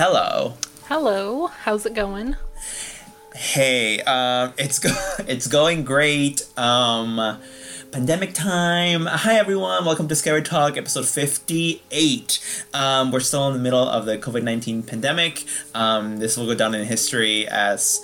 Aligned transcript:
Hello. 0.00 0.54
Hello. 0.84 1.48
How's 1.48 1.84
it 1.84 1.92
going? 1.92 2.36
Hey, 3.34 4.00
um, 4.02 4.52
it's 4.56 4.78
go- 4.78 4.94
it's 5.26 5.48
going 5.48 5.82
great. 5.82 6.46
Um, 6.56 7.40
pandemic 7.90 8.32
time. 8.32 9.06
Hi 9.06 9.34
everyone. 9.34 9.84
Welcome 9.84 10.06
to 10.06 10.14
Scary 10.14 10.42
Talk, 10.42 10.76
episode 10.76 11.06
fifty-eight. 11.06 12.64
Um, 12.72 13.10
we're 13.10 13.18
still 13.18 13.48
in 13.48 13.54
the 13.54 13.58
middle 13.58 13.88
of 13.88 14.06
the 14.06 14.16
COVID 14.18 14.44
nineteen 14.44 14.84
pandemic. 14.84 15.44
Um, 15.74 16.18
this 16.18 16.36
will 16.36 16.46
go 16.46 16.54
down 16.54 16.76
in 16.76 16.86
history 16.86 17.48
as 17.48 18.00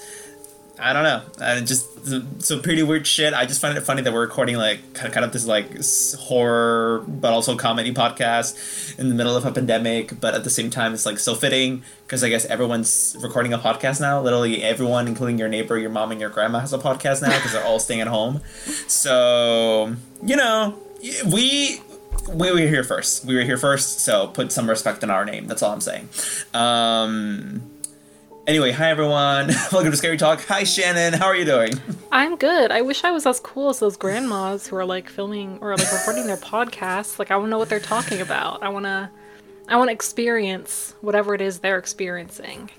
I 0.79 0.93
don't 0.93 1.05
know. 1.05 1.23
Uh, 1.41 1.61
just 1.61 2.07
some, 2.07 2.41
some 2.41 2.61
pretty 2.61 2.83
weird 2.83 3.07
shit. 3.07 3.33
I 3.33 3.47
just 3.47 3.61
find 3.61 3.77
it 3.79 3.83
funny 3.83 4.03
that 4.03 4.13
we're 4.13 4.23
recording 4.23 4.57
like 4.57 4.93
kind 4.93 5.07
of, 5.07 5.15
kind 5.15 5.25
of 5.25 5.33
this 5.33 5.47
like 5.47 5.71
horror 6.19 7.05
but 7.07 7.33
also 7.33 7.57
comedy 7.57 7.95
podcast 7.95 8.99
in 8.99 9.09
the 9.09 9.15
middle 9.15 9.37
of 9.37 9.45
a 9.45 9.53
pandemic, 9.53 10.21
but 10.21 10.35
at 10.35 10.43
the 10.43 10.51
same 10.51 10.71
time 10.71 10.93
it's 10.93 11.07
like 11.07 11.19
so 11.19 11.35
fitting 11.35 11.83
because 12.07 12.25
I 12.25 12.29
guess 12.29 12.45
everyone's 12.47 13.17
recording 13.21 13.53
a 13.53 13.59
podcast 13.59 14.01
now. 14.01 14.21
Literally 14.21 14.63
everyone, 14.63 15.07
including 15.07 15.39
your 15.39 15.49
neighbor, 15.49 15.79
your 15.79 15.91
mom, 15.91 16.11
and 16.11 16.21
your 16.21 16.31
grandma, 16.31 16.59
has 16.61 16.73
a 16.73 16.79
podcast 16.79 17.23
now 17.23 17.35
because 17.37 17.53
they're 17.53 17.65
all 17.65 17.79
staying 17.79 18.01
at 18.01 18.09
home. 18.09 18.41
So 18.89 19.95
you 20.25 20.37
know, 20.37 20.77
we 21.27 21.81
we 22.29 22.53
were 22.53 22.59
here 22.59 22.85
first. 22.85 23.25
We 23.25 23.37
were 23.37 23.43
here 23.43 23.59
first, 23.59 24.01
so 24.01 24.27
put 24.29 24.51
some 24.51 24.69
respect 24.69 25.03
in 25.03 25.11
our 25.11 25.25
name. 25.25 25.47
That's 25.47 25.63
all 25.63 25.73
I'm 25.73 25.81
saying. 25.81 26.09
Um, 26.53 27.63
anyway, 28.47 28.73
hi 28.73 28.91
everyone. 28.91 29.49
Welcome 29.73 29.91
to 29.91 29.97
Scary 29.97 30.17
Talk. 30.17 30.45
Hi 30.47 30.65
Shannon. 30.65 31.13
How 31.13 31.27
are 31.27 31.37
you 31.37 31.45
doing? 31.45 31.73
I'm 32.13 32.37
good. 32.37 32.71
I 32.71 32.83
wish 32.83 33.05
I 33.05 33.11
was 33.11 33.27
as 33.27 33.41
cool 33.41 33.71
as 33.71 33.79
those 33.81 33.97
grandmas 33.97 34.67
who 34.67 34.77
are 34.77 34.85
like 34.85 35.09
filming 35.09 35.59
or 35.61 35.77
like 35.77 35.93
recording 35.93 36.27
their 36.27 36.37
podcasts. 36.37 37.19
Like 37.19 37.31
I 37.31 37.37
want 37.37 37.47
to 37.47 37.51
know 37.51 37.59
what 37.59 37.69
they're 37.69 37.81
talking 37.81 38.21
about. 38.21 38.63
I 38.63 38.69
want 38.69 38.85
to 38.85 39.11
I 39.69 39.77
want 39.77 39.89
to 39.89 39.93
experience 39.93 40.95
whatever 41.01 41.35
it 41.35 41.41
is 41.41 41.61
they're 41.61 41.79
experiencing. 41.79 42.71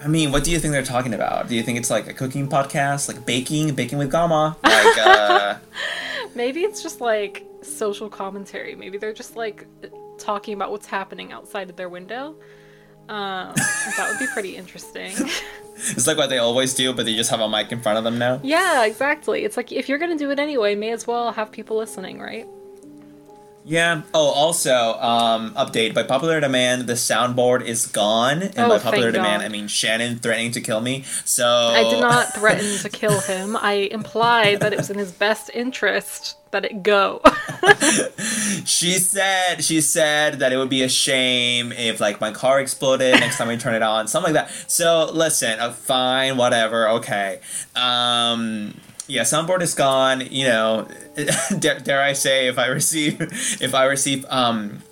I 0.00 0.08
mean, 0.08 0.32
what 0.32 0.44
do 0.44 0.50
you 0.50 0.58
think 0.58 0.72
they're 0.72 0.82
talking 0.82 1.14
about? 1.14 1.48
Do 1.48 1.54
you 1.54 1.62
think 1.62 1.78
it's 1.78 1.90
like 1.90 2.06
a 2.08 2.12
cooking 2.12 2.48
podcast, 2.48 3.08
like 3.08 3.24
baking, 3.24 3.74
baking 3.74 3.98
with 3.98 4.10
Gama? 4.10 4.56
Like, 4.62 4.98
uh, 4.98 5.58
Maybe 6.34 6.60
it's 6.60 6.82
just 6.82 7.00
like 7.00 7.46
social 7.62 8.08
commentary. 8.10 8.74
Maybe 8.74 8.98
they're 8.98 9.14
just 9.14 9.36
like 9.36 9.66
talking 10.18 10.54
about 10.54 10.70
what's 10.70 10.86
happening 10.86 11.32
outside 11.32 11.70
of 11.70 11.76
their 11.76 11.88
window. 11.88 12.34
Um, 13.08 13.52
that 13.96 14.08
would 14.10 14.18
be 14.18 14.26
pretty 14.32 14.56
interesting. 14.56 15.12
it's 15.76 16.06
like 16.06 16.16
what 16.16 16.30
they 16.30 16.38
always 16.38 16.74
do, 16.74 16.92
but 16.92 17.04
they 17.04 17.14
just 17.14 17.30
have 17.30 17.40
a 17.40 17.48
mic 17.48 17.70
in 17.72 17.80
front 17.80 17.98
of 17.98 18.04
them 18.04 18.18
now. 18.18 18.40
yeah, 18.42 18.84
exactly. 18.84 19.44
It's 19.44 19.56
like 19.56 19.72
if 19.72 19.88
you're 19.88 19.98
gonna 19.98 20.16
do 20.16 20.30
it 20.30 20.38
anyway, 20.38 20.74
may 20.74 20.90
as 20.90 21.06
well 21.06 21.32
have 21.32 21.52
people 21.52 21.76
listening, 21.76 22.18
right? 22.20 22.46
Yeah. 23.64 24.02
Oh, 24.12 24.28
also, 24.28 24.94
um, 25.00 25.54
update 25.54 25.94
by 25.94 26.02
popular 26.02 26.38
demand, 26.38 26.86
the 26.86 26.92
soundboard 26.94 27.64
is 27.64 27.86
gone, 27.86 28.42
and 28.42 28.58
Oh, 28.58 28.68
by 28.68 28.78
popular 28.78 29.10
demand, 29.10 29.40
God. 29.40 29.46
I 29.46 29.48
mean 29.48 29.68
Shannon 29.68 30.18
threatening 30.18 30.52
to 30.52 30.60
kill 30.60 30.80
me. 30.82 31.04
So 31.24 31.46
I 31.46 31.88
did 31.88 32.00
not 32.00 32.34
threaten 32.34 32.78
to 32.78 32.88
kill 32.90 33.20
him. 33.20 33.56
I 33.56 33.88
implied 33.90 34.60
that 34.60 34.72
it 34.72 34.76
was 34.76 34.90
in 34.90 34.98
his 34.98 35.12
best 35.12 35.50
interest 35.54 36.36
that 36.50 36.64
it 36.64 36.82
go. 36.82 37.20
She 38.64 38.92
said 38.92 39.62
she 39.62 39.80
said 39.80 40.38
that 40.38 40.52
it 40.52 40.56
would 40.56 40.70
be 40.70 40.82
a 40.82 40.88
shame 40.88 41.70
if 41.72 42.00
like 42.00 42.20
my 42.20 42.30
car 42.30 42.60
exploded 42.60 43.20
next 43.20 43.36
time 43.36 43.48
I 43.50 43.56
turn 43.56 43.74
it 43.74 43.82
on, 43.82 44.08
something 44.08 44.32
like 44.32 44.46
that. 44.48 44.70
So 44.70 45.10
listen, 45.12 45.58
uh, 45.60 45.72
fine, 45.72 46.36
whatever, 46.36 46.88
okay. 46.90 47.40
Um, 47.76 48.80
yeah, 49.06 49.22
soundboard 49.22 49.62
is 49.62 49.74
gone. 49.74 50.20
You 50.30 50.44
know, 50.48 50.88
dare, 51.58 51.78
dare 51.80 52.02
I 52.02 52.12
say, 52.14 52.48
if 52.48 52.58
I 52.58 52.66
receive 52.66 53.20
if 53.60 53.74
I 53.74 53.84
receive 53.84 54.24
um 54.28 54.82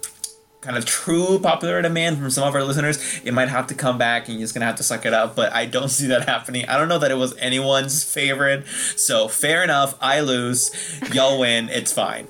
kind 0.60 0.76
of 0.76 0.84
true 0.84 1.40
popular 1.40 1.82
demand 1.82 2.16
from 2.18 2.30
some 2.30 2.46
of 2.46 2.54
our 2.54 2.62
listeners, 2.62 3.20
it 3.24 3.34
might 3.34 3.48
have 3.48 3.66
to 3.66 3.74
come 3.74 3.98
back 3.98 4.28
and 4.28 4.38
you're 4.38 4.44
just 4.44 4.54
gonna 4.54 4.64
have 4.66 4.76
to 4.76 4.82
suck 4.84 5.04
it 5.04 5.12
up. 5.12 5.34
But 5.34 5.52
I 5.52 5.66
don't 5.66 5.88
see 5.98 6.06
that 6.08 6.28
happening. 6.28 6.68
I 6.68 6.78
don't 6.78 6.88
know 6.88 6.98
that 7.00 7.10
it 7.10 7.16
was 7.16 7.36
anyone's 7.38 8.04
favorite. 8.04 8.66
So 8.96 9.26
fair 9.28 9.64
enough. 9.64 9.96
I 10.00 10.20
lose. 10.20 10.70
Y'all 11.12 11.38
win. 11.40 11.68
It's 11.68 11.92
fine. 11.92 12.28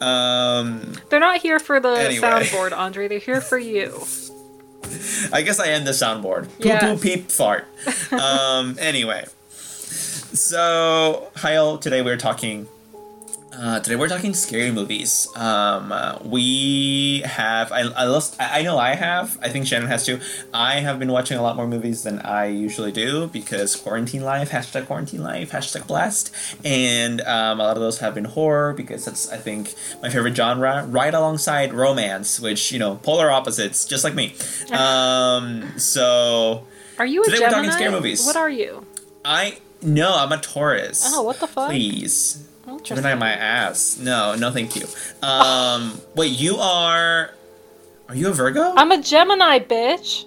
Um, 0.00 0.94
They're 1.08 1.20
not 1.20 1.40
here 1.40 1.58
for 1.58 1.78
the 1.80 1.88
Anyway. 1.90 2.26
soundboard, 2.26 2.76
Andre. 2.76 3.08
They're 3.08 3.18
here 3.18 3.40
for 3.40 3.58
you. 3.58 4.02
I 5.32 5.42
guess 5.42 5.60
I 5.60 5.66
am 5.68 5.84
the 5.84 5.90
soundboard. 5.90 6.44
Poo 6.60 6.68
Yes. 6.68 6.82
poo 6.82 6.96
peep 6.98 7.30
fart. 7.30 7.66
um, 8.12 8.76
anyway, 8.80 9.26
so 10.32 11.30
hi 11.36 11.56
all. 11.56 11.78
Today 11.78 12.02
we're 12.02 12.16
talking. 12.16 12.66
Uh, 13.50 13.80
today 13.80 13.96
we're 13.96 14.08
talking 14.08 14.34
scary 14.34 14.70
movies. 14.70 15.26
Um, 15.34 15.90
uh, 15.90 16.18
we 16.22 17.22
have 17.24 17.72
I 17.72 17.80
I, 17.80 18.04
lost, 18.04 18.36
I 18.40 18.60
I 18.60 18.62
know 18.62 18.78
I 18.78 18.94
have. 18.94 19.36
I 19.42 19.48
think 19.48 19.66
Shannon 19.66 19.88
has 19.88 20.06
too. 20.06 20.20
I 20.54 20.80
have 20.80 20.98
been 21.00 21.10
watching 21.10 21.38
a 21.38 21.42
lot 21.42 21.56
more 21.56 21.66
movies 21.66 22.04
than 22.04 22.20
I 22.20 22.46
usually 22.46 22.92
do 22.92 23.26
because 23.28 23.74
quarantine 23.74 24.22
life. 24.22 24.50
Hashtag 24.50 24.86
quarantine 24.86 25.22
life. 25.24 25.50
Hashtag 25.50 25.86
blessed. 25.88 26.32
And 26.64 27.20
um, 27.22 27.58
a 27.58 27.64
lot 27.64 27.76
of 27.76 27.82
those 27.82 27.98
have 27.98 28.14
been 28.14 28.26
horror 28.26 28.74
because 28.74 29.04
that's 29.06 29.32
I 29.32 29.38
think 29.38 29.74
my 30.02 30.08
favorite 30.10 30.36
genre, 30.36 30.84
right 30.86 31.12
alongside 31.12 31.72
romance, 31.72 32.38
which 32.38 32.70
you 32.70 32.78
know 32.78 32.96
polar 32.96 33.30
opposites, 33.30 33.84
just 33.86 34.04
like 34.04 34.14
me. 34.14 34.34
Um, 34.70 35.78
so 35.78 36.64
Are 36.98 37.06
you 37.06 37.22
a 37.22 37.24
Today 37.24 37.38
we're 37.38 37.50
Gemini? 37.50 37.56
talking 37.62 37.72
scary 37.72 37.90
movies. 37.90 38.24
What 38.26 38.36
are 38.36 38.50
you? 38.50 38.86
I 39.24 39.58
no, 39.82 40.14
I'm 40.16 40.32
a 40.32 40.38
Taurus. 40.38 41.02
Oh, 41.06 41.22
what 41.22 41.40
the 41.40 41.46
fuck? 41.46 41.70
Please. 41.70 42.44
Gemini 42.82 43.14
my 43.14 43.32
ass. 43.32 43.98
No, 43.98 44.34
no 44.34 44.50
thank 44.50 44.76
you. 44.76 44.86
Um 45.26 46.00
wait, 46.14 46.38
you 46.38 46.56
are 46.56 47.30
Are 48.08 48.14
you 48.14 48.28
a 48.28 48.32
Virgo? 48.32 48.74
I'm 48.76 48.92
a 48.92 49.02
Gemini, 49.02 49.58
bitch. 49.58 50.24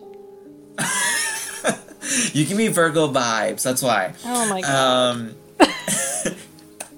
you 2.33 2.45
give 2.45 2.57
me 2.57 2.67
Virgo 2.67 3.11
vibes, 3.11 3.63
that's 3.63 3.81
why. 3.81 4.13
Oh 4.25 4.49
my 4.49 4.61
god. 4.61 5.15
Um 5.15 5.35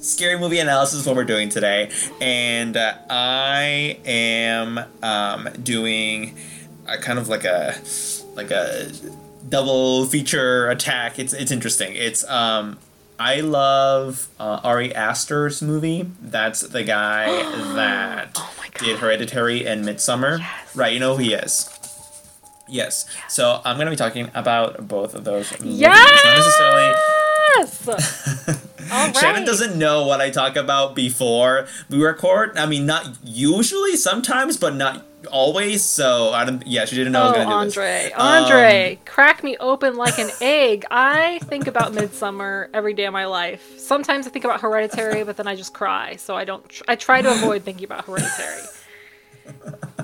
Scary 0.04 0.38
movie 0.38 0.60
analysis 0.60 1.00
is 1.00 1.08
what 1.08 1.16
we're 1.16 1.24
doing 1.24 1.48
today, 1.48 1.90
and 2.20 2.76
uh, 2.76 2.94
I 3.10 3.98
am 4.04 4.78
um, 5.02 5.48
doing 5.64 6.38
a 6.86 6.98
kind 6.98 7.18
of 7.18 7.30
like 7.30 7.46
a 7.46 7.74
like 8.36 8.52
a 8.52 8.92
double 9.54 10.06
feature 10.06 10.68
attack. 10.72 11.20
It's 11.20 11.32
it's 11.32 11.52
interesting. 11.52 11.94
It's 11.94 12.28
um 12.28 12.80
I 13.20 13.42
love 13.42 14.28
uh, 14.40 14.60
Ari 14.64 14.96
Aster's 14.96 15.62
movie. 15.62 16.10
That's 16.20 16.62
the 16.62 16.84
guy 16.84 17.28
that 17.76 18.32
Oh 18.36 18.54
did 18.80 18.98
Hereditary 18.98 19.68
and 19.68 19.86
Midsommar. 19.86 20.40
Yes. 20.40 20.76
Right, 20.76 20.92
you 20.92 21.00
know 21.00 21.16
who 21.16 21.22
he 21.22 21.34
is. 21.36 21.70
Yes. 22.68 23.06
So 23.30 23.62
I'm 23.64 23.78
gonna 23.78 23.92
be 23.92 23.96
talking 23.96 24.32
about 24.34 24.88
both 24.88 25.14
of 25.14 25.24
those 25.24 25.52
movies. 25.60 25.80
yes. 25.80 26.96
Not 27.56 27.68
necessarily 27.68 28.60
All 28.92 29.14
Shannon 29.14 29.46
doesn't 29.46 29.78
know 29.78 30.06
what 30.06 30.22
I 30.22 30.30
talk 30.30 30.56
about 30.56 30.96
before 30.96 31.68
we 31.90 32.02
record. 32.04 32.58
I 32.58 32.66
mean, 32.66 32.86
not 32.86 33.08
usually, 33.24 33.96
sometimes, 33.96 34.58
but 34.58 34.76
not 34.76 35.06
always. 35.32 35.84
So 35.84 36.32
I 36.32 36.46
don't. 36.46 36.66
Yeah, 36.68 36.86
she 36.86 36.96
didn't 36.96 37.14
know 37.14 37.22
I 37.22 37.24
was 37.24 37.32
Oh, 37.32 37.36
gonna 37.36 37.50
do 37.50 37.56
Andre, 37.56 38.02
this. 38.04 38.12
Andre, 38.16 38.96
Um, 38.96 39.06
crack 39.06 39.44
me 39.44 39.58
open 39.60 39.96
like 39.96 40.20
an 40.20 40.30
egg. 40.42 40.86
I 40.92 41.40
think 41.46 41.68
about 41.68 41.94
Midsommar 41.94 42.68
every 42.74 42.94
day 42.94 43.06
of 43.06 43.14
my 43.14 43.26
life. 43.26 43.80
Sometimes 43.80 44.28
I 44.28 44.30
think 44.32 44.46
about 44.46 44.62
Hereditary, 44.62 45.24
but 45.24 45.38
then 45.38 45.48
I 45.48 45.56
just 45.56 45.74
cry. 45.74 46.16
So 46.18 46.36
I 46.36 46.44
don't. 46.46 46.64
I 46.88 46.96
try 46.96 47.22
to 47.22 47.30
avoid 47.32 47.64
thinking 47.64 47.86
about 47.86 48.06
Hereditary. 48.06 48.62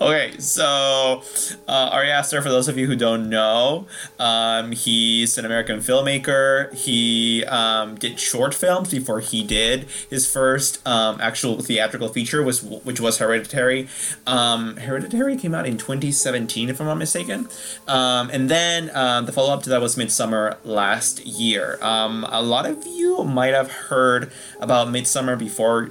okay, 0.00 0.38
so 0.38 1.22
uh, 1.68 1.90
Ari 1.92 2.10
Aster, 2.10 2.40
for 2.42 2.48
those 2.48 2.68
of 2.68 2.78
you 2.78 2.86
who 2.86 2.96
don't 2.96 3.28
know, 3.28 3.86
um, 4.18 4.72
he's 4.72 5.38
an 5.38 5.44
American 5.44 5.78
filmmaker. 5.78 6.72
He 6.74 7.44
um, 7.46 7.96
did 7.96 8.18
short 8.18 8.54
films 8.54 8.90
before 8.90 9.20
he 9.20 9.42
did 9.42 9.86
his 10.10 10.30
first 10.30 10.86
um, 10.86 11.20
actual 11.20 11.60
theatrical 11.60 12.08
feature, 12.08 12.42
was 12.42 12.62
which 12.62 13.00
was 13.00 13.18
Hereditary. 13.18 13.88
Um, 14.26 14.76
Hereditary 14.76 15.36
came 15.36 15.54
out 15.54 15.66
in 15.66 15.76
2017, 15.78 16.68
if 16.68 16.80
I'm 16.80 16.86
not 16.86 16.98
mistaken, 16.98 17.48
um, 17.86 18.30
and 18.30 18.48
then 18.48 18.90
um, 18.94 19.26
the 19.26 19.32
follow 19.32 19.52
up 19.52 19.62
to 19.64 19.70
that 19.70 19.80
was 19.80 19.96
Midsommar 19.96 20.56
last 20.64 21.24
year. 21.26 21.78
A 21.82 22.42
lot 22.42 22.66
of 22.66 22.86
you 22.86 23.24
might 23.24 23.54
have 23.54 23.70
heard 23.70 24.30
about 24.60 24.88
Midsommar 24.88 25.38
before. 25.38 25.90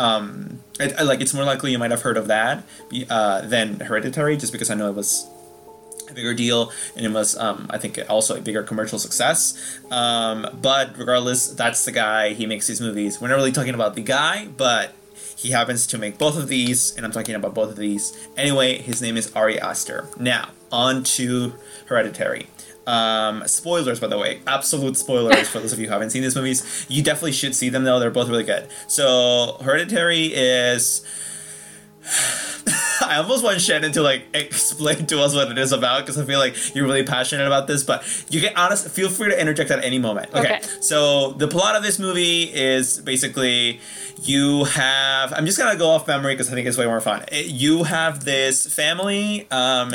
Um, 0.00 0.06
um, 0.14 0.58
I, 0.80 0.92
I- 0.98 1.02
like 1.02 1.20
it's 1.20 1.34
more 1.34 1.44
likely 1.44 1.72
you 1.72 1.78
might 1.78 1.90
have 1.90 2.02
heard 2.02 2.16
of 2.16 2.26
that 2.28 2.64
uh, 3.10 3.40
than 3.42 3.80
Hereditary, 3.80 4.36
just 4.36 4.52
because 4.52 4.70
I 4.70 4.74
know 4.74 4.88
it 4.88 4.94
was 4.94 5.26
a 6.08 6.14
bigger 6.14 6.34
deal 6.34 6.72
and 6.96 7.06
it 7.06 7.12
was 7.12 7.36
um, 7.38 7.66
I 7.70 7.78
think 7.78 7.98
also 8.08 8.36
a 8.36 8.40
bigger 8.40 8.62
commercial 8.62 8.98
success. 8.98 9.78
Um, 9.90 10.46
but 10.60 10.96
regardless, 10.98 11.48
that's 11.48 11.84
the 11.84 11.92
guy. 11.92 12.32
He 12.34 12.46
makes 12.46 12.66
these 12.66 12.80
movies. 12.80 13.20
We're 13.20 13.28
not 13.28 13.36
really 13.36 13.52
talking 13.52 13.74
about 13.74 13.94
the 13.94 14.02
guy, 14.02 14.48
but 14.56 14.94
he 15.36 15.50
happens 15.50 15.86
to 15.88 15.98
make 15.98 16.18
both 16.18 16.36
of 16.36 16.48
these, 16.48 16.94
and 16.96 17.06
I'm 17.06 17.12
talking 17.12 17.34
about 17.34 17.54
both 17.54 17.70
of 17.70 17.76
these. 17.76 18.12
Anyway, 18.36 18.78
his 18.78 19.00
name 19.00 19.16
is 19.16 19.32
Ari 19.34 19.60
Aster. 19.60 20.06
Now 20.18 20.50
on 20.72 21.02
to 21.16 21.54
Hereditary. 21.86 22.46
Um, 22.90 23.46
spoilers, 23.46 24.00
by 24.00 24.08
the 24.08 24.18
way, 24.18 24.40
absolute 24.46 24.96
spoilers 24.96 25.48
for 25.48 25.60
those 25.60 25.72
of 25.72 25.78
you 25.78 25.86
who 25.86 25.92
haven't 25.92 26.10
seen 26.10 26.22
these 26.22 26.34
movies. 26.34 26.86
You 26.88 27.02
definitely 27.02 27.32
should 27.32 27.54
see 27.54 27.68
them 27.68 27.84
though; 27.84 28.00
they're 28.00 28.10
both 28.10 28.28
really 28.28 28.42
good. 28.42 28.68
So, 28.88 29.58
Hereditary 29.62 30.26
is 30.34 31.04
I 33.02 33.16
almost 33.16 33.44
want 33.44 33.60
Shannon 33.60 33.92
to 33.92 34.02
like 34.02 34.24
explain 34.34 35.06
to 35.06 35.20
us 35.20 35.34
what 35.34 35.50
it 35.50 35.58
is 35.58 35.72
about 35.72 36.02
because 36.02 36.18
I 36.18 36.24
feel 36.24 36.38
like 36.38 36.74
you're 36.74 36.84
really 36.84 37.04
passionate 37.04 37.46
about 37.46 37.66
this. 37.66 37.82
But 37.84 38.02
you 38.30 38.40
can 38.40 38.56
honest, 38.56 38.88
feel 38.88 39.08
free 39.08 39.30
to 39.30 39.40
interject 39.40 39.70
at 39.70 39.84
any 39.84 39.98
moment. 39.98 40.30
Okay. 40.34 40.56
Okay. 40.56 40.60
So 40.80 41.32
the 41.32 41.48
plot 41.48 41.76
of 41.76 41.82
this 41.82 41.98
movie 41.98 42.44
is 42.44 42.98
basically 43.00 43.80
you 44.22 44.64
have. 44.64 45.32
I'm 45.32 45.46
just 45.46 45.58
gonna 45.58 45.78
go 45.78 45.90
off 45.90 46.06
memory 46.06 46.34
because 46.34 46.50
I 46.50 46.54
think 46.54 46.66
it's 46.66 46.76
way 46.76 46.86
more 46.86 47.00
fun. 47.00 47.24
You 47.32 47.84
have 47.84 48.24
this 48.24 48.72
family 48.72 49.50
um, 49.50 49.92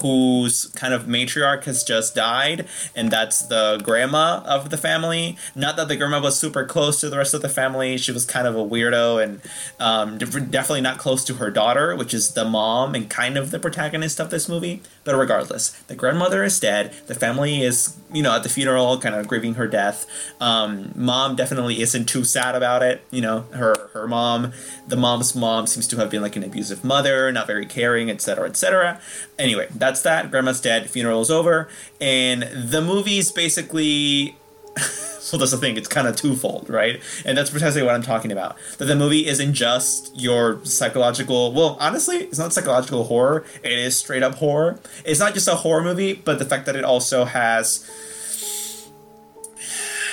whose 0.00 0.66
kind 0.68 0.92
of 0.92 1.04
matriarch 1.04 1.64
has 1.64 1.82
just 1.82 2.14
died, 2.14 2.66
and 2.94 3.10
that's 3.10 3.42
the 3.46 3.80
grandma 3.82 4.42
of 4.44 4.70
the 4.70 4.76
family. 4.76 5.36
Not 5.54 5.76
that 5.76 5.88
the 5.88 5.96
grandma 5.96 6.20
was 6.20 6.38
super 6.38 6.64
close 6.64 7.00
to 7.00 7.08
the 7.08 7.16
rest 7.16 7.32
of 7.32 7.42
the 7.42 7.48
family. 7.48 7.96
She 7.96 8.12
was 8.12 8.26
kind 8.26 8.46
of 8.46 8.54
a 8.54 8.64
weirdo 8.64 9.22
and 9.22 9.40
um, 9.80 10.18
definitely 10.18 10.82
not 10.82 10.98
close 10.98 11.24
to 11.24 11.34
her 11.34 11.50
daughter, 11.50 11.96
which 11.96 12.12
is 12.12 12.32
the 12.32 12.44
mom 12.44 12.94
and 12.94 13.08
kind 13.08 13.36
of 13.36 13.50
the 13.50 13.58
protagonist 13.58 14.20
of 14.20 14.30
this 14.30 14.48
movie. 14.48 14.82
But 15.04 15.16
regardless, 15.16 15.70
the 15.82 15.94
grandmother 15.94 16.44
is 16.44 16.60
dead. 16.60 16.92
The 17.06 17.14
family 17.14 17.62
is, 17.62 17.96
you 18.14 18.22
know, 18.22 18.34
at 18.34 18.44
the 18.44 18.48
funeral, 18.48 18.98
kind 18.98 19.14
of 19.14 19.26
grieving 19.26 19.54
her 19.54 19.66
death. 19.66 20.06
Um, 20.40 20.92
mom 20.94 21.34
definitely 21.34 21.82
isn't 21.82 22.06
too 22.06 22.24
sad 22.24 22.54
about 22.54 22.82
it. 22.82 23.02
You 23.10 23.20
know, 23.20 23.40
her 23.52 23.90
her 23.92 24.06
mom, 24.06 24.52
the 24.86 24.96
mom's 24.96 25.34
mom, 25.34 25.66
seems 25.66 25.86
to 25.88 25.96
have 25.96 26.10
been 26.10 26.22
like 26.22 26.36
an 26.36 26.44
abusive 26.44 26.84
mother, 26.84 27.30
not 27.32 27.46
very 27.46 27.66
caring, 27.66 28.10
etc., 28.10 28.48
etc. 28.48 29.00
Anyway, 29.38 29.66
that's 29.74 30.00
that. 30.02 30.30
Grandma's 30.30 30.60
dead. 30.60 30.88
Funeral's 30.88 31.30
over, 31.30 31.68
and 32.00 32.44
the 32.44 32.80
movie's 32.80 33.32
basically 33.32 34.38
so 35.24 35.36
that's 35.38 35.52
the 35.52 35.56
thing. 35.56 35.76
It's 35.76 35.88
kind 35.88 36.06
of 36.06 36.16
twofold 36.16 36.68
right? 36.68 37.00
And 37.24 37.36
that's 37.36 37.50
precisely 37.50 37.82
what 37.82 37.94
i'm 37.94 38.02
talking 38.02 38.30
about. 38.30 38.56
That 38.78 38.84
the 38.86 38.96
movie 38.96 39.26
isn't 39.26 39.54
just 39.54 40.14
your 40.14 40.64
psychological 40.64 41.52
well 41.52 41.76
honestly 41.80 42.16
it's 42.18 42.38
not 42.38 42.52
psychological 42.52 43.04
horror. 43.04 43.44
It 43.62 43.72
is 43.72 43.96
straight 43.96 44.22
up 44.22 44.36
horror. 44.36 44.78
It's 45.04 45.20
not 45.20 45.34
just 45.34 45.48
a 45.48 45.56
horror 45.56 45.82
movie 45.82 46.12
but 46.14 46.38
the 46.38 46.44
fact 46.44 46.66
that 46.66 46.76
it 46.76 46.84
also 46.84 47.24
has 47.24 47.88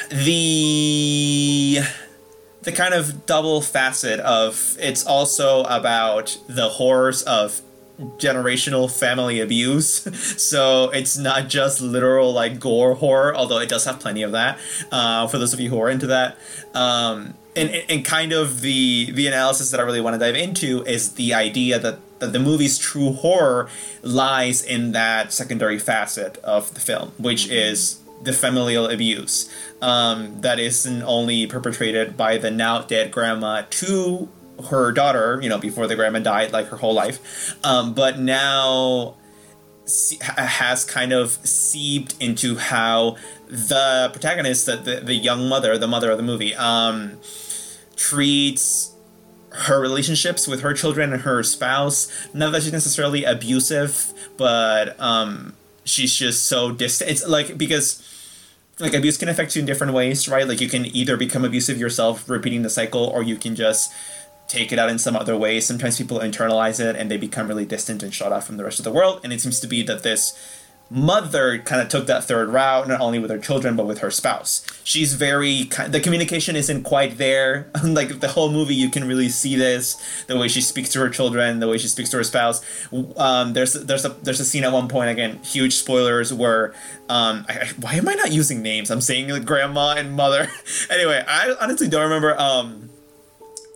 the 0.10 1.80
the 2.64 2.72
kind 2.72 2.94
of 2.94 3.26
double 3.26 3.62
facet 3.62 4.20
of 4.20 4.78
it's 4.80 5.06
also 5.06 5.64
about 5.64 6.38
the 6.48 6.70
horrors 6.70 7.24
of 7.24 7.62
generational 8.18 8.90
family 8.92 9.40
abuse. 9.40 10.08
So 10.42 10.90
it's 10.90 11.18
not 11.18 11.50
just 11.50 11.82
literal 11.82 12.34
like 12.34 12.60
gore 12.60 12.96
horror 12.96 13.34
although 13.36 13.60
it 13.60 13.70
does 13.70 13.86
have 13.86 14.00
plenty 14.00 14.22
of 14.24 14.32
that 14.32 14.60
uh, 14.92 15.28
for 15.28 15.38
those 15.38 15.54
of 15.54 15.60
you 15.60 15.70
who 15.70 15.80
are 15.82 15.90
into 15.90 16.08
that. 16.08 16.38
Um, 16.74 17.36
and, 17.56 17.70
and 17.90 18.06
kind 18.06 18.32
of 18.32 18.62
the 18.62 19.12
the 19.12 19.28
analysis 19.28 19.72
that 19.72 19.80
i 19.80 19.84
really 19.84 20.02
want 20.02 20.14
to 20.14 20.20
dive 20.20 20.36
into 20.36 20.84
is 20.84 21.14
the 21.14 21.34
idea 21.34 21.78
that 21.80 22.00
that 22.20 22.34
the 22.34 22.40
movie's 22.40 22.78
true 22.78 23.14
horror 23.14 23.70
lies 24.02 24.64
in 24.64 24.92
that 24.92 25.34
secondary 25.34 25.80
facet 25.80 26.38
of 26.38 26.74
the 26.74 26.80
film 26.80 27.12
which 27.18 27.50
is 27.50 28.00
the 28.24 28.34
familial 28.34 28.88
abuse 28.88 29.52
um, 29.82 30.42
that 30.42 30.60
isn't 30.60 31.02
only 31.04 31.48
perpetrated 31.48 32.16
by 32.16 32.38
the 32.38 32.52
now 32.52 32.82
dead 32.82 33.12
grandma 33.12 33.64
to 33.70 34.30
her 34.70 34.92
daughter, 34.92 35.40
you 35.42 35.50
know, 35.50 35.58
before 35.58 35.88
the 35.88 35.96
grandma 35.96 36.20
died, 36.20 36.52
like 36.52 36.68
her 36.68 36.78
whole 36.78 36.94
life, 36.94 37.56
um, 37.64 37.94
but 37.94 38.20
now 38.20 39.16
has 40.22 40.86
kind 40.86 41.12
of 41.12 41.32
seeped 41.46 42.16
into 42.20 42.56
how 42.56 43.18
the 43.48 44.10
protagonist, 44.12 44.66
the, 44.66 44.78
the, 44.78 44.96
the 45.02 45.14
young 45.14 45.50
mother, 45.50 45.78
the 45.78 45.88
mother 45.88 46.12
of 46.12 46.18
the 46.18 46.24
movie, 46.24 46.56
um, 46.56 47.18
treats 47.96 48.94
her 49.52 49.82
relationships 49.82 50.48
with 50.48 50.62
her 50.62 50.74
children 50.74 51.12
and 51.12 51.24
her 51.24 51.44
spouse. 51.44 52.10
Not 52.34 52.52
that 52.54 52.64
she's 52.64 52.72
necessarily 52.72 53.26
abusive, 53.26 54.14
but 54.38 55.00
um, 55.00 55.56
she's 55.84 56.16
just 56.16 56.46
so 56.46 56.72
distant. 56.72 57.12
It's 57.12 57.28
like 57.28 57.58
because 57.58 58.08
like 58.80 58.94
abuse 58.94 59.18
can 59.18 59.30
affect 59.30 59.56
you 59.56 59.60
in 59.60 59.66
different 59.66 59.94
ways, 59.94 60.28
right? 60.30 60.48
Like 60.48 60.62
you 60.62 60.70
can 60.70 60.86
either 60.86 61.18
become 61.18 61.44
abusive 61.44 61.78
yourself, 61.78 62.30
repeating 62.30 62.62
the 62.62 62.70
cycle, 62.70 63.06
or 63.06 63.24
you 63.24 63.36
can 63.36 63.56
just 63.56 63.92
take 64.52 64.72
it 64.72 64.80
out 64.80 64.90
in 64.90 65.00
some 65.00 65.16
other 65.16 65.38
way. 65.38 65.60
Sometimes 65.60 65.98
people 65.98 66.20
internalize 66.20 66.80
it 66.80 66.96
and 66.96 67.10
they 67.10 67.18
become 67.18 67.48
really 67.48 67.66
distant 67.66 68.04
and 68.04 68.14
shut 68.14 68.34
off 68.34 68.46
from 68.46 68.58
the 68.58 68.64
rest 68.64 68.80
of 68.80 68.86
the 68.86 68.92
world. 68.92 69.22
And 69.24 69.32
it 69.32 69.40
seems 69.40 69.60
to 69.62 69.68
be 69.68 69.82
that 69.84 70.04
this 70.04 70.38
mother 70.92 71.58
kind 71.60 71.82
of 71.82 71.88
took 71.88 72.06
that 72.08 72.26
third 72.26 72.50
route, 72.50 72.86
not 72.86 73.00
only 73.00 73.18
with 73.18 73.32
her 73.32 73.38
children 73.38 73.78
but 73.78 73.86
with 73.86 74.00
her 74.00 74.12
spouse. 74.12 74.66
She's 74.84 75.14
very 75.14 75.64
the 75.88 76.02
communication 76.04 76.58
isn't 76.58 76.84
quite 76.84 77.18
there. 77.18 77.72
like 77.84 78.20
the 78.20 78.28
whole 78.28 78.52
movie, 78.52 78.76
you 78.76 78.90
can 78.90 79.08
really 79.08 79.30
see 79.30 79.56
this 79.56 79.96
the 80.28 80.38
way 80.38 80.50
she 80.50 80.60
speaks 80.60 80.90
to 80.90 81.00
her 81.00 81.10
children, 81.10 81.60
the 81.60 81.70
way 81.70 81.78
she 81.78 81.88
speaks 81.88 82.10
to 82.10 82.18
her 82.18 82.26
spouse. 82.26 82.62
Um, 83.16 83.54
there's 83.54 83.74
there's 83.74 84.04
a 84.04 84.10
there's 84.10 84.42
a 84.42 84.46
scene 84.46 84.66
at 84.66 84.74
one 84.74 84.90
point 84.90 85.10
again, 85.10 85.40
huge 85.44 85.76
spoilers 85.76 86.34
where 86.34 86.74
um, 87.08 87.46
I, 87.48 87.70
why 87.80 87.94
am 87.94 88.10
I 88.10 88.16
not 88.16 88.34
using 88.34 88.62
names? 88.62 88.92
I'm 88.92 89.02
saying 89.02 89.30
like 89.30 89.46
grandma 89.46 89.96
and 89.98 90.14
mother. 90.14 90.52
anyway, 90.90 91.24
I 91.26 91.56
honestly 91.62 91.88
don't 91.88 92.04
remember. 92.04 92.38
Um, 92.38 92.91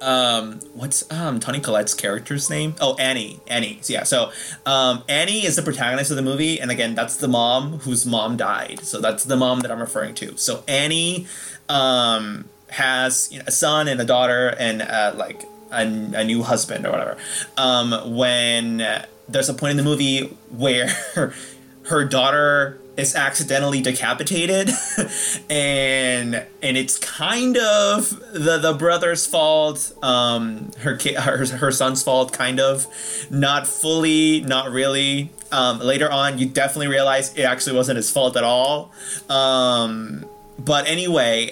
um 0.05 0.59
what's 0.73 1.09
um 1.11 1.39
Toni 1.39 1.59
Collette's 1.59 1.93
character's 1.93 2.49
name? 2.49 2.75
Oh, 2.79 2.95
Annie. 2.95 3.39
Annie. 3.47 3.79
So, 3.81 3.93
yeah. 3.93 4.03
So, 4.03 4.31
um 4.65 5.03
Annie 5.09 5.45
is 5.45 5.55
the 5.55 5.61
protagonist 5.61 6.11
of 6.11 6.17
the 6.17 6.23
movie 6.23 6.59
and 6.61 6.71
again, 6.71 6.95
that's 6.95 7.17
the 7.17 7.27
mom 7.27 7.79
whose 7.79 8.05
mom 8.05 8.37
died. 8.37 8.79
So 8.83 9.01
that's 9.01 9.23
the 9.23 9.35
mom 9.35 9.61
that 9.61 9.71
I'm 9.71 9.79
referring 9.79 10.15
to. 10.15 10.37
So 10.37 10.63
Annie 10.67 11.27
um 11.67 12.45
has 12.69 13.29
you 13.31 13.39
know, 13.39 13.45
a 13.47 13.51
son 13.51 13.87
and 13.87 13.99
a 13.99 14.05
daughter 14.05 14.55
and 14.59 14.81
uh 14.81 15.13
like 15.15 15.43
a, 15.71 15.81
a 15.81 16.23
new 16.23 16.43
husband 16.43 16.85
or 16.85 16.91
whatever. 16.91 17.17
Um 17.57 18.15
when 18.15 18.81
uh, 18.81 19.05
there's 19.27 19.49
a 19.49 19.53
point 19.53 19.71
in 19.71 19.77
the 19.77 19.83
movie 19.83 20.27
where 20.51 20.87
her 21.87 22.05
daughter 22.05 22.79
is 22.97 23.15
accidentally 23.15 23.81
decapitated 23.81 24.69
and 25.49 26.45
and 26.61 26.77
it's 26.77 26.97
kind 26.97 27.57
of 27.57 28.09
the 28.31 28.57
the 28.57 28.73
brother's 28.73 29.25
fault 29.25 29.91
um 30.01 30.71
her 30.79 30.97
her, 31.19 31.45
her 31.45 31.71
son's 31.71 32.03
fault 32.03 32.31
kind 32.33 32.59
of. 32.59 32.87
Not 33.29 33.67
fully 33.67 34.41
not 34.41 34.71
really. 34.71 35.31
Um 35.51 35.79
later 35.79 36.09
on 36.09 36.39
you 36.39 36.47
definitely 36.47 36.87
realize 36.87 37.35
it 37.35 37.43
actually 37.43 37.75
wasn't 37.75 37.97
his 37.97 38.09
fault 38.09 38.37
at 38.37 38.43
all. 38.43 38.91
Um 39.29 40.25
but 40.57 40.87
anyway 40.87 41.51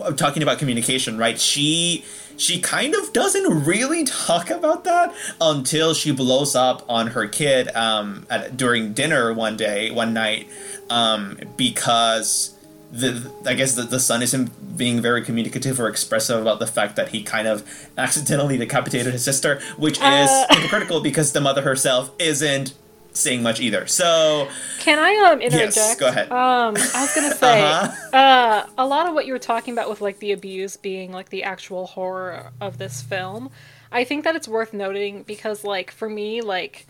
uh, 0.00 0.12
talking 0.12 0.42
about 0.42 0.58
communication 0.58 1.16
right? 1.18 1.38
She 1.38 2.04
she 2.42 2.60
kind 2.60 2.94
of 2.94 3.12
doesn't 3.12 3.64
really 3.64 4.02
talk 4.04 4.50
about 4.50 4.82
that 4.84 5.14
until 5.40 5.94
she 5.94 6.10
blows 6.10 6.56
up 6.56 6.84
on 6.88 7.08
her 7.08 7.28
kid 7.28 7.68
um, 7.76 8.26
at, 8.28 8.56
during 8.56 8.92
dinner 8.92 9.32
one 9.32 9.56
day, 9.56 9.90
one 9.92 10.12
night, 10.12 10.48
um, 10.90 11.38
because 11.56 12.56
the 12.90 13.30
I 13.46 13.54
guess 13.54 13.74
the, 13.74 13.84
the 13.84 14.00
son 14.00 14.22
isn't 14.22 14.76
being 14.76 15.00
very 15.00 15.22
communicative 15.22 15.78
or 15.80 15.88
expressive 15.88 16.42
about 16.42 16.58
the 16.58 16.66
fact 16.66 16.96
that 16.96 17.10
he 17.10 17.22
kind 17.22 17.46
of 17.46 17.62
accidentally 17.96 18.58
decapitated 18.58 19.12
his 19.12 19.24
sister, 19.24 19.60
which 19.78 19.96
is 19.98 20.02
Uh. 20.02 20.46
hypocritical 20.50 21.00
because 21.00 21.32
the 21.32 21.40
mother 21.40 21.62
herself 21.62 22.10
isn't 22.18 22.74
saying 23.14 23.42
much 23.42 23.60
either. 23.60 23.86
So 23.86 24.48
Can 24.80 24.98
I 24.98 25.30
um 25.30 25.40
interject? 25.40 25.76
Yes, 25.76 25.96
go 25.96 26.08
ahead. 26.08 26.30
Um, 26.32 26.76
I 26.76 27.02
was 27.02 27.14
gonna 27.14 27.34
say, 27.36 27.62
Uh-huh. 27.62 28.16
uh, 28.16 28.66
a 28.78 28.86
lot 28.86 29.06
of 29.08 29.14
what 29.14 29.26
you 29.26 29.32
were 29.32 29.38
talking 29.38 29.72
about 29.74 29.88
with 29.90 30.00
like 30.00 30.18
the 30.18 30.32
abuse 30.32 30.76
being 30.76 31.12
like 31.12 31.28
the 31.30 31.42
actual 31.44 31.86
horror 31.86 32.50
of 32.60 32.78
this 32.78 33.02
film, 33.02 33.50
I 33.90 34.04
think 34.04 34.24
that 34.24 34.34
it's 34.36 34.48
worth 34.48 34.72
noting 34.72 35.22
because 35.24 35.64
like 35.64 35.90
for 35.90 36.08
me, 36.08 36.40
like. 36.42 36.86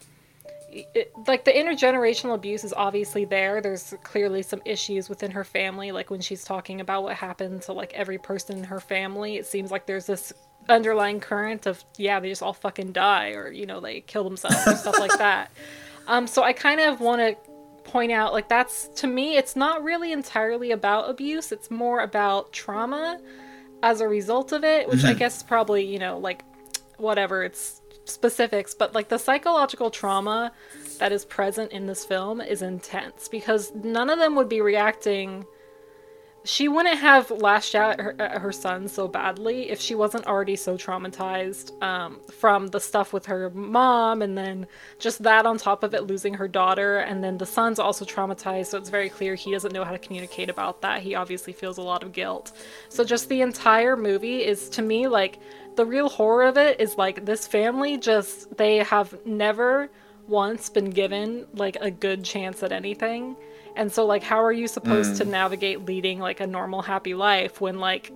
It, 0.75 1.13
like 1.27 1.45
the 1.45 1.51
intergenerational 1.53 2.35
abuse 2.35 2.65
is 2.65 2.73
obviously 2.73 3.27
there. 3.27 3.61
There's 3.61 3.93
clearly 4.05 4.41
some 4.41 4.63
issues 4.65 5.07
within 5.11 5.31
her 5.33 5.45
family. 5.45 5.93
Like 5.93 6.09
when 6.11 6.23
she's 6.23 6.45
talking 6.47 6.81
about 6.81 7.03
what 7.03 7.15
happened 7.15 7.61
to 7.65 7.75
like 7.75 7.93
every 7.93 8.17
person 8.17 8.57
in 8.57 8.65
her 8.65 8.81
family, 8.81 9.37
it 9.37 9.45
seems 9.45 9.71
like 9.71 9.85
there's 9.85 10.07
this 10.07 10.33
underlying 10.71 11.21
current 11.21 11.67
of 11.67 11.85
yeah, 11.99 12.21
they 12.21 12.31
just 12.31 12.43
all 12.43 12.55
fucking 12.55 12.93
die 12.93 13.33
or 13.33 13.51
you 13.51 13.67
know 13.67 13.81
they 13.81 14.01
kill 14.01 14.25
themselves 14.25 14.67
or 14.67 14.75
stuff 14.77 14.99
like 14.99 15.19
that. 15.19 15.51
Um, 16.07 16.27
so 16.27 16.43
I 16.43 16.53
kind 16.53 16.81
of 16.81 17.01
want 17.01 17.21
to 17.21 17.37
point 17.85 18.13
out 18.13 18.33
like 18.33 18.49
that's 18.49 18.89
to 18.89 19.07
me 19.09 19.37
it's 19.37 19.57
not 19.57 19.83
really 19.83 20.13
entirely 20.13 20.71
about 20.71 21.11
abuse. 21.11 21.53
It's 21.53 21.71
more 21.71 22.01
about 22.01 22.53
trauma 22.53 23.19
as 23.83 24.01
a 24.01 24.09
result 24.09 24.53
of 24.53 24.65
it 24.65 24.89
which 24.89 25.05
i 25.05 25.13
guess 25.13 25.39
is 25.39 25.43
probably 25.43 25.85
you 25.85 25.99
know 25.99 26.19
like 26.19 26.45
whatever 26.99 27.43
it's 27.43 27.81
specifics 28.05 28.75
but 28.75 28.95
like 28.95 29.09
the 29.09 29.19
psychological 29.19 29.91
trauma 29.91 30.53
that 30.99 31.13
is 31.13 31.25
present 31.25 31.71
in 31.73 31.87
this 31.87 32.05
film 32.05 32.41
is 32.41 32.63
intense 32.63 33.29
because 33.29 33.73
none 33.75 34.11
of 34.11 34.19
them 34.19 34.35
would 34.35 34.49
be 34.49 34.61
reacting 34.61 35.45
she 36.45 36.69
wouldn't 36.69 36.99
have 36.99 37.31
lashed 37.31 37.75
out 37.75 37.93
at 37.93 38.01
her, 38.01 38.17
at 38.19 38.41
her 38.41 38.53
son 38.53 38.89
so 38.89 39.07
badly 39.07 39.71
if 39.71 39.81
she 39.81 39.95
wasn't 39.95 40.27
already 40.27 40.57
so 40.57 40.77
traumatized 40.77 41.81
um, 41.83 42.21
from 42.33 42.67
the 42.69 42.81
stuff 42.81 43.13
with 43.13 43.27
her 43.27 43.51
mom 43.51 44.23
and 44.23 44.37
then 44.37 44.67
just 44.99 45.23
that 45.23 45.47
on 45.47 45.57
top 45.57 45.85
of 45.85 45.95
it 45.95 46.05
losing 46.05 46.35
her 46.35 46.49
daughter. 46.49 46.99
And 46.99 47.23
then 47.23 47.39
the 47.39 47.47
son's 47.47 47.79
also 47.79 48.05
traumatized 48.05 48.67
so 48.67 48.79
it's 48.79 48.91
very 48.91 49.09
clear 49.09 49.35
he 49.35 49.53
doesn't 49.53 49.73
know 49.73 49.85
how 49.85 49.93
to 49.93 49.99
communicate 49.99 50.51
about 50.51 50.83
that. 50.83 51.03
He 51.03 51.15
obviously 51.15 51.53
feels 51.53 51.79
a 51.79 51.83
lot 51.83 52.03
of 52.03 52.13
guilt. 52.13 52.53
So 52.89 53.05
just 53.05 53.29
the 53.29 53.41
entire 53.41 53.97
movie 53.97 54.45
is 54.45 54.69
to 54.71 54.83
me 54.83 55.07
like 55.07 55.39
the 55.77 55.87
real 55.87 56.09
horror 56.09 56.45
of 56.45 56.57
it 56.57 56.81
is 56.81 56.97
like 56.99 57.25
this 57.25 57.47
family 57.47 57.99
just 57.99 58.57
they 58.57 58.79
have 58.79 59.15
never 59.25 59.91
once 60.27 60.69
been 60.69 60.91
given 60.91 61.47
like 61.55 61.77
a 61.81 61.91
good 61.91 62.25
chance 62.25 62.63
at 62.63 62.73
anything. 62.73 63.37
And 63.77 63.91
so 63.91 64.05
like 64.05 64.23
how 64.23 64.43
are 64.43 64.53
you 64.53 64.69
supposed 64.69 65.15
mm. 65.15 65.19
to 65.19 65.25
navigate 65.25 65.87
leading 65.87 66.19
like 66.19 66.41
a 66.41 66.47
normal 66.47 66.83
happy 66.83 67.15
life 67.15 67.61
when 67.61 67.79
like 67.79 68.13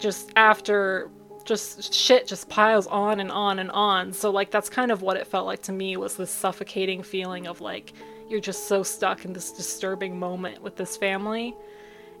just 0.00 0.30
after 0.36 1.10
just 1.44 1.92
shit 1.92 2.26
just 2.26 2.48
piles 2.48 2.86
on 2.86 3.20
and 3.20 3.30
on 3.30 3.58
and 3.58 3.70
on. 3.70 4.12
So 4.12 4.30
like 4.30 4.50
that's 4.50 4.68
kind 4.68 4.90
of 4.90 5.02
what 5.02 5.16
it 5.16 5.26
felt 5.26 5.46
like 5.46 5.62
to 5.62 5.72
me 5.72 5.96
was 5.96 6.16
this 6.16 6.30
suffocating 6.30 7.02
feeling 7.02 7.46
of 7.46 7.60
like 7.60 7.92
you're 8.28 8.40
just 8.40 8.68
so 8.68 8.82
stuck 8.82 9.24
in 9.24 9.32
this 9.32 9.52
disturbing 9.52 10.18
moment 10.18 10.62
with 10.62 10.76
this 10.76 10.96
family 10.96 11.54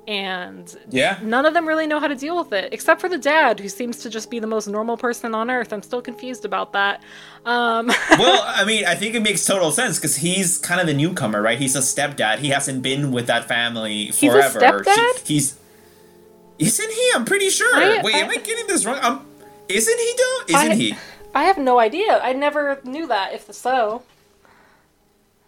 and 0.08 0.76
yeah. 0.90 1.18
none 1.22 1.46
of 1.46 1.54
them 1.54 1.66
really 1.66 1.86
know 1.86 2.00
how 2.00 2.08
to 2.08 2.16
deal 2.16 2.36
with 2.36 2.52
it 2.52 2.72
except 2.72 3.00
for 3.00 3.08
the 3.08 3.18
dad 3.18 3.60
who 3.60 3.68
seems 3.68 3.98
to 3.98 4.10
just 4.10 4.30
be 4.30 4.40
the 4.40 4.46
most 4.46 4.66
normal 4.66 4.96
person 4.96 5.34
on 5.34 5.50
earth. 5.50 5.72
I'm 5.72 5.82
still 5.82 6.02
confused 6.02 6.44
about 6.44 6.72
that. 6.72 7.02
Um 7.44 7.86
well 8.18 8.42
i 8.46 8.64
mean 8.64 8.84
i 8.84 8.94
think 8.94 9.14
it 9.14 9.22
makes 9.22 9.44
total 9.44 9.72
sense 9.72 9.98
because 9.98 10.16
he's 10.16 10.58
kind 10.58 10.80
of 10.80 10.86
the 10.86 10.94
newcomer 10.94 11.40
right? 11.40 11.58
He's 11.58 11.76
a 11.76 11.80
stepdad. 11.80 12.38
He 12.38 12.48
hasn't 12.48 12.82
been 12.82 13.12
with 13.12 13.26
that 13.28 13.46
family 13.46 14.10
forever 14.10 14.42
he's, 14.42 14.56
a 14.56 14.60
stepdad? 14.60 15.26
He, 15.26 15.34
he's 15.34 15.58
isn't 16.58 16.92
he? 16.92 17.10
I'm 17.14 17.24
pretty 17.24 17.50
sure. 17.50 17.74
I, 17.74 18.02
wait 18.02 18.14
I, 18.14 18.18
am 18.18 18.30
i 18.30 18.36
getting 18.36 18.66
this 18.66 18.84
wrong? 18.84 18.98
Um 19.02 19.26
isn't 19.68 19.98
he 19.98 20.14
though? 20.16 20.58
Isn't 20.58 20.72
I, 20.72 20.74
he? 20.74 20.94
I 21.34 21.44
have 21.44 21.58
no 21.58 21.78
idea. 21.78 22.20
I 22.22 22.32
never 22.32 22.80
knew 22.84 23.06
that 23.06 23.32
if 23.34 23.52
so. 23.52 24.02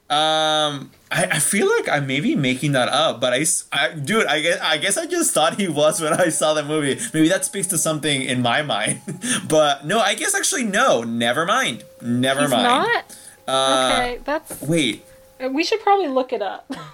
Um, 0.08 0.90
I, 1.14 1.28
I 1.30 1.38
feel 1.38 1.68
like 1.68 1.88
I 1.88 2.00
may 2.00 2.18
be 2.18 2.34
making 2.34 2.72
that 2.72 2.88
up, 2.88 3.20
but 3.20 3.32
I, 3.32 3.44
I, 3.72 3.94
dude, 3.94 4.26
I 4.26 4.40
guess 4.40 4.60
I 4.60 4.78
guess 4.78 4.96
I 4.96 5.06
just 5.06 5.32
thought 5.32 5.54
he 5.60 5.68
was 5.68 6.00
when 6.00 6.12
I 6.12 6.28
saw 6.28 6.54
the 6.54 6.64
movie. 6.64 7.00
Maybe 7.14 7.28
that 7.28 7.44
speaks 7.44 7.68
to 7.68 7.78
something 7.78 8.22
in 8.22 8.42
my 8.42 8.62
mind, 8.62 9.00
but 9.48 9.86
no, 9.86 10.00
I 10.00 10.14
guess 10.14 10.34
actually 10.34 10.64
no. 10.64 11.02
Never 11.02 11.46
mind. 11.46 11.84
Never 12.02 12.42
He's 12.42 12.50
mind. 12.50 12.64
Not. 12.64 13.16
Uh, 13.46 13.90
okay, 13.92 14.20
that's. 14.24 14.60
Wait. 14.60 15.04
Uh, 15.42 15.48
we 15.50 15.62
should 15.62 15.80
probably 15.80 16.08
look 16.08 16.32
it 16.32 16.42
up. 16.42 16.70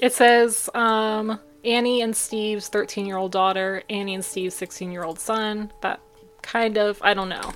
It 0.00 0.14
says 0.14 0.70
um, 0.74 1.38
Annie 1.62 2.00
and 2.00 2.16
Steve's 2.16 2.68
13 2.68 3.04
year 3.04 3.18
old 3.18 3.32
daughter, 3.32 3.82
Annie 3.90 4.14
and 4.14 4.24
Steve's 4.24 4.54
16 4.54 4.90
year 4.90 5.04
old 5.04 5.18
son. 5.18 5.70
That 5.82 6.00
kind 6.40 6.78
of, 6.78 6.98
I 7.02 7.12
don't 7.12 7.28
know. 7.28 7.52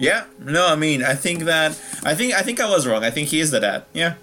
Yeah. 0.00 0.24
No, 0.38 0.66
I 0.66 0.76
mean, 0.76 1.04
I 1.04 1.14
think 1.14 1.44
that 1.44 1.72
I 2.04 2.14
think 2.14 2.32
I 2.32 2.42
think 2.42 2.58
I 2.58 2.68
was 2.68 2.86
wrong. 2.86 3.04
I 3.04 3.10
think 3.10 3.28
he 3.28 3.38
is 3.38 3.50
the 3.50 3.60
dad. 3.60 3.84
Yeah. 3.92 4.14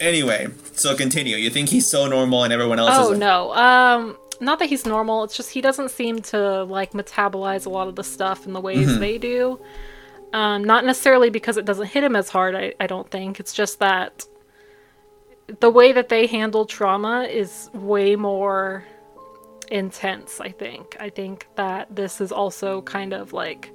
Anyway, 0.00 0.48
so 0.72 0.96
continue. 0.96 1.36
You 1.36 1.50
think 1.50 1.68
he's 1.68 1.86
so 1.86 2.08
normal 2.08 2.42
and 2.42 2.52
everyone 2.52 2.78
else 2.78 2.90
Oh 2.92 3.04
isn't? 3.08 3.18
no. 3.20 3.52
Um 3.52 4.16
not 4.40 4.58
that 4.58 4.68
he's 4.70 4.86
normal, 4.86 5.24
it's 5.24 5.36
just 5.36 5.50
he 5.50 5.60
doesn't 5.60 5.90
seem 5.90 6.20
to 6.22 6.64
like 6.64 6.92
metabolize 6.92 7.66
a 7.66 7.68
lot 7.68 7.86
of 7.86 7.96
the 7.96 8.02
stuff 8.02 8.46
in 8.46 8.54
the 8.54 8.60
ways 8.60 8.88
mm-hmm. 8.88 9.00
they 9.00 9.18
do. 9.18 9.60
Um, 10.32 10.64
not 10.64 10.84
necessarily 10.84 11.28
because 11.28 11.58
it 11.58 11.66
doesn't 11.66 11.88
hit 11.88 12.02
him 12.02 12.16
as 12.16 12.30
hard, 12.30 12.54
I, 12.56 12.72
I 12.80 12.86
don't 12.86 13.08
think. 13.10 13.38
It's 13.38 13.52
just 13.52 13.78
that 13.80 14.24
the 15.60 15.70
way 15.70 15.92
that 15.92 16.08
they 16.08 16.26
handle 16.26 16.64
trauma 16.64 17.24
is 17.24 17.68
way 17.74 18.16
more 18.16 18.84
intense, 19.72 20.40
I 20.40 20.50
think. 20.50 20.96
I 21.00 21.08
think 21.08 21.48
that 21.56 21.94
this 21.94 22.20
is 22.20 22.30
also 22.30 22.82
kind 22.82 23.12
of 23.12 23.32
like 23.32 23.70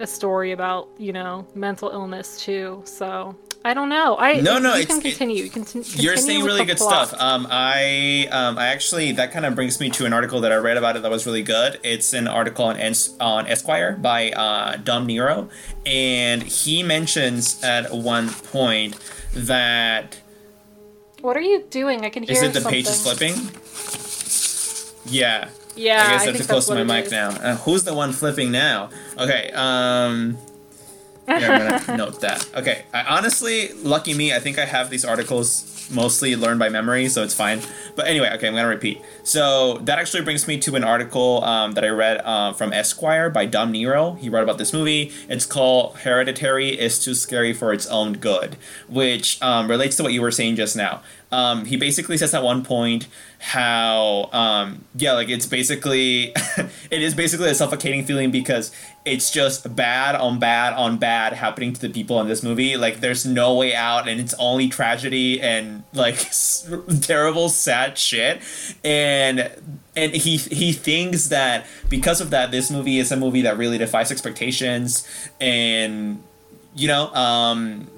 a 0.00 0.06
story 0.06 0.52
about, 0.52 0.88
you 0.98 1.12
know, 1.12 1.46
mental 1.54 1.90
illness 1.90 2.40
too. 2.40 2.82
So 2.84 3.36
I 3.64 3.74
don't 3.74 3.88
know. 3.88 4.16
I 4.18 4.40
no 4.40 4.58
no. 4.58 4.74
You 4.74 4.86
can 4.86 5.00
continue. 5.00 5.44
You 5.44 5.50
can 5.50 5.64
continue. 5.64 6.02
You're 6.02 6.16
saying 6.16 6.44
really 6.44 6.64
good 6.64 6.76
plot. 6.78 7.08
stuff. 7.08 7.20
Um, 7.20 7.46
I 7.50 8.28
um, 8.30 8.58
I 8.58 8.68
actually 8.68 9.12
that 9.12 9.32
kind 9.32 9.46
of 9.46 9.54
brings 9.54 9.80
me 9.80 9.88
to 9.90 10.04
an 10.04 10.12
article 10.12 10.40
that 10.40 10.52
I 10.52 10.56
read 10.56 10.76
about 10.76 10.96
it 10.96 11.02
that 11.02 11.10
was 11.10 11.26
really 11.26 11.42
good. 11.42 11.78
It's 11.82 12.12
an 12.12 12.28
article 12.28 12.66
on 12.66 12.76
on 13.20 13.46
Esquire 13.46 13.92
by 13.96 14.30
uh, 14.32 14.76
Dom 14.76 15.06
Nero, 15.06 15.48
and 15.86 16.42
he 16.42 16.82
mentions 16.82 17.62
at 17.62 17.92
one 17.92 18.30
point 18.30 18.98
that. 19.34 20.20
What 21.20 21.36
are 21.36 21.40
you 21.40 21.64
doing? 21.68 22.04
I 22.04 22.10
can 22.10 22.22
hear. 22.22 22.32
Is 22.32 22.42
it 22.42 22.52
the 22.52 22.60
something. 22.60 22.72
page 22.72 22.86
is 22.86 23.02
flipping? 23.02 23.34
Yeah. 25.10 25.48
Yeah. 25.76 26.04
I 26.04 26.10
guess 26.10 26.22
I 26.22 26.26
have 26.26 26.36
to 26.36 26.44
close 26.44 26.66
to 26.66 26.74
my 26.74 26.84
mic 26.84 27.06
is. 27.06 27.12
now. 27.12 27.30
Uh, 27.30 27.56
who's 27.56 27.84
the 27.84 27.94
one 27.94 28.12
flipping 28.12 28.50
now? 28.50 28.90
Okay. 29.16 29.50
Um. 29.54 30.38
Yeah, 31.28 31.34
I'm 31.34 31.86
gonna 31.86 31.96
note 32.04 32.20
that. 32.22 32.48
Okay. 32.54 32.84
I, 32.92 33.02
honestly, 33.16 33.72
lucky 33.74 34.14
me. 34.14 34.34
I 34.34 34.40
think 34.40 34.58
I 34.58 34.64
have 34.64 34.88
these 34.90 35.04
articles 35.04 35.78
mostly 35.90 36.36
learned 36.36 36.58
by 36.58 36.68
memory, 36.68 37.08
so 37.08 37.22
it's 37.22 37.34
fine. 37.34 37.60
But 37.96 38.06
anyway, 38.06 38.30
okay, 38.34 38.48
I'm 38.48 38.54
gonna 38.54 38.68
repeat. 38.68 39.02
So 39.24 39.78
that 39.78 39.98
actually 39.98 40.22
brings 40.22 40.46
me 40.46 40.58
to 40.60 40.76
an 40.76 40.84
article 40.84 41.44
um, 41.44 41.72
that 41.72 41.84
I 41.84 41.88
read 41.88 42.20
uh, 42.24 42.52
from 42.52 42.72
Esquire 42.72 43.30
by 43.30 43.46
Dom 43.46 43.72
Nero. 43.72 44.14
He 44.14 44.28
wrote 44.28 44.42
about 44.42 44.58
this 44.58 44.72
movie. 44.72 45.12
It's 45.28 45.46
called 45.46 45.96
"Hereditary 45.98 46.70
is 46.70 46.98
Too 46.98 47.14
Scary 47.14 47.52
for 47.52 47.72
Its 47.72 47.86
Own 47.86 48.14
Good," 48.14 48.56
which 48.88 49.40
um, 49.42 49.68
relates 49.68 49.96
to 49.96 50.02
what 50.02 50.12
you 50.12 50.22
were 50.22 50.30
saying 50.30 50.56
just 50.56 50.76
now. 50.76 51.02
Um, 51.30 51.66
he 51.66 51.76
basically 51.76 52.16
says 52.16 52.32
at 52.32 52.42
one 52.42 52.64
point 52.64 53.06
how 53.38 54.30
um, 54.32 54.84
yeah 54.96 55.12
like 55.12 55.28
it's 55.28 55.44
basically 55.44 56.32
it 56.90 57.02
is 57.02 57.14
basically 57.14 57.50
a 57.50 57.54
suffocating 57.54 58.04
feeling 58.04 58.30
because 58.30 58.72
it's 59.04 59.30
just 59.30 59.76
bad 59.76 60.14
on 60.14 60.38
bad 60.38 60.72
on 60.74 60.98
bad 60.98 61.34
happening 61.34 61.72
to 61.72 61.80
the 61.80 61.88
people 61.88 62.20
in 62.20 62.28
this 62.28 62.42
movie. 62.42 62.76
Like 62.76 63.00
there's 63.00 63.26
no 63.26 63.54
way 63.54 63.74
out 63.74 64.08
and 64.08 64.20
it's 64.20 64.34
only 64.38 64.68
tragedy 64.68 65.40
and 65.40 65.82
like 65.92 66.18
terrible 67.02 67.48
sad 67.48 67.98
shit. 67.98 68.40
And 68.84 69.50
and 69.94 70.12
he 70.14 70.36
he 70.36 70.72
thinks 70.72 71.28
that 71.28 71.66
because 71.88 72.20
of 72.20 72.30
that 72.30 72.50
this 72.50 72.70
movie 72.70 72.98
is 72.98 73.12
a 73.12 73.16
movie 73.16 73.42
that 73.42 73.58
really 73.58 73.78
defies 73.78 74.10
expectations. 74.10 75.06
And 75.40 76.22
you 76.74 76.86
know 76.86 77.12
um 77.14 77.88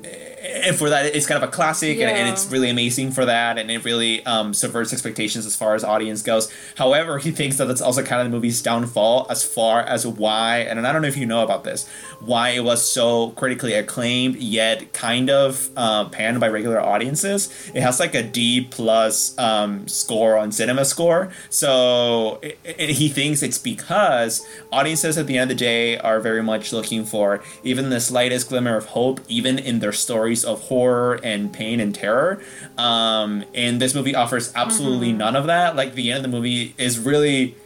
and 0.50 0.76
for 0.76 0.90
that 0.90 1.06
it's 1.06 1.26
kind 1.26 1.42
of 1.42 1.48
a 1.48 1.52
classic 1.52 1.98
yeah. 1.98 2.08
and, 2.08 2.18
and, 2.18 2.28
it's 2.28 2.46
really 2.46 2.70
amazing 2.70 3.10
for 3.10 3.24
that 3.24 3.58
and 3.58 3.70
it 3.70 3.84
really 3.84 4.24
um, 4.26 4.52
subverts 4.54 4.92
expectations 4.92 5.46
as 5.46 5.56
far 5.56 5.74
as 5.74 5.84
audience 5.84 6.22
goes. 6.22 6.50
However 6.76 7.18
he 7.18 7.30
thinks 7.30 7.56
that 7.56 7.66
that's 7.66 7.80
also 7.80 8.02
kind 8.02 8.20
of 8.20 8.30
the 8.30 8.36
movie's 8.36 8.62
downfall 8.62 9.26
as 9.30 9.44
far 9.44 9.80
as 9.80 10.06
why 10.06 10.58
and 10.58 10.86
i 10.86 10.92
don't 10.92 11.02
know 11.02 11.08
if 11.08 11.16
you 11.16 11.26
know 11.26 11.42
about 11.42 11.64
this 11.64 11.88
why 12.20 12.50
it 12.50 12.60
was 12.60 12.86
so 12.86 13.30
critically 13.30 13.72
acclaimed 13.72 14.36
yet 14.36 14.92
kind 14.92 15.30
of 15.30 15.70
uh, 15.76 16.08
panned 16.08 16.38
by 16.40 16.48
regular 16.48 16.80
audiences. 16.80 17.48
It 17.74 17.80
has 17.82 17.98
like 17.98 18.14
a 18.14 18.22
d 18.22 18.66
plus 18.70 19.36
um, 19.38 19.88
score 19.88 20.36
on 20.36 20.52
cinema 20.52 20.84
score. 20.84 21.32
So 21.48 22.38
it, 22.42 22.58
it, 22.64 22.90
he 22.90 23.08
thinks 23.08 23.42
it's 23.42 23.58
because 23.58 24.46
audiences 24.70 25.16
at 25.16 25.26
the 25.26 25.38
end 25.38 25.50
of 25.50 25.56
the 25.56 25.64
day 25.64 25.98
are 25.98 26.20
very 26.20 26.42
much 26.42 26.72
looking 26.72 27.04
for 27.04 27.42
even 27.64 27.90
the 27.90 28.00
slightest 28.00 28.48
glimmer 28.48 28.76
of 28.76 28.86
hope 28.86 29.20
even 29.28 29.58
in 29.58 29.78
their 29.78 29.92
story 29.92 30.36
stories 30.40 30.44
of 30.44 30.68
horror 30.68 31.20
and 31.22 31.52
pain 31.52 31.80
and 31.80 31.94
terror. 31.94 32.42
Um, 32.76 33.44
and 33.54 33.80
this 33.80 33.94
movie 33.94 34.14
offers 34.14 34.52
absolutely 34.54 35.10
mm-hmm. 35.10 35.18
none 35.18 35.36
of 35.36 35.46
that. 35.46 35.76
Like 35.76 35.94
the 35.94 36.10
end 36.10 36.24
of 36.24 36.30
the 36.30 36.36
movie 36.36 36.74
is 36.78 36.98
really 36.98 37.56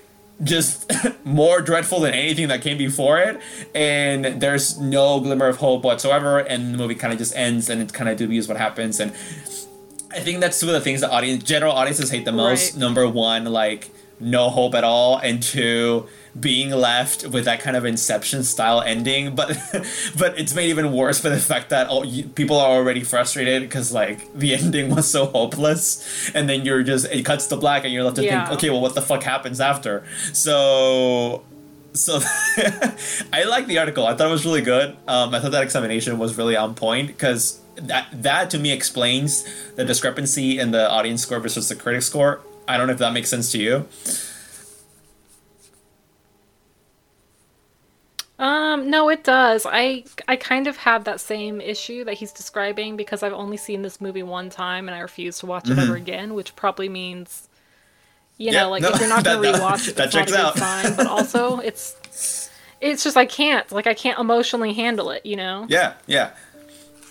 just 0.43 0.91
more 1.25 1.61
dreadful 1.61 2.01
than 2.01 2.13
anything 2.13 2.49
that 2.49 2.61
came 2.61 2.77
before 2.77 3.21
it 3.21 3.41
and 3.73 4.41
there's 4.41 4.81
no 4.81 5.21
glimmer 5.21 5.47
of 5.47 5.59
hope 5.59 5.85
whatsoever 5.85 6.41
and 6.41 6.75
the 6.75 6.77
movie 6.77 6.97
kind 6.97 7.13
of 7.13 7.19
just 7.21 7.37
ends 7.37 7.71
and 7.71 7.81
it's 7.81 7.93
kind 7.93 8.11
of 8.11 8.17
dubious 8.17 8.49
what 8.49 8.57
happens 8.57 8.99
and 8.99 9.13
i 10.11 10.19
think 10.19 10.41
that's 10.41 10.59
two 10.59 10.67
of 10.67 10.73
the 10.73 10.81
things 10.81 11.03
that 11.03 11.11
audience 11.13 11.45
general 11.45 11.73
audiences 11.73 12.11
hate 12.11 12.25
the 12.25 12.33
most 12.33 12.73
right. 12.73 12.81
number 12.81 13.09
one 13.09 13.45
like 13.45 13.93
no 14.19 14.51
hope 14.51 14.75
at 14.75 14.83
all 14.83 15.19
and 15.19 15.41
two 15.41 16.05
being 16.39 16.71
left 16.71 17.27
with 17.27 17.45
that 17.45 17.61
kind 17.61 17.77
of 17.77 17.85
Inception 17.85 18.43
style 18.43 18.81
ending, 18.81 19.35
but 19.35 19.57
but 20.19 20.39
it's 20.39 20.55
made 20.55 20.71
even 20.71 20.93
worse 20.93 21.21
by 21.21 21.29
the 21.31 21.39
fact 21.39 21.71
that 21.71 21.89
all, 21.89 22.05
you, 22.05 22.25
people 22.25 22.59
are 22.59 22.73
already 22.73 23.05
frustrated 23.05 23.63
because 23.63 23.93
like 23.93 24.33
the 24.35 24.55
ending 24.61 24.95
was 24.95 25.09
so 25.09 25.27
hopeless, 25.27 26.31
and 26.35 26.49
then 26.49 26.65
you're 26.65 26.83
just 26.83 27.07
it 27.07 27.25
cuts 27.25 27.47
to 27.49 27.57
black 27.57 27.85
and 27.85 27.93
you're 27.93 28.05
left 28.05 28.17
to 28.17 28.25
yeah. 28.25 28.47
think, 28.47 28.59
okay, 28.59 28.71
well, 28.71 28.81
what 28.81 28.95
the 28.95 29.03
fuck 29.03 29.23
happens 29.23 29.61
after? 29.61 30.05
So 30.33 31.45
so 31.95 32.19
I 33.33 33.45
like 33.45 33.67
the 33.67 33.79
article. 33.79 34.07
I 34.07 34.15
thought 34.15 34.29
it 34.29 34.33
was 34.33 34.45
really 34.45 34.63
good. 34.63 34.97
Um, 35.07 35.35
I 35.35 35.41
thought 35.41 35.53
that 35.53 35.63
examination 35.63 36.19
was 36.19 36.37
really 36.37 36.57
on 36.57 36.75
point 36.75 37.07
because 37.09 37.61
that 37.77 38.09
that 38.13 38.51
to 38.51 38.59
me 38.59 38.73
explains 38.73 39.45
the 39.77 39.85
discrepancy 39.85 40.59
in 40.59 40.73
the 40.73 40.91
audience 40.91 41.23
score 41.23 41.39
versus 41.39 41.69
the 41.69 41.77
critic 41.77 42.03
score. 42.03 42.41
I 42.67 42.77
don't 42.77 42.89
know 42.89 42.93
if 42.93 42.99
that 42.99 43.13
makes 43.13 43.29
sense 43.29 43.53
to 43.53 43.59
you. 43.59 43.87
Um, 48.39 48.91
no, 48.91 49.09
it 49.11 49.23
does. 49.23 49.67
I 49.69 50.05
I 50.27 50.37
kind 50.37 50.67
of 50.67 50.79
have 50.79 51.05
that 51.05 51.21
same 51.21 51.61
issue 51.61 52.05
that 52.05 52.15
he's 52.15 52.33
describing 52.33 52.97
because 52.97 53.23
I've 53.23 53.33
only 53.33 53.57
seen 53.57 53.83
this 53.83 54.01
movie 54.01 54.25
one 54.25 54.51
time 54.51 54.89
and 54.89 54.95
I 54.95 55.01
refuse 55.01 55.39
to 55.39 55.47
watch 55.47 55.69
it 55.69 55.73
mm-hmm. 55.73 55.81
ever 55.81 55.95
again, 55.95 56.35
which 56.35 56.57
probably 56.57 56.89
means 56.89 57.49
you 58.37 58.51
know, 58.51 58.71
like 58.71 58.83
no, 58.83 58.91
if 58.91 59.01
you're 59.01 59.09
not 59.09 59.25
gonna 59.25 59.41
rewatch 59.41 59.89
it, 59.89 59.97
that 59.97 60.07
it's 60.07 60.15
checks 60.15 60.33
not 60.33 60.41
a 60.41 60.47
out. 60.47 60.59
Fine, 60.59 60.97
but 60.97 61.07
also 61.07 61.59
it's 61.59 62.51
it's 62.81 63.05
just 63.05 63.17
I 63.17 63.27
can't 63.27 63.71
like 63.71 63.87
I 63.87 63.95
can't 63.95 64.19
emotionally 64.19 64.73
handle 64.73 65.11
it, 65.11 65.25
you 65.25 65.37
know. 65.37 65.67
Yeah, 65.69 65.95
yeah. 66.07 66.31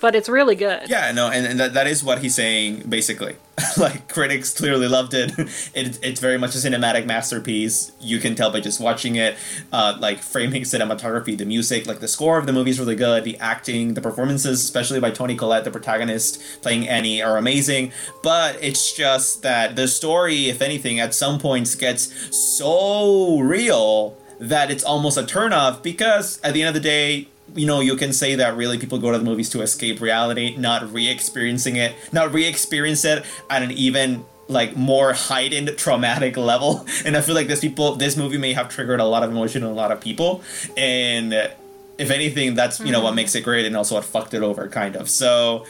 But 0.03 0.15
it's 0.15 0.27
really 0.27 0.57
good. 0.57 0.89
Yeah, 0.89 1.13
no, 1.13 1.29
and, 1.29 1.47
and 1.47 1.57
that, 1.61 1.75
that 1.75 1.87
is 1.87 2.03
what 2.03 2.19
he's 2.19 2.35
saying 2.35 2.83
basically. 2.89 3.37
like 3.77 4.09
critics 4.09 4.53
clearly 4.53 4.89
loved 4.89 5.13
it. 5.13 5.31
it. 5.73 5.97
It's 6.03 6.19
very 6.19 6.37
much 6.37 6.55
a 6.55 6.57
cinematic 6.57 7.05
masterpiece. 7.05 7.93
You 8.01 8.19
can 8.19 8.35
tell 8.35 8.51
by 8.51 8.59
just 8.59 8.81
watching 8.81 9.15
it. 9.15 9.37
Uh, 9.71 9.95
like 10.01 10.19
framing, 10.19 10.63
cinematography, 10.63 11.37
the 11.37 11.45
music, 11.45 11.87
like 11.87 12.01
the 12.01 12.09
score 12.09 12.37
of 12.37 12.47
the 12.47 12.51
movie 12.51 12.71
is 12.71 12.81
really 12.81 12.97
good. 12.97 13.23
The 13.23 13.39
acting, 13.39 13.93
the 13.93 14.01
performances, 14.01 14.61
especially 14.61 14.99
by 14.99 15.09
Toni 15.09 15.37
Collette, 15.37 15.63
the 15.63 15.71
protagonist 15.71 16.61
playing 16.61 16.85
Annie, 16.85 17.21
are 17.21 17.37
amazing. 17.37 17.93
But 18.21 18.61
it's 18.61 18.91
just 18.91 19.41
that 19.43 19.77
the 19.77 19.87
story, 19.87 20.49
if 20.49 20.61
anything, 20.61 20.99
at 20.99 21.13
some 21.13 21.39
points 21.39 21.75
gets 21.75 22.35
so 22.35 23.39
real 23.39 24.17
that 24.37 24.69
it's 24.69 24.83
almost 24.83 25.17
a 25.17 25.23
turnoff 25.23 25.81
because 25.81 26.41
at 26.43 26.53
the 26.53 26.61
end 26.61 26.67
of 26.67 26.73
the 26.73 26.81
day 26.81 27.29
you 27.55 27.65
know, 27.65 27.79
you 27.79 27.95
can 27.95 28.13
say 28.13 28.35
that 28.35 28.55
really 28.55 28.77
people 28.77 28.99
go 28.99 29.11
to 29.11 29.17
the 29.17 29.23
movies 29.23 29.49
to 29.51 29.61
escape 29.61 30.01
reality, 30.01 30.55
not 30.57 30.91
re-experiencing 30.91 31.75
it, 31.75 31.95
not 32.11 32.33
re-experience 32.33 33.05
it 33.05 33.25
at 33.49 33.61
an 33.61 33.71
even 33.71 34.25
like 34.47 34.75
more 34.75 35.13
heightened 35.13 35.71
traumatic 35.77 36.37
level. 36.37 36.85
And 37.05 37.17
I 37.17 37.21
feel 37.21 37.35
like 37.35 37.47
this 37.47 37.59
people, 37.59 37.95
this 37.95 38.15
movie 38.15 38.37
may 38.37 38.53
have 38.53 38.69
triggered 38.69 38.99
a 38.99 39.05
lot 39.05 39.23
of 39.23 39.31
emotion 39.31 39.63
in 39.63 39.69
a 39.69 39.73
lot 39.73 39.91
of 39.91 39.99
people, 39.99 40.41
and 40.77 41.33
if 41.97 42.09
anything, 42.11 42.55
that's 42.55 42.79
you 42.79 42.91
know 42.91 43.01
what 43.01 43.09
mm-hmm. 43.09 43.17
makes 43.17 43.35
it 43.35 43.41
great, 43.43 43.65
and 43.65 43.75
also 43.75 43.95
what 43.95 44.05
fucked 44.05 44.33
it 44.33 44.43
over, 44.43 44.67
kind 44.67 44.95
of. 44.95 45.09
So. 45.09 45.65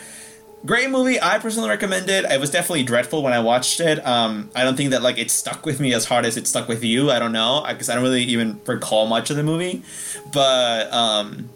Great 0.66 0.90
movie. 0.90 1.22
I 1.22 1.40
personally 1.40 1.68
recommend 1.68 2.10
it. 2.10 2.24
It 2.24 2.40
was 2.40 2.50
definitely 2.50 2.84
dreadful 2.84 3.22
when 3.22 3.34
I 3.34 3.42
watched 3.42 3.82
it. 3.82 4.00
Um, 4.08 4.50
I 4.56 4.64
don't 4.64 4.78
think 4.78 4.92
that 4.92 5.02
like 5.02 5.18
it 5.18 5.30
stuck 5.30 5.66
with 5.66 5.82
me 5.82 5.94
as 5.94 6.06
hard 6.06 6.24
as 6.24 6.38
it 6.38 6.48
stuck 6.48 6.70
with 6.70 6.86
you. 6.86 7.12
I 7.12 7.20
don't 7.20 7.34
know 7.34 7.66
because 7.68 7.90
I 7.90 7.96
don't 7.96 8.04
really 8.04 8.24
even 8.24 8.62
recall 8.66 9.06
much 9.06 9.30
of 9.30 9.36
the 9.36 9.44
movie, 9.44 9.84
but 10.32 10.90
um, 10.94 11.50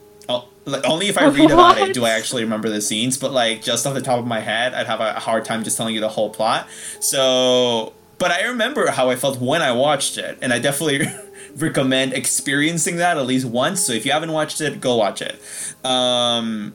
like 0.67 0.85
only 0.85 1.07
if 1.07 1.17
I 1.17 1.25
read 1.27 1.49
about 1.49 1.77
it 1.77 1.93
do 1.93 2.05
I 2.05 2.11
actually 2.11 2.43
remember 2.43 2.69
the 2.69 2.81
scenes. 2.81 3.17
But 3.17 3.31
like 3.31 3.63
just 3.63 3.87
off 3.87 3.93
the 3.93 4.01
top 4.01 4.19
of 4.19 4.27
my 4.27 4.41
head, 4.41 4.73
I'd 4.73 4.87
have 4.87 4.99
a 4.99 5.13
hard 5.13 5.45
time 5.45 5.63
just 5.63 5.77
telling 5.77 5.95
you 5.95 6.01
the 6.01 6.09
whole 6.09 6.29
plot. 6.29 6.67
So, 6.99 7.93
but 8.17 8.31
I 8.31 8.43
remember 8.47 8.91
how 8.91 9.09
I 9.09 9.15
felt 9.15 9.39
when 9.39 9.61
I 9.61 9.71
watched 9.71 10.17
it, 10.17 10.37
and 10.41 10.51
I 10.51 10.59
definitely 10.59 11.07
recommend 11.55 12.13
experiencing 12.13 12.97
that 12.97 13.17
at 13.17 13.25
least 13.25 13.45
once. 13.45 13.81
So 13.81 13.93
if 13.93 14.05
you 14.05 14.11
haven't 14.11 14.31
watched 14.31 14.61
it, 14.61 14.81
go 14.81 14.97
watch 14.97 15.21
it. 15.21 15.39
Um, 15.85 16.73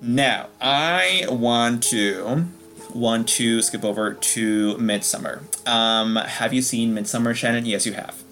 now 0.00 0.48
I 0.60 1.26
want 1.28 1.82
to 1.84 2.46
want 2.94 3.28
to 3.28 3.60
skip 3.60 3.84
over 3.84 4.14
to 4.14 4.74
Midsommar. 4.76 5.42
Um, 5.68 6.14
have 6.16 6.52
you 6.52 6.62
seen 6.62 6.94
Midsommar, 6.94 7.34
Shannon? 7.34 7.66
Yes, 7.66 7.84
you 7.84 7.94
have. 7.94 8.22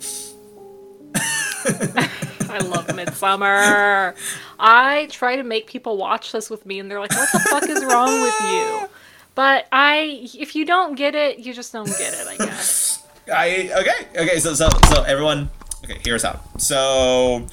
I 2.53 2.59
love 2.59 2.87
Midsommar. 2.89 4.15
I 4.59 5.09
try 5.11 5.37
to 5.37 5.43
make 5.43 5.67
people 5.67 5.97
watch 5.97 6.33
this 6.33 6.51
with 6.51 6.67
me, 6.67 6.79
and 6.79 6.91
they're 6.91 7.01
like, 7.01 7.13
"What 7.13 7.29
the 7.33 7.39
fuck 7.41 7.69
is 7.69 7.85
wrong 7.85 8.21
with 8.21 8.41
you?" 8.43 8.89
But 9.35 9.67
I, 9.73 10.29
if 10.35 10.55
you 10.55 10.67
don't 10.67 10.95
get 10.95 11.15
it, 11.15 11.39
you 11.39 11.55
just 11.55 11.73
don't 11.73 11.87
get 11.87 12.13
it. 12.13 12.27
I 12.29 12.37
guess. 12.37 13.03
I 13.33 13.71
okay 13.79 14.21
okay 14.21 14.39
so 14.41 14.53
so 14.53 14.69
so 14.89 15.03
everyone 15.05 15.49
okay 15.85 15.99
here's 16.05 16.23
how 16.23 16.41
so. 16.59 17.47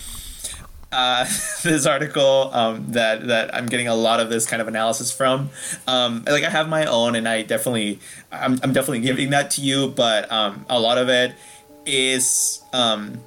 Uh, 0.91 1.23
this 1.63 1.85
article 1.85 2.49
um, 2.51 2.93
that 2.93 3.27
that 3.27 3.53
I'm 3.53 3.67
getting 3.67 3.87
a 3.87 3.93
lot 3.93 4.19
of 4.19 4.31
this 4.31 4.47
kind 4.47 4.59
of 4.59 4.67
analysis 4.67 5.11
from. 5.11 5.51
Um, 5.85 6.23
like 6.25 6.43
I 6.43 6.49
have 6.49 6.67
my 6.67 6.85
own, 6.85 7.15
and 7.15 7.27
I 7.27 7.43
definitely 7.43 7.99
I'm, 8.31 8.59
I'm 8.63 8.73
definitely 8.73 9.01
giving 9.01 9.29
that 9.29 9.51
to 9.51 9.61
you, 9.61 9.89
but 9.89 10.31
um, 10.31 10.65
a 10.67 10.79
lot 10.79 10.97
of 10.97 11.07
it 11.07 11.35
is 11.85 12.63
um, 12.73 13.19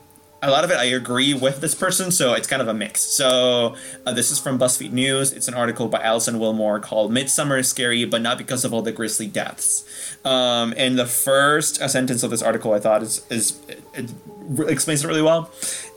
a 0.42 0.50
lot 0.50 0.64
of 0.64 0.70
it 0.72 0.76
I 0.76 0.84
agree 0.84 1.34
with 1.34 1.60
this 1.60 1.74
person, 1.74 2.10
so 2.10 2.34
it's 2.34 2.48
kind 2.48 2.60
of 2.60 2.66
a 2.66 2.74
mix. 2.74 3.00
So 3.00 3.76
uh, 4.04 4.12
this 4.12 4.32
is 4.32 4.40
from 4.40 4.58
BuzzFeed 4.58 4.90
News. 4.90 5.32
It's 5.32 5.46
an 5.46 5.54
article 5.54 5.88
by 5.88 6.02
Alison 6.02 6.36
Willmore 6.36 6.82
called 6.82 7.12
"Midsommar 7.12 7.60
is 7.60 7.68
Scary, 7.68 8.04
but 8.04 8.20
not 8.20 8.38
because 8.38 8.64
of 8.64 8.74
all 8.74 8.82
the 8.82 8.90
grisly 8.90 9.28
deaths." 9.28 9.84
Um, 10.24 10.74
and 10.76 10.98
the 10.98 11.06
first 11.06 11.80
uh, 11.80 11.86
sentence 11.86 12.24
of 12.24 12.30
this 12.30 12.42
article 12.42 12.72
I 12.74 12.80
thought 12.80 13.02
is 13.02 13.24
is 13.30 13.60
it, 13.68 13.82
it 13.94 14.10
explains 14.68 15.04
it 15.04 15.08
really 15.08 15.22
well. 15.22 15.50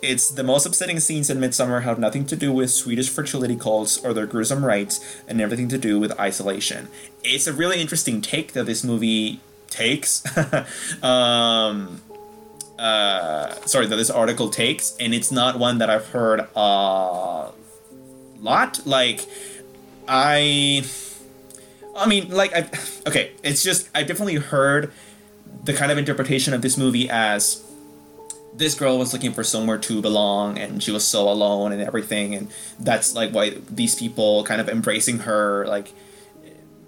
It's 0.04 0.30
the 0.30 0.44
most 0.44 0.68
upsetting 0.68 1.00
scenes 1.00 1.32
in 1.32 1.40
Midsommar 1.40 1.82
have 1.82 1.98
nothing 1.98 2.28
to 2.28 2.36
do 2.36 2.54
with 2.54 2.70
Swedish 2.70 3.10
fertility 3.10 3.56
cults 3.56 3.98
or 3.98 4.14
their 4.14 4.28
gruesome 4.28 4.64
rites, 4.64 5.24
and 5.28 5.42
everything 5.42 5.70
to 5.70 5.80
do 5.80 6.00
with 6.00 6.18
isolation. 6.20 6.90
It's 7.24 7.48
a 7.48 7.54
really 7.54 7.82
interesting 7.82 8.22
take 8.22 8.54
that 8.54 8.68
this 8.68 8.84
movie 8.84 9.40
takes. 9.70 10.24
um, 11.04 12.02
uh, 12.78 13.54
sorry 13.66 13.88
that 13.88 13.96
this 13.96 14.10
article 14.10 14.50
takes, 14.50 14.96
and 15.00 15.14
it's 15.14 15.32
not 15.32 15.60
one 15.60 15.78
that 15.80 15.90
I've 15.90 16.08
heard 16.10 16.48
a 16.56 17.52
lot. 18.40 18.86
Like, 18.86 19.26
I, 20.08 20.84
I 21.96 22.08
mean, 22.08 22.30
like, 22.30 22.54
I, 22.54 22.70
okay, 23.08 23.32
it's 23.44 23.64
just 23.64 23.90
I 23.96 24.04
definitely 24.04 24.36
heard 24.36 24.92
the 25.64 25.74
kind 25.74 25.92
of 25.92 25.98
interpretation 25.98 26.54
of 26.54 26.62
this 26.62 26.78
movie 26.78 27.10
as 27.10 27.64
this 28.54 28.76
girl 28.76 28.98
was 28.98 29.14
looking 29.14 29.34
for 29.34 29.44
somewhere 29.44 29.78
to 29.78 30.02
belong 30.02 30.58
and 30.58 30.82
she 30.82 30.92
was 30.92 31.06
so 31.06 31.28
alone 31.30 31.74
and 31.74 31.82
everything 31.82 32.34
and 32.36 32.50
that's 32.80 33.14
like 33.14 33.32
why 33.32 33.50
these 33.70 33.96
people 33.96 34.44
kind 34.46 34.62
of 34.62 34.70
embracing 34.70 35.20
her 35.20 35.66
like 35.68 35.92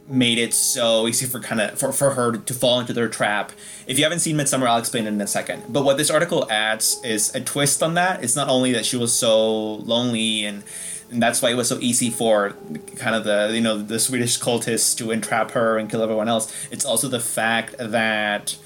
made 0.10 0.38
it 0.38 0.54
so 0.54 1.08
easy 1.08 1.26
for 1.26 1.40
kind 1.40 1.60
of 1.60 1.78
for, 1.78 1.92
for 1.92 2.12
her 2.12 2.32
to 2.38 2.54
fall 2.54 2.80
into 2.80 2.94
their 2.94 3.08
trap. 3.08 3.52
If 3.88 3.98
you 3.98 4.04
haven't 4.04 4.20
seen 4.20 4.38
Midsommar, 4.38 4.68
I'll 4.68 4.78
explain 4.78 5.06
it 5.06 5.10
in 5.10 5.22
a 5.22 5.28
second. 5.28 5.64
But 5.70 5.84
what 5.84 5.98
this 5.98 6.10
article 6.10 6.50
adds 6.50 7.02
is 7.04 7.34
a 7.36 7.42
twist 7.42 7.84
on 7.84 7.96
that. 7.96 8.24
It's 8.24 8.36
not 8.36 8.48
only 8.48 8.72
that 8.74 8.86
she 8.86 8.98
was 8.98 9.14
so 9.14 9.76
lonely 9.76 10.46
and 10.46 10.64
and 11.10 11.22
that's 11.22 11.42
why 11.42 11.52
it 11.52 11.56
was 11.56 11.70
so 11.70 11.78
easy 11.80 12.10
for 12.10 12.56
kind 12.98 13.16
of 13.16 13.24
the 13.24 13.52
you 13.54 13.62
know 13.62 13.78
the 13.78 14.00
Swedish 14.00 14.40
cultists 14.40 14.98
to 14.98 15.12
entrap 15.12 15.52
her 15.52 15.78
and 15.78 15.90
kill 15.90 16.02
everyone 16.02 16.28
else. 16.28 16.54
It's 16.72 16.86
also 16.86 17.08
the 17.08 17.20
fact 17.20 17.76
that 17.80 18.58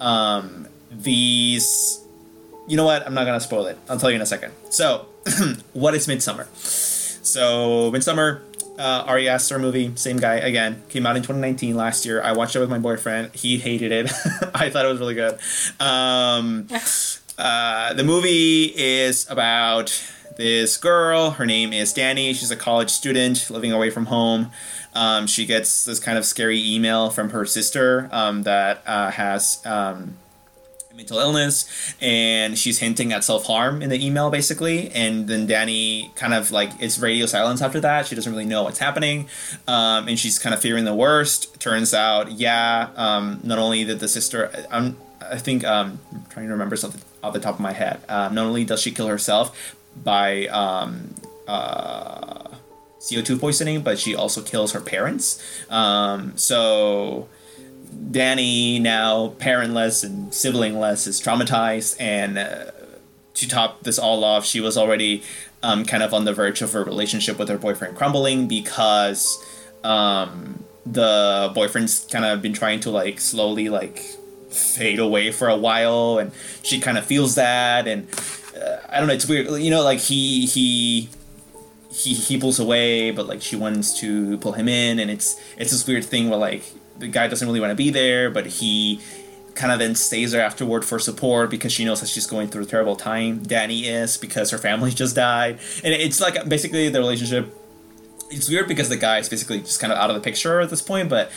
um, 0.00 0.68
these 0.90 2.00
you 2.68 2.76
know 2.76 2.84
what 2.84 3.06
I'm 3.06 3.14
not 3.14 3.24
gonna 3.24 3.40
spoil 3.40 3.66
it. 3.66 3.78
I'll 3.88 3.98
tell 3.98 4.10
you 4.10 4.16
in 4.16 4.22
a 4.22 4.26
second. 4.26 4.52
So, 4.70 5.06
what 5.72 5.94
is 5.94 6.06
Midsommar? 6.06 6.46
So 7.26 7.90
Midsommar 7.92 8.40
uh, 8.78 9.04
Ari 9.06 9.28
Aster 9.28 9.58
movie, 9.58 9.94
same 9.96 10.18
guy 10.18 10.34
again, 10.34 10.82
came 10.88 11.06
out 11.06 11.16
in 11.16 11.22
2019 11.22 11.76
last 11.76 12.04
year. 12.04 12.22
I 12.22 12.32
watched 12.32 12.56
it 12.56 12.60
with 12.60 12.70
my 12.70 12.78
boyfriend. 12.78 13.34
He 13.34 13.58
hated 13.58 13.92
it. 13.92 14.06
I 14.54 14.70
thought 14.70 14.84
it 14.84 14.88
was 14.88 15.00
really 15.00 15.14
good. 15.14 15.38
Um, 15.80 16.68
uh, 17.38 17.94
the 17.94 18.04
movie 18.04 18.72
is 18.76 19.28
about 19.30 19.90
this 20.36 20.76
girl. 20.76 21.32
Her 21.32 21.46
name 21.46 21.72
is 21.72 21.92
Danny. 21.92 22.32
She's 22.34 22.50
a 22.50 22.56
college 22.56 22.90
student 22.90 23.50
living 23.50 23.72
away 23.72 23.90
from 23.90 24.06
home. 24.06 24.50
Um, 24.94 25.26
she 25.26 25.46
gets 25.46 25.84
this 25.84 26.00
kind 26.00 26.16
of 26.16 26.24
scary 26.24 26.62
email 26.62 27.10
from 27.10 27.30
her 27.30 27.44
sister 27.44 28.08
um, 28.12 28.44
that 28.44 28.82
uh, 28.86 29.10
has 29.10 29.60
um, 29.66 30.16
mental 30.96 31.18
illness 31.18 31.94
and 32.00 32.56
she's 32.58 32.78
hinting 32.78 33.12
at 33.12 33.22
self-harm 33.22 33.82
in 33.82 33.90
the 33.90 34.04
email 34.04 34.30
basically. 34.30 34.90
And 34.92 35.28
then 35.28 35.46
danny 35.46 36.10
kind 36.14 36.32
of 36.32 36.50
like 36.50 36.70
it's 36.80 36.98
radio 36.98 37.26
silence 37.26 37.60
after 37.60 37.80
that. 37.80 38.06
She 38.06 38.14
doesn't 38.14 38.32
really 38.32 38.46
know 38.46 38.62
what's 38.62 38.78
happening 38.78 39.28
um, 39.68 40.08
and 40.08 40.18
she's 40.18 40.38
kind 40.38 40.54
of 40.54 40.60
fearing 40.60 40.86
the 40.86 40.94
worst. 40.94 41.60
Turns 41.60 41.92
out 41.92 42.32
yeah 42.32 42.88
um, 42.96 43.40
not 43.42 43.58
only 43.58 43.84
did 43.84 44.00
the 44.00 44.08
sister 44.08 44.50
i'm 44.70 44.96
i 45.20 45.36
think 45.36 45.64
um, 45.64 45.98
i'm 46.12 46.24
trying 46.30 46.46
to 46.46 46.52
remember 46.52 46.76
something 46.76 47.02
off 47.22 47.34
the 47.34 47.40
top 47.40 47.54
of 47.54 47.60
my 47.60 47.72
head. 47.72 48.00
Uh, 48.08 48.30
not 48.32 48.46
only 48.46 48.64
does 48.64 48.80
she 48.80 48.90
kill 48.90 49.08
herself 49.08 49.76
by 50.02 50.46
um, 50.46 51.14
uh, 51.46 52.48
co2 53.00 53.38
poisoning 53.38 53.82
but 53.82 53.98
she 53.98 54.14
also 54.14 54.40
kills 54.40 54.72
her 54.72 54.80
parents. 54.80 55.42
Um, 55.68 56.36
so 56.38 57.28
Danny, 58.10 58.78
now 58.78 59.34
parentless 59.38 60.04
and 60.04 60.30
siblingless, 60.30 61.06
is 61.06 61.20
traumatized, 61.20 61.96
and 62.00 62.38
uh, 62.38 62.70
to 63.34 63.48
top 63.48 63.82
this 63.82 63.98
all 63.98 64.24
off, 64.24 64.44
she 64.44 64.60
was 64.60 64.76
already 64.76 65.22
um, 65.62 65.84
kind 65.84 66.02
of 66.02 66.14
on 66.14 66.24
the 66.24 66.32
verge 66.32 66.62
of 66.62 66.72
her 66.72 66.84
relationship 66.84 67.38
with 67.38 67.48
her 67.48 67.58
boyfriend 67.58 67.96
crumbling 67.96 68.46
because 68.48 69.44
um, 69.84 70.64
the 70.84 71.50
boyfriend's 71.54 72.06
kind 72.10 72.24
of 72.24 72.40
been 72.40 72.52
trying 72.52 72.80
to 72.80 72.90
like 72.90 73.20
slowly 73.20 73.68
like 73.68 73.98
fade 74.50 74.98
away 74.98 75.32
for 75.32 75.48
a 75.48 75.56
while, 75.56 76.18
and 76.18 76.32
she 76.62 76.80
kind 76.80 76.98
of 76.98 77.04
feels 77.04 77.34
that, 77.34 77.86
and 77.86 78.08
uh, 78.56 78.78
I 78.88 78.98
don't 78.98 79.08
know, 79.08 79.14
it's 79.14 79.28
weird, 79.28 79.62
you 79.62 79.70
know, 79.70 79.82
like 79.82 79.98
he 79.98 80.46
he 80.46 81.08
he 81.90 82.14
he 82.14 82.38
pulls 82.38 82.58
away, 82.60 83.10
but 83.10 83.26
like 83.26 83.42
she 83.42 83.56
wants 83.56 83.98
to 84.00 84.38
pull 84.38 84.52
him 84.52 84.68
in, 84.68 84.98
and 84.98 85.10
it's 85.10 85.40
it's 85.56 85.70
this 85.70 85.86
weird 85.86 86.04
thing 86.04 86.28
where 86.28 86.38
like 86.38 86.64
the 86.98 87.08
guy 87.08 87.28
doesn't 87.28 87.46
really 87.46 87.60
want 87.60 87.70
to 87.70 87.76
be 87.76 87.90
there, 87.90 88.30
but 88.30 88.46
he 88.46 89.00
kind 89.54 89.72
of 89.72 89.78
then 89.78 89.94
stays 89.94 90.32
there 90.32 90.42
afterward 90.42 90.84
for 90.84 90.98
support 90.98 91.50
because 91.50 91.72
she 91.72 91.84
knows 91.84 92.00
that 92.00 92.08
she's 92.08 92.26
going 92.26 92.48
through 92.48 92.62
a 92.62 92.66
terrible 92.66 92.94
time. 92.94 93.42
Danny 93.42 93.86
is 93.86 94.16
because 94.16 94.50
her 94.50 94.58
family 94.58 94.90
just 95.02 95.16
died, 95.16 95.58
and 95.82 95.92
it's 95.92 96.20
like 96.20 96.48
basically 96.48 96.88
the 96.88 96.98
relationship. 96.98 97.54
It's 98.30 98.48
weird 98.48 98.66
because 98.68 98.88
the 98.88 98.96
guy 98.96 99.18
is 99.18 99.28
basically 99.28 99.60
just 99.60 99.80
kind 99.80 99.92
of 99.92 99.98
out 99.98 100.10
of 100.10 100.16
the 100.16 100.22
picture 100.22 100.60
at 100.60 100.68
this 100.68 100.82
point, 100.82 101.08
but 101.08 101.30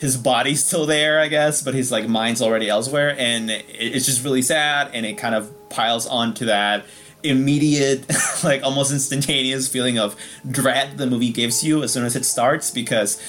his 0.00 0.16
body's 0.16 0.64
still 0.64 0.84
there, 0.84 1.20
I 1.20 1.28
guess, 1.28 1.62
but 1.62 1.74
his 1.74 1.92
like 1.92 2.08
mind's 2.08 2.42
already 2.42 2.68
elsewhere, 2.68 3.14
and 3.16 3.50
it's 3.50 4.06
just 4.06 4.24
really 4.24 4.42
sad, 4.42 4.90
and 4.92 5.06
it 5.06 5.16
kind 5.16 5.34
of 5.34 5.50
piles 5.70 6.06
onto 6.06 6.46
that 6.46 6.84
immediate, 7.22 8.04
like 8.44 8.62
almost 8.64 8.92
instantaneous 8.92 9.68
feeling 9.68 9.98
of 9.98 10.16
dread 10.50 10.98
the 10.98 11.06
movie 11.06 11.30
gives 11.30 11.62
you 11.62 11.82
as 11.82 11.92
soon 11.92 12.04
as 12.04 12.16
it 12.16 12.24
starts 12.24 12.70
because 12.70 13.22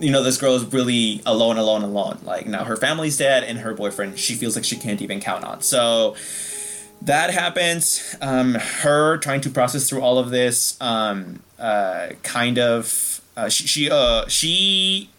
you 0.00 0.10
know 0.10 0.22
this 0.22 0.38
girl 0.38 0.54
is 0.54 0.64
really 0.72 1.22
alone 1.26 1.56
alone 1.58 1.82
alone. 1.82 2.18
Like 2.24 2.46
now 2.46 2.64
her 2.64 2.76
family's 2.76 3.16
dead 3.16 3.44
and 3.44 3.58
her 3.58 3.74
boyfriend 3.74 4.18
she 4.18 4.34
feels 4.34 4.56
like 4.56 4.64
she 4.64 4.76
can't 4.76 5.02
even 5.02 5.20
count 5.20 5.44
on. 5.44 5.62
So 5.62 6.16
that 7.02 7.30
happens. 7.30 8.16
Um, 8.20 8.54
her 8.54 9.18
trying 9.18 9.40
to 9.42 9.50
process 9.50 9.88
through 9.88 10.00
all 10.00 10.18
of 10.18 10.30
this 10.30 10.80
um, 10.80 11.42
uh, 11.58 12.08
kind 12.22 12.58
of 12.58 13.20
uh, 13.36 13.48
she 13.48 13.66
she, 13.66 13.90
uh, 13.90 14.26
she 14.26 15.10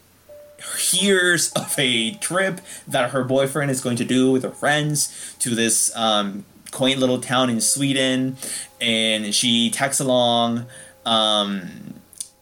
hears 0.78 1.52
of 1.54 1.74
a 1.78 2.12
trip 2.15 2.60
that 2.88 3.12
her 3.12 3.24
boyfriend 3.24 3.72
is 3.72 3.80
going 3.82 3.96
to 3.96 4.06
do 4.06 4.32
with 4.32 4.44
her 4.44 4.52
friends 4.52 5.36
to 5.39 5.56
this 5.56 5.96
um, 5.96 6.44
quaint 6.72 7.00
little 7.00 7.22
town 7.22 7.50
in 7.50 7.62
Sweden, 7.62 8.38
and 8.82 9.34
she 9.34 9.70
tags 9.70 10.00
along. 10.00 10.65
Um, 11.06 11.99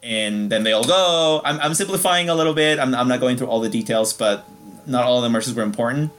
and 0.08 0.50
then 0.50 0.64
they 0.64 0.72
all 0.72 0.86
go. 0.86 1.42
I'm, 1.44 1.60
I'm 1.60 1.74
simplifying 1.74 2.30
a 2.30 2.36
little 2.36 2.54
bit. 2.54 2.80
I'm, 2.80 2.96
I'm 2.96 3.08
not 3.08 3.20
going 3.20 3.38
through 3.38 3.48
all 3.48 3.60
the 3.60 3.70
details, 3.70 4.14
but 4.14 4.48
not 4.86 5.04
all 5.04 5.18
of 5.18 5.24
them 5.24 5.36
are 5.36 5.42
super 5.42 5.62
important. 5.62 6.12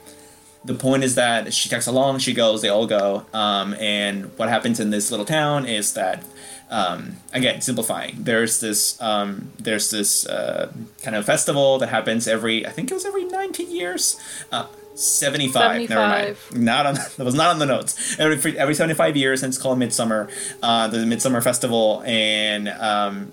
The 0.65 0.75
point 0.75 1.05
is 1.05 1.15
that 1.15 1.55
she 1.55 1.69
texts 1.69 1.89
along, 1.89 2.19
she 2.19 2.35
goes, 2.35 2.61
they 2.61 2.69
all 2.69 2.87
go. 2.87 3.25
Um, 3.33 3.75
and 3.75 4.37
what 4.37 4.51
happens 4.51 4.79
in 4.79 4.91
this 4.91 5.11
little 5.11 5.25
town 5.25 5.65
is 5.65 5.95
that 5.95 6.23
um, 6.71 7.17
again 7.33 7.63
simplifying 7.63 8.15
there's 8.19 8.61
this 8.61 9.01
um, 9.01 9.53
there's 9.59 9.91
this 9.91 10.27
uh, 10.27 10.71
kind 11.03 11.17
of 11.17 11.25
festival 11.25 11.79
that 11.79 11.89
happens 11.89 12.29
every 12.29 12.67
i 12.67 12.71
think 12.71 12.91
it 12.91 12.95
was 12.95 13.07
every 13.07 13.25
19 13.25 13.71
years 13.75 14.21
uh, 14.53 14.67
75, 14.95 15.53
75, 15.53 15.89
never 15.89 16.09
mind 16.09 16.65
not 16.65 16.85
on 16.85 16.95
that 17.17 17.25
was 17.25 17.35
not 17.35 17.51
on 17.51 17.59
the 17.59 17.65
notes 17.65 18.19
every 18.19 18.59
every 18.59 18.75
75 18.75 19.17
years 19.17 19.43
and 19.43 19.51
it's 19.51 19.57
called 19.63 19.79
midsummer 19.79 20.29
uh, 20.63 20.89
the 20.89 21.07
midsummer 21.07 21.41
festival 21.41 22.03
and 22.05 22.69
um, 22.69 23.33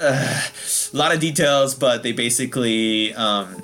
uh, 0.02 0.42
a 0.92 0.96
lot 0.96 1.12
of 1.12 1.20
details 1.20 1.74
but 1.74 2.02
they 2.02 2.12
basically 2.12 3.12
um, 3.14 3.62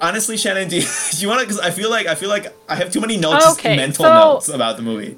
honestly 0.00 0.36
shannon 0.36 0.68
do 0.68 0.76
you, 0.76 0.82
do 1.12 1.16
you 1.18 1.28
want 1.28 1.40
to 1.40 1.46
because 1.46 1.60
i 1.60 1.70
feel 1.70 1.90
like 1.90 2.06
i 2.06 2.14
feel 2.14 2.28
like 2.28 2.52
i 2.68 2.74
have 2.74 2.92
too 2.92 3.00
many 3.00 3.16
notes 3.16 3.46
okay, 3.52 3.76
mental 3.76 4.04
so, 4.04 4.14
notes 4.14 4.48
about 4.48 4.76
the 4.76 4.82
movie 4.82 5.16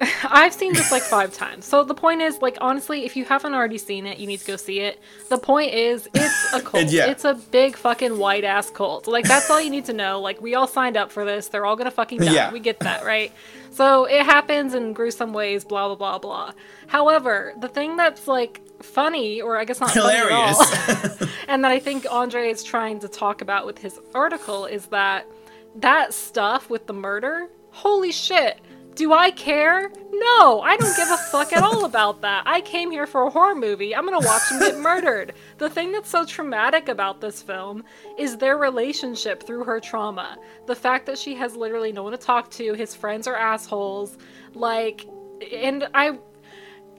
I've 0.24 0.54
seen 0.54 0.72
this 0.72 0.90
like 0.90 1.02
five 1.02 1.34
times. 1.34 1.66
So 1.66 1.84
the 1.84 1.94
point 1.94 2.22
is, 2.22 2.40
like, 2.40 2.56
honestly, 2.60 3.04
if 3.04 3.16
you 3.16 3.24
haven't 3.26 3.52
already 3.52 3.76
seen 3.76 4.06
it, 4.06 4.18
you 4.18 4.26
need 4.26 4.40
to 4.40 4.46
go 4.46 4.56
see 4.56 4.80
it. 4.80 4.98
The 5.28 5.36
point 5.36 5.74
is, 5.74 6.08
it's 6.14 6.54
a 6.54 6.60
cult. 6.64 6.86
yeah. 6.90 7.10
It's 7.10 7.24
a 7.24 7.34
big 7.34 7.76
fucking 7.76 8.16
white 8.16 8.44
ass 8.44 8.70
cult. 8.70 9.06
Like, 9.06 9.26
that's 9.26 9.50
all 9.50 9.60
you 9.60 9.68
need 9.68 9.84
to 9.86 9.92
know. 9.92 10.20
Like, 10.20 10.40
we 10.40 10.54
all 10.54 10.66
signed 10.66 10.96
up 10.96 11.12
for 11.12 11.24
this. 11.26 11.48
They're 11.48 11.66
all 11.66 11.76
gonna 11.76 11.90
fucking 11.90 12.20
die. 12.20 12.32
Yeah. 12.32 12.52
We 12.52 12.60
get 12.60 12.80
that, 12.80 13.04
right? 13.04 13.32
So 13.72 14.06
it 14.06 14.24
happens 14.24 14.72
in 14.74 14.94
gruesome 14.94 15.34
ways, 15.34 15.64
blah, 15.64 15.86
blah, 15.88 15.96
blah, 15.96 16.18
blah. 16.18 16.52
However, 16.86 17.52
the 17.58 17.68
thing 17.68 17.96
that's 17.96 18.26
like 18.26 18.62
funny, 18.82 19.42
or 19.42 19.58
I 19.58 19.64
guess 19.64 19.80
not 19.80 19.92
hilarious, 19.92 20.58
and 21.48 21.62
that 21.62 21.72
I 21.72 21.78
think 21.78 22.06
Andre 22.10 22.48
is 22.48 22.64
trying 22.64 23.00
to 23.00 23.08
talk 23.08 23.42
about 23.42 23.66
with 23.66 23.78
his 23.78 24.00
article 24.14 24.64
is 24.64 24.86
that 24.86 25.26
that 25.76 26.14
stuff 26.14 26.70
with 26.70 26.86
the 26.86 26.94
murder, 26.94 27.48
holy 27.70 28.12
shit 28.12 28.58
do 28.94 29.12
I 29.12 29.30
care? 29.30 29.90
No, 30.12 30.60
I 30.60 30.76
don't 30.76 30.96
give 30.96 31.10
a 31.10 31.16
fuck 31.16 31.52
at 31.52 31.62
all 31.62 31.84
about 31.84 32.20
that. 32.22 32.42
I 32.46 32.60
came 32.60 32.90
here 32.90 33.06
for 33.06 33.22
a 33.22 33.30
horror 33.30 33.54
movie. 33.54 33.94
I'm 33.94 34.04
gonna 34.04 34.24
watch 34.24 34.48
them 34.48 34.58
get 34.60 34.78
murdered. 34.78 35.34
The 35.58 35.70
thing 35.70 35.92
that's 35.92 36.10
so 36.10 36.24
traumatic 36.24 36.88
about 36.88 37.20
this 37.20 37.42
film 37.42 37.84
is 38.18 38.36
their 38.36 38.58
relationship 38.58 39.42
through 39.42 39.64
her 39.64 39.80
trauma. 39.80 40.36
The 40.66 40.74
fact 40.74 41.06
that 41.06 41.18
she 41.18 41.34
has 41.36 41.56
literally 41.56 41.92
no 41.92 42.02
one 42.02 42.12
to 42.12 42.18
talk 42.18 42.50
to, 42.52 42.74
his 42.74 42.94
friends 42.94 43.26
are 43.26 43.36
assholes. 43.36 44.18
Like, 44.54 45.06
and 45.52 45.88
I, 45.94 46.18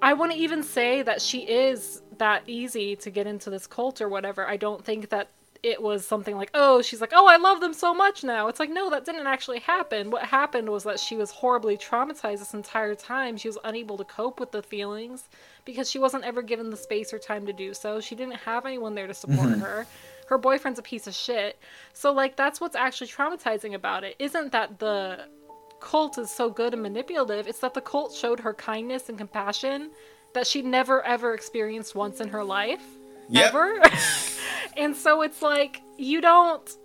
I 0.02 0.14
wouldn't 0.14 0.40
even 0.40 0.64
say 0.64 1.02
that 1.04 1.22
she 1.22 1.40
is 1.42 2.02
that 2.18 2.44
easy 2.48 2.96
to 2.98 3.10
get 3.10 3.28
into 3.28 3.50
this 3.50 3.68
cult 3.68 4.02
or 4.02 4.10
whatever. 4.10 4.48
I 4.48 4.58
don't 4.58 4.84
think 4.84 5.10
that 5.10 5.30
it 5.64 5.82
was 5.82 6.06
something 6.06 6.36
like, 6.36 6.50
oh, 6.56 6.82
she's 6.82 7.02
like, 7.02 7.14
oh, 7.14 7.28
I 7.28 7.38
love 7.38 7.62
them 7.62 7.74
so 7.74 7.94
much 7.94 8.24
now. 8.24 8.48
It's 8.48 8.60
like, 8.60 8.72
no, 8.72 8.90
that 8.90 9.06
didn't 9.06 9.28
actually 9.28 9.60
happen. 9.60 10.10
What 10.10 10.24
happened 10.24 10.70
was 10.70 10.84
that 10.86 11.00
she 11.00 11.16
was 11.16 11.30
horribly 11.30 11.78
traumatized 11.78 12.40
this 12.40 12.56
entire 12.56 12.96
time. 12.96 13.38
She 13.38 13.48
was 13.48 13.60
unable 13.64 13.98
to 13.98 14.04
cope 14.04 14.40
with 14.40 14.52
the 14.52 14.64
feelings 14.64 15.30
because 15.64 15.90
she 15.90 16.00
wasn't 16.00 16.24
ever 16.24 16.42
given 16.42 16.72
the 16.72 16.78
space 16.78 17.14
or 17.14 17.20
time 17.20 17.46
to 17.46 17.54
do 17.54 17.76
so. 17.76 18.02
She 18.02 18.16
didn't 18.16 18.38
have 18.38 18.66
anyone 18.66 18.96
there 18.96 19.06
to 19.08 19.14
support 19.14 19.50
mm-hmm. 19.50 19.62
her. 19.62 19.86
Her 20.28 20.38
boyfriend's 20.40 20.80
a 20.80 20.84
piece 20.84 21.06
of 21.06 21.14
shit. 21.14 21.60
So, 21.94 22.12
like, 22.12 22.36
that's 22.36 22.60
what's 22.60 22.76
actually 22.76 23.08
traumatizing 23.08 23.76
about 23.76 24.04
it. 24.04 24.16
Isn't 24.18 24.52
that 24.54 24.80
the 24.80 25.26
cult 25.80 26.18
is 26.18 26.32
so 26.32 26.50
good 26.50 26.74
and 26.74 26.82
manipulative, 26.82 27.48
it's 27.48 27.60
that 27.60 27.74
the 27.74 27.82
cult 27.82 28.14
showed 28.14 28.40
her 28.40 28.54
kindness 28.54 29.10
and 29.10 29.18
compassion 29.18 29.92
that 30.34 30.48
she 30.48 30.62
never 30.62 31.04
ever 31.04 31.34
experienced 31.34 31.94
once 31.94 32.22
in 32.22 32.30
her 32.30 32.44
life. 32.44 32.84
Yep. 33.30 33.48
Ever. 33.50 33.82
and 34.78 34.96
so 34.96 35.22
it's 35.22 35.42
like 35.42 35.82
you 35.98 36.22
don't 36.22 36.78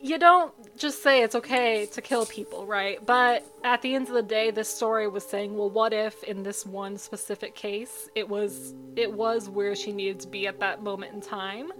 you 0.00 0.18
don't 0.18 0.52
just 0.76 1.02
say 1.02 1.22
it's 1.22 1.34
okay 1.34 1.86
to 1.86 2.02
kill 2.02 2.26
people, 2.26 2.66
right? 2.66 3.04
But 3.06 3.42
at 3.64 3.80
the 3.80 3.94
end 3.94 4.08
of 4.08 4.12
the 4.12 4.22
day, 4.22 4.50
this 4.50 4.68
story 4.68 5.08
was 5.08 5.24
saying, 5.24 5.56
well, 5.56 5.70
what 5.70 5.94
if 5.94 6.22
in 6.24 6.42
this 6.42 6.66
one 6.66 6.98
specific 6.98 7.54
case, 7.54 8.10
it 8.14 8.28
was 8.28 8.74
it 8.96 9.10
was 9.10 9.48
where 9.48 9.74
she 9.74 9.92
needed 9.92 10.20
to 10.20 10.28
be 10.28 10.46
at 10.46 10.60
that 10.60 10.82
moment 10.82 11.14
in 11.14 11.22
time, 11.22 11.72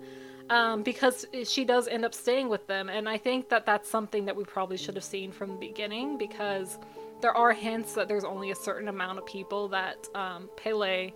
um, 0.48 0.82
because 0.82 1.26
she 1.44 1.64
does 1.66 1.86
end 1.86 2.04
up 2.04 2.14
staying 2.14 2.48
with 2.48 2.66
them, 2.66 2.88
and 2.88 3.08
I 3.08 3.18
think 3.18 3.50
that 3.50 3.66
that's 3.66 3.90
something 3.90 4.24
that 4.24 4.36
we 4.36 4.44
probably 4.44 4.78
should 4.78 4.94
have 4.94 5.04
seen 5.04 5.30
from 5.30 5.50
the 5.50 5.58
beginning, 5.58 6.16
because 6.16 6.78
there 7.20 7.36
are 7.36 7.52
hints 7.52 7.92
that 7.92 8.08
there's 8.08 8.24
only 8.24 8.50
a 8.50 8.54
certain 8.54 8.88
amount 8.88 9.18
of 9.18 9.26
people 9.26 9.68
that 9.68 10.08
um, 10.14 10.48
Pelle 10.56 11.10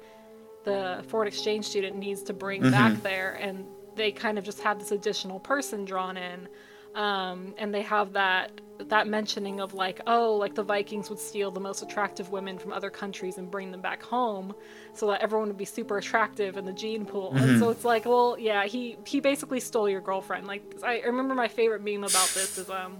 the 0.68 1.04
foreign 1.08 1.28
exchange 1.28 1.66
student 1.66 1.96
needs 1.96 2.22
to 2.24 2.32
bring 2.32 2.62
mm-hmm. 2.62 2.70
back 2.70 3.02
there, 3.02 3.34
and 3.40 3.64
they 3.96 4.12
kind 4.12 4.38
of 4.38 4.44
just 4.44 4.60
have 4.60 4.78
this 4.78 4.92
additional 4.92 5.40
person 5.40 5.84
drawn 5.84 6.16
in. 6.16 6.48
Um, 6.94 7.54
and 7.58 7.72
they 7.72 7.82
have 7.82 8.12
that 8.14 8.60
that 8.86 9.08
mentioning 9.08 9.60
of 9.60 9.74
like 9.74 10.00
oh 10.06 10.34
like 10.34 10.54
the 10.54 10.62
vikings 10.62 11.10
would 11.10 11.18
steal 11.18 11.50
the 11.50 11.60
most 11.60 11.82
attractive 11.82 12.30
women 12.30 12.58
from 12.58 12.72
other 12.72 12.90
countries 12.90 13.36
and 13.36 13.50
bring 13.50 13.72
them 13.72 13.80
back 13.80 14.02
home 14.02 14.54
so 14.94 15.08
that 15.08 15.20
everyone 15.20 15.48
would 15.48 15.56
be 15.56 15.64
super 15.64 15.98
attractive 15.98 16.56
in 16.56 16.64
the 16.64 16.72
gene 16.72 17.04
pool 17.04 17.32
mm-hmm. 17.32 17.44
and 17.44 17.58
so 17.58 17.70
it's 17.70 17.84
like 17.84 18.06
well 18.06 18.36
yeah 18.38 18.64
he 18.66 18.96
he 19.04 19.18
basically 19.18 19.58
stole 19.58 19.88
your 19.88 20.00
girlfriend 20.00 20.46
like 20.46 20.62
i 20.84 21.00
remember 21.00 21.34
my 21.34 21.48
favorite 21.48 21.82
meme 21.82 22.04
about 22.04 22.28
this 22.34 22.56
is 22.56 22.70
um 22.70 22.98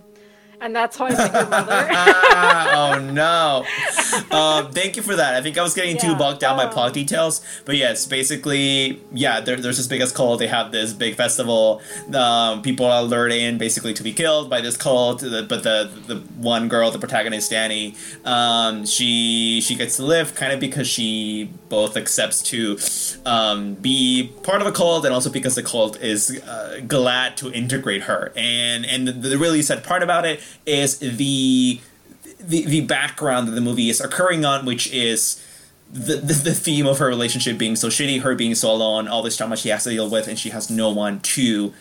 and 0.60 0.74
that's 0.74 0.96
how 0.96 1.06
I 1.06 1.10
met 1.10 1.32
your 1.32 1.46
mother. 1.48 1.88
oh 1.90 3.10
no! 3.12 3.64
Um, 4.30 4.72
thank 4.72 4.96
you 4.96 5.02
for 5.02 5.16
that. 5.16 5.34
I 5.34 5.42
think 5.42 5.56
I 5.58 5.62
was 5.62 5.74
getting 5.74 5.96
yeah, 5.96 6.02
too 6.02 6.14
bogged 6.14 6.40
down 6.40 6.58
um, 6.58 6.66
by 6.66 6.72
plot 6.72 6.92
details, 6.92 7.40
but 7.64 7.76
yes, 7.76 8.06
basically, 8.06 9.00
yeah. 9.12 9.40
There, 9.40 9.56
there's 9.56 9.76
this 9.76 9.86
biggest 9.86 10.14
cult. 10.14 10.38
They 10.38 10.46
have 10.48 10.72
this 10.72 10.92
big 10.92 11.14
festival. 11.14 11.80
Um, 12.12 12.62
people 12.62 12.86
are 12.86 13.02
lured 13.02 13.32
in 13.32 13.58
basically 13.58 13.94
to 13.94 14.02
be 14.02 14.12
killed 14.12 14.50
by 14.50 14.60
this 14.60 14.76
cult. 14.76 15.20
But 15.20 15.62
the 15.62 15.90
the 16.06 16.16
one 16.36 16.68
girl, 16.68 16.90
the 16.90 16.98
protagonist 16.98 17.50
Danny, 17.50 17.94
um, 18.24 18.84
she 18.86 19.60
she 19.60 19.74
gets 19.74 19.96
to 19.96 20.04
live 20.04 20.34
kind 20.34 20.52
of 20.52 20.60
because 20.60 20.88
she 20.88 21.50
both 21.68 21.96
accepts 21.96 22.42
to 22.42 22.78
um, 23.24 23.74
be 23.74 24.32
part 24.42 24.60
of 24.60 24.66
a 24.66 24.72
cult 24.72 25.04
and 25.04 25.14
also 25.14 25.30
because 25.30 25.54
the 25.54 25.62
cult 25.62 26.00
is 26.00 26.40
uh, 26.42 26.80
glad 26.86 27.36
to 27.38 27.52
integrate 27.52 28.02
her. 28.02 28.32
And 28.36 28.84
and 28.84 29.06
the, 29.08 29.12
the 29.12 29.38
really 29.38 29.62
sad 29.62 29.84
part 29.84 30.02
about 30.02 30.26
it 30.26 30.40
is 30.66 30.98
the 30.98 31.80
the, 32.40 32.64
the 32.64 32.80
background 32.82 33.48
that 33.48 33.52
the 33.52 33.60
movie 33.60 33.90
is 33.90 34.00
occurring 34.00 34.44
on, 34.44 34.64
which 34.64 34.92
is 34.92 35.44
the, 35.90 36.16
the, 36.16 36.34
the 36.34 36.54
theme 36.54 36.86
of 36.86 36.98
her 36.98 37.06
relationship 37.06 37.58
being 37.58 37.76
so 37.76 37.88
shitty, 37.88 38.20
her 38.20 38.34
being 38.34 38.54
so 38.54 38.70
alone, 38.70 39.08
all 39.08 39.22
this 39.22 39.36
trauma 39.36 39.56
she 39.56 39.70
has 39.70 39.84
to 39.84 39.90
deal 39.90 40.08
with, 40.08 40.28
and 40.28 40.38
she 40.38 40.50
has 40.50 40.70
no 40.70 40.90
one 40.90 41.20
to 41.20 41.72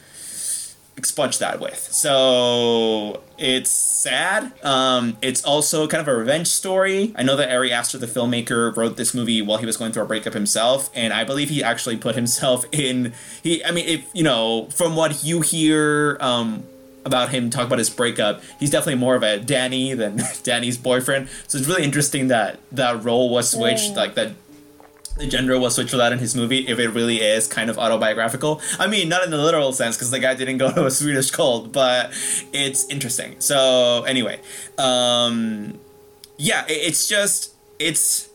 expunge 0.97 1.38
that 1.38 1.60
with. 1.60 1.77
So 1.77 3.21
it's 3.38 3.69
sad. 3.69 4.51
Um, 4.63 5.17
it's 5.21 5.43
also 5.45 5.88
kind 5.88 6.01
of 6.01 6.08
a 6.08 6.15
revenge 6.15 6.47
story. 6.47 7.13
I 7.15 7.23
know 7.23 7.36
that 7.36 7.51
Ari 7.51 7.71
Aster, 7.71 7.97
the 7.97 8.08
filmmaker, 8.08 8.75
wrote 8.75 8.97
this 8.97 9.13
movie 9.13 9.41
while 9.41 9.60
he 9.60 9.65
was 9.65 9.77
going 9.77 9.91
through 9.91 10.03
a 10.03 10.08
breakup 10.08 10.34
himself, 10.34 10.89
and 10.95 11.13
I 11.13 11.23
believe 11.23 11.49
he 11.49 11.63
actually 11.63 11.97
put 11.97 12.15
himself 12.15 12.65
in. 12.71 13.13
He, 13.43 13.63
I 13.63 13.71
mean, 13.71 13.88
if 13.88 14.10
you 14.13 14.23
know, 14.23 14.65
from 14.71 14.95
what 14.95 15.23
you 15.23 15.41
hear, 15.41 16.17
um, 16.19 16.63
about 17.08 17.30
him 17.30 17.50
talk 17.50 17.65
about 17.65 17.80
his 17.80 17.89
breakup, 17.89 18.43
he's 18.60 18.70
definitely 18.70 19.00
more 19.00 19.15
of 19.15 19.24
a 19.24 19.39
Danny 19.39 19.93
than 19.93 20.22
Danny's 20.43 20.78
boyfriend. 20.78 21.30
So 21.48 21.58
it's 21.58 21.67
really 21.67 21.84
interesting 21.84 22.28
that 22.28 22.60
that 22.72 23.04
role 23.04 23.30
was 23.30 23.50
switched, 23.50 23.91
yeah. 23.91 23.96
like 23.96 24.13
that 24.15 24.34
the 25.17 25.26
gender 25.26 25.60
was 25.60 25.74
switched 25.74 25.89
for 25.89 25.98
that 25.98 26.13
in 26.13 26.20
his 26.20 26.36
movie 26.36 26.67
if 26.67 26.78
it 26.78 26.89
really 26.89 27.22
is 27.22 27.48
kind 27.48 27.70
of 27.70 27.80
autobiographical. 27.80 28.62
I 28.78 28.86
mean, 28.86 29.10
not 29.10 29.24
in 29.24 29.32
the 29.32 29.38
literal 29.38 29.74
sense 29.74 29.96
because 29.96 30.12
the 30.12 30.20
guy 30.20 30.36
didn't 30.36 30.60
go 30.60 30.72
to 30.72 30.86
a 30.86 30.91
Swedish 30.91 31.32
cult, 31.32 31.72
but 31.72 32.12
it's 32.54 32.88
interesting. 32.89 33.39
So 33.39 34.04
anyway, 34.04 34.39
um, 34.78 35.80
yeah, 36.38 36.65
it's 36.67 37.08
just 37.08 37.56
it's 37.80 38.30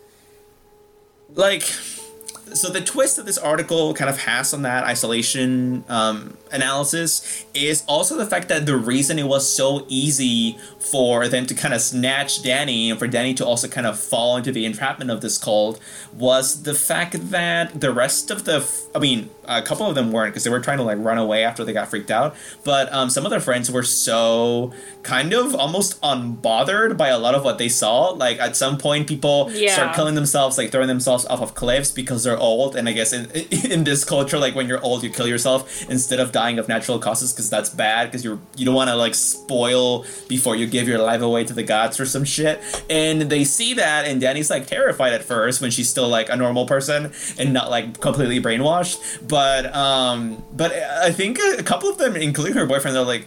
like 1.35 1.63
so 1.63 2.69
the 2.69 2.81
twist 2.81 3.17
that 3.17 3.27
this 3.27 3.39
article 3.39 3.95
kind 3.95 4.11
of 4.11 4.19
has 4.23 4.53
on 4.53 4.63
that 4.63 4.85
isolation 4.85 5.85
um, 5.89 6.37
analysis 6.53 7.45
is 7.55 7.83
also 7.87 8.17
the 8.17 8.27
fact 8.27 8.49
that 8.49 8.67
the 8.67 8.77
reason 8.77 9.19
it 9.19 9.27
was 9.27 9.49
so 9.51 9.85
easy 9.89 10.59
for 10.79 11.29
them 11.29 11.47
to 11.47 11.55
kind 11.55 11.73
of 11.75 11.81
snatch 11.81 12.43
Danny 12.43 12.91
and 12.91 12.99
for 12.99 13.07
Danny 13.07 13.35
to 13.35 13.47
also 13.47 13.69
kind 13.69 13.87
of 13.87 13.99
fall 13.99 14.37
into 14.37 14.53
the 14.53 14.65
entrapment 14.67 15.11
of 15.11 15.21
this 15.21 15.39
cult 15.39 15.81
was 16.13 16.63
the 16.65 16.75
fact 16.75 17.31
that 17.31 17.81
the 17.81 17.93
rest 17.93 18.31
of 18.31 18.45
the, 18.45 18.57
f- 18.57 18.83
I 18.95 18.99
mean, 18.99 19.31
a 19.47 19.63
couple 19.63 19.87
of 19.87 19.95
them 19.95 20.13
weren't 20.13 20.33
because 20.33 20.45
they 20.45 20.51
were 20.51 20.61
trying 20.61 20.79
to 20.79 20.85
like 20.85 20.99
run 21.01 21.19
away 21.19 21.45
after 21.45 21.65
they 21.65 21.73
got 21.73 21.89
freaked 21.89 22.11
out, 22.11 22.35
but 22.65 22.93
um, 22.93 23.11
some 23.11 23.25
of 23.25 23.31
their 23.31 23.41
friends 23.41 23.71
were 23.71 23.83
so 23.83 24.73
kind 25.03 25.33
of 25.33 25.55
almost 25.55 26.01
unbothered 26.03 26.97
by 26.97 27.09
a 27.09 27.19
lot 27.19 27.35
of 27.35 27.43
what 27.45 27.59
they 27.59 27.69
saw. 27.69 28.11
Like 28.11 28.39
at 28.39 28.57
some 28.57 28.79
point, 28.79 29.07
people 29.09 29.51
Yeah. 29.53 29.73
start 29.75 29.97
killing 29.97 30.15
themselves, 30.15 30.59
like 30.59 30.71
throwing 30.71 30.89
themselves 30.89 31.25
off 31.27 31.41
of 31.41 31.55
cliffs 31.55 31.91
because 31.91 32.25
they're 32.25 32.39
old. 32.39 32.77
And 32.77 32.89
I 32.89 32.93
guess 32.93 33.13
in 33.13 33.31
in 33.71 33.85
this 33.85 34.05
culture, 34.05 34.39
like 34.39 34.55
when 34.55 34.67
you're 34.69 34.83
old, 34.83 35.03
you 35.03 35.11
kill 35.11 35.27
yourself 35.27 35.89
instead 35.89 36.21
of 36.21 36.31
dying 36.33 36.42
of 36.51 36.69
natural 36.69 36.99
causes 36.99 37.33
because 37.33 37.49
that's 37.49 37.71
bad 37.71 38.09
because 38.09 38.25
you're 38.25 38.39
you 38.57 38.65
don't 38.65 38.75
want 38.75 38.91
to 38.91 38.97
like 38.97 39.15
spoil 39.15 40.05
before 40.29 40.57
you 40.57 40.67
give 40.67 40.89
your 40.89 40.99
life 40.99 41.21
away 41.23 41.45
to 41.45 41.53
the 41.53 41.63
gods 41.63 41.99
or 42.01 42.07
some 42.07 42.25
shit. 42.25 42.61
And 42.91 43.23
they 43.23 43.45
see 43.45 43.75
that, 43.75 44.07
and 44.07 44.21
Danny's 44.21 44.51
like 44.51 44.67
terrified 44.67 45.13
at 45.13 45.23
first 45.23 45.61
when 45.61 45.71
she's 45.71 45.89
still 45.89 46.09
like 46.09 46.29
a 46.29 46.37
normal 46.37 46.67
person 46.67 47.13
and 47.39 47.53
not 47.53 47.71
like 47.71 48.01
completely 48.01 48.41
brainwashed. 48.41 49.29
But 49.29 49.75
um, 49.75 50.43
but 50.53 50.73
I 50.73 51.13
think 51.13 51.39
a 51.59 51.63
couple 51.63 51.89
of 51.89 51.99
them, 51.99 52.17
including 52.17 52.55
her 52.55 52.67
boyfriend, 52.67 52.97
they're 52.97 53.05
like. 53.05 53.27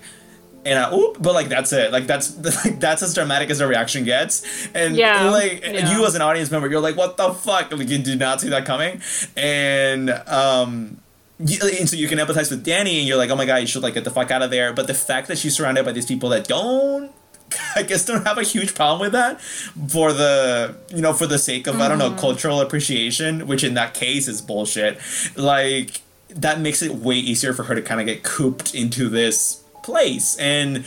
And 0.68 0.80
I, 0.80 0.92
oop, 0.92 1.22
but 1.22 1.36
like 1.36 1.48
that's 1.48 1.72
it. 1.74 1.92
Like 1.92 2.08
that's 2.08 2.36
like 2.66 2.80
that's 2.80 3.04
as 3.04 3.14
dramatic 3.14 3.52
as 3.52 3.60
the 3.60 3.68
reaction 3.68 4.04
gets. 4.04 4.68
And 4.74 4.96
Yeah, 4.96 5.30
like 5.30 5.64
yeah. 5.64 5.96
you 5.96 6.04
as 6.08 6.16
an 6.16 6.24
audience 6.24 6.50
member, 6.50 6.68
you're 6.68 6.80
like, 6.80 6.98
what 6.98 7.18
the 7.18 7.36
fuck? 7.36 7.72
Like 7.72 7.88
you 7.88 8.00
did 8.00 8.18
not 8.18 8.42
see 8.42 8.50
that 8.50 8.66
coming. 8.66 9.00
And 9.38 10.10
um 10.10 10.98
Uh, 11.40 11.68
and 11.80 11.90
so 11.90 11.96
you 11.96 12.08
can 12.08 12.18
empathize 12.18 12.50
with 12.50 12.64
Danny 12.64 13.00
and 13.00 13.08
you're 13.08 13.18
like, 13.18 13.30
oh 13.30 13.36
my 13.36 13.46
god, 13.46 13.58
you 13.58 13.68
should 13.68 13.84
like 13.84 13.94
get 13.94 14.04
the 14.04 14.12
fuck 14.12 14.32
out 14.32 14.42
of 14.42 14.52
there. 14.52 14.74
But 14.74 14.88
the 14.88 14.94
fact 14.94 15.28
that 15.28 15.38
she's 15.38 15.56
surrounded 15.56 15.86
by 15.86 15.92
these 15.92 16.06
people 16.06 16.30
that 16.30 16.48
don't 16.48 17.12
I 17.76 17.84
guess 17.84 18.06
don't 18.06 18.26
have 18.26 18.38
a 18.38 18.44
huge 18.44 18.74
problem 18.74 19.02
with 19.02 19.12
that 19.12 19.42
for 19.42 20.14
the 20.14 20.76
you 20.90 21.02
know 21.02 21.14
for 21.14 21.28
the 21.28 21.38
sake 21.38 21.68
of 21.68 21.80
I 21.80 21.88
don't 21.88 22.00
know 22.00 22.10
mm-hmm. 22.10 22.20
cultural 22.20 22.62
appreciation, 22.62 23.48
which 23.48 23.64
in 23.64 23.74
that 23.76 23.94
case 23.94 24.28
is 24.28 24.42
bullshit. 24.42 25.00
Like 25.36 26.02
that 26.30 26.60
makes 26.60 26.82
it 26.82 26.96
way 26.96 27.16
easier 27.16 27.54
for 27.54 27.64
her 27.64 27.76
to 27.76 27.82
kind 27.82 28.02
of 28.02 28.08
get 28.08 28.24
cooped 28.24 28.74
into 28.74 29.10
this 29.10 29.64
place 29.84 30.36
and 30.38 30.84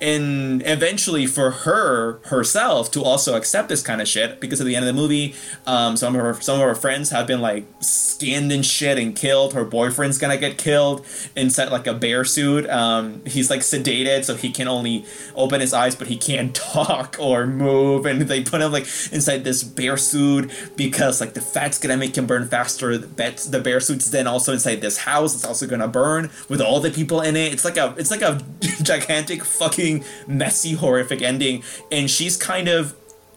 and 0.00 0.62
eventually 0.66 1.26
for 1.26 1.50
her 1.50 2.20
herself 2.24 2.90
to 2.90 3.02
also 3.02 3.36
accept 3.36 3.68
this 3.68 3.82
kind 3.82 4.00
of 4.00 4.08
shit 4.08 4.40
because 4.40 4.60
at 4.60 4.66
the 4.66 4.74
end 4.74 4.86
of 4.86 4.94
the 4.94 5.00
movie 5.00 5.34
um, 5.66 5.96
some 5.96 6.14
of 6.14 6.20
her 6.20 6.34
some 6.40 6.60
of 6.60 6.66
her 6.66 6.74
friends 6.74 7.10
have 7.10 7.26
been 7.26 7.40
like 7.40 7.64
skinned 7.80 8.52
and 8.52 8.64
shit 8.64 8.98
and 8.98 9.16
killed. 9.16 9.54
Her 9.54 9.64
boyfriend's 9.64 10.18
gonna 10.18 10.36
get 10.36 10.58
killed 10.58 11.06
inside 11.36 11.70
like 11.70 11.86
a 11.86 11.94
bear 11.94 12.24
suit. 12.24 12.68
Um, 12.68 13.24
he's 13.26 13.50
like 13.50 13.60
sedated 13.60 14.24
so 14.24 14.36
he 14.36 14.50
can 14.50 14.68
only 14.68 15.04
open 15.34 15.60
his 15.60 15.72
eyes 15.72 15.94
but 15.96 16.08
he 16.08 16.16
can't 16.16 16.54
talk 16.54 17.16
or 17.18 17.46
move. 17.46 18.06
And 18.06 18.22
they 18.22 18.42
put 18.42 18.60
him 18.60 18.72
like 18.72 18.84
inside 19.12 19.44
this 19.44 19.62
bear 19.62 19.96
suit 19.96 20.50
because 20.76 21.20
like 21.20 21.34
the 21.34 21.40
fat's 21.40 21.78
gonna 21.78 21.96
make 21.96 22.16
him 22.16 22.26
burn 22.26 22.48
faster 22.48 22.96
the, 22.98 23.60
bear 23.62 23.80
suit's 23.80 24.10
then 24.10 24.26
also 24.26 24.52
inside 24.52 24.80
this 24.80 24.98
house. 24.98 25.34
It's 25.34 25.44
also 25.44 25.66
gonna 25.66 25.88
burn 25.88 26.30
with 26.48 26.60
all 26.60 26.80
the 26.80 26.90
people 26.90 27.20
in 27.20 27.36
it. 27.36 27.52
It's 27.52 27.64
like 27.64 27.76
a 27.76 27.94
it's 27.96 28.10
like 28.10 28.22
a 28.22 28.40
gigantic 28.82 29.44
fucking 29.44 29.89
messy 30.26 30.74
horrific 30.74 31.22
ending. 31.22 31.62
And 31.90 32.10
she's 32.10 32.36
kind 32.36 32.68
of 32.68 32.94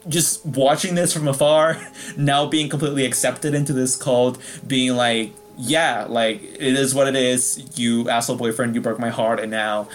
just 0.07 0.45
watching 0.45 0.95
this 0.95 1.13
from 1.13 1.27
afar 1.27 1.77
now 2.17 2.45
being 2.45 2.67
completely 2.69 3.05
accepted 3.05 3.53
into 3.55 3.71
this 3.71 3.95
cult 3.95 4.37
being 4.67 4.97
like 4.97 5.31
yeah 5.57 6.05
like 6.09 6.43
it 6.43 6.75
is 6.83 6.93
what 6.93 7.07
it 7.07 7.15
is. 7.15 7.79
You 7.79 8.09
asshole 8.09 8.35
boyfriend 8.35 8.75
you 8.75 8.81
broke 8.81 8.99
my 8.99 9.09
heart 9.09 9.39
and 9.39 9.49
now 9.49 9.87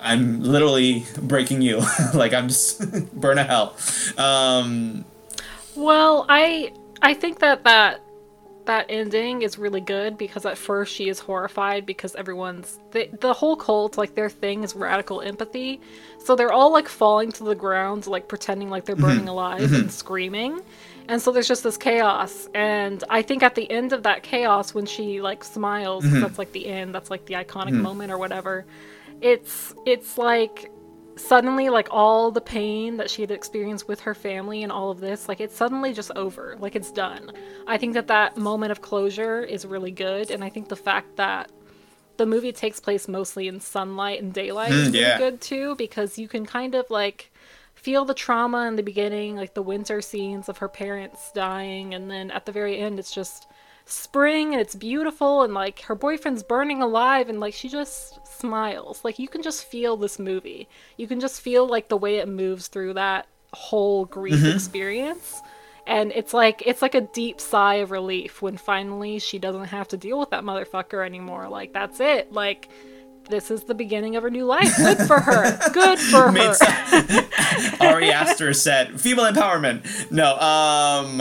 i'm 0.00 0.42
literally 0.42 1.06
breaking 1.20 1.62
you. 1.62 1.80
Like 2.14 2.32
i'm 2.34 2.48
just 2.48 2.80
burn 3.20 3.36
to 3.36 3.44
hell. 3.44 3.76
Um 4.18 5.04
Well, 5.76 6.26
I 6.28 6.72
I 7.00 7.14
think 7.14 7.38
that 7.40 7.64
that 7.64 8.00
that 8.66 8.86
ending 8.88 9.42
is 9.42 9.58
really 9.58 9.80
good 9.80 10.16
because 10.16 10.46
at 10.46 10.56
first 10.56 10.94
she 10.94 11.08
is 11.08 11.18
horrified 11.18 11.86
because 11.86 12.14
everyone's 12.14 12.78
the, 12.92 13.08
the 13.20 13.32
whole 13.32 13.56
cult 13.56 13.98
like 13.98 14.14
their 14.14 14.30
thing 14.30 14.62
is 14.62 14.74
radical 14.74 15.20
empathy. 15.20 15.80
So 16.18 16.36
they're 16.36 16.52
all 16.52 16.72
like 16.72 16.88
falling 16.88 17.32
to 17.32 17.44
the 17.44 17.54
ground 17.54 18.06
like 18.06 18.28
pretending 18.28 18.70
like 18.70 18.84
they're 18.84 18.96
burning 18.96 19.20
mm-hmm. 19.20 19.28
alive 19.28 19.62
and 19.62 19.84
mm-hmm. 19.84 19.88
screaming. 19.88 20.60
And 21.08 21.20
so 21.20 21.32
there's 21.32 21.48
just 21.48 21.64
this 21.64 21.76
chaos. 21.76 22.48
And 22.54 23.02
i 23.10 23.22
think 23.22 23.42
at 23.42 23.54
the 23.54 23.70
end 23.70 23.92
of 23.92 24.02
that 24.04 24.22
chaos 24.22 24.74
when 24.74 24.86
she 24.86 25.20
like 25.20 25.42
smiles 25.44 26.04
mm-hmm. 26.04 26.20
that's 26.20 26.38
like 26.38 26.52
the 26.52 26.66
end 26.66 26.94
that's 26.94 27.10
like 27.10 27.26
the 27.26 27.34
iconic 27.34 27.72
moment 27.72 28.12
or 28.12 28.18
whatever 28.18 28.64
it's 29.22 29.72
it's 29.86 30.18
like 30.18 30.70
suddenly 31.16 31.68
like 31.68 31.88
all 31.90 32.30
the 32.30 32.40
pain 32.40 32.96
that 32.96 33.10
she 33.10 33.22
had 33.22 33.30
experienced 33.30 33.86
with 33.86 34.00
her 34.00 34.14
family 34.14 34.62
and 34.62 34.72
all 34.72 34.90
of 34.90 35.00
this 35.00 35.28
like 35.28 35.40
it's 35.40 35.56
suddenly 35.56 35.92
just 35.92 36.10
over 36.16 36.56
like 36.58 36.74
it's 36.74 36.90
done 36.90 37.30
i 37.66 37.76
think 37.76 37.94
that 37.94 38.06
that 38.08 38.36
moment 38.36 38.72
of 38.72 38.80
closure 38.80 39.42
is 39.42 39.66
really 39.66 39.90
good 39.90 40.30
and 40.30 40.42
i 40.42 40.48
think 40.48 40.68
the 40.68 40.76
fact 40.76 41.16
that 41.16 41.50
the 42.16 42.26
movie 42.26 42.52
takes 42.52 42.80
place 42.80 43.08
mostly 43.08 43.46
in 43.48 43.60
sunlight 43.60 44.22
and 44.22 44.32
daylight 44.32 44.72
is 44.72 44.88
Mm, 44.88 44.92
really 44.92 45.00
yeah. 45.00 45.18
good 45.18 45.40
too 45.40 45.74
because 45.76 46.18
you 46.18 46.28
can 46.28 46.46
kind 46.46 46.74
of 46.74 46.88
like 46.90 47.30
feel 47.74 48.04
the 48.04 48.14
trauma 48.14 48.66
in 48.66 48.76
the 48.76 48.82
beginning 48.82 49.36
like 49.36 49.54
the 49.54 49.62
winter 49.62 50.00
scenes 50.00 50.48
of 50.48 50.58
her 50.58 50.68
parents 50.68 51.30
dying 51.34 51.94
and 51.94 52.10
then 52.10 52.30
at 52.30 52.46
the 52.46 52.52
very 52.52 52.78
end 52.78 52.98
it's 52.98 53.12
just 53.14 53.46
spring 53.84 54.52
and 54.52 54.60
it's 54.60 54.74
beautiful 54.74 55.42
and 55.42 55.54
like 55.54 55.80
her 55.82 55.94
boyfriend's 55.94 56.42
burning 56.42 56.82
alive 56.82 57.28
and 57.28 57.40
like 57.40 57.54
she 57.54 57.68
just 57.68 58.26
smiles. 58.26 59.04
Like 59.04 59.18
you 59.18 59.28
can 59.28 59.42
just 59.42 59.64
feel 59.64 59.96
this 59.96 60.18
movie. 60.18 60.68
You 60.96 61.06
can 61.06 61.20
just 61.20 61.40
feel 61.40 61.66
like 61.66 61.88
the 61.88 61.96
way 61.96 62.16
it 62.16 62.28
moves 62.28 62.68
through 62.68 62.94
that 62.94 63.26
whole 63.52 64.04
grief 64.04 64.44
experience. 64.44 65.40
And 65.86 66.12
it's 66.12 66.32
like 66.32 66.62
it's 66.64 66.80
like 66.80 66.94
a 66.94 67.00
deep 67.00 67.40
sigh 67.40 67.76
of 67.76 67.90
relief 67.90 68.40
when 68.40 68.56
finally 68.56 69.18
she 69.18 69.38
doesn't 69.38 69.66
have 69.66 69.88
to 69.88 69.96
deal 69.96 70.18
with 70.18 70.30
that 70.30 70.44
motherfucker 70.44 71.04
anymore. 71.04 71.48
Like 71.48 71.72
that's 71.72 71.98
it. 72.00 72.32
Like 72.32 72.68
this 73.28 73.50
is 73.50 73.64
the 73.64 73.74
beginning 73.74 74.16
of 74.16 74.22
her 74.22 74.30
new 74.30 74.44
life. 74.44 74.76
Good 74.76 74.98
for 74.98 75.18
her. 75.20 75.58
Good 75.72 75.98
for 75.98 76.30
her. 76.30 77.86
Ari 77.86 78.10
Aster 78.12 78.52
said 78.52 79.00
female 79.00 79.26
empowerment. 79.26 80.10
No, 80.10 80.32
um, 80.34 81.20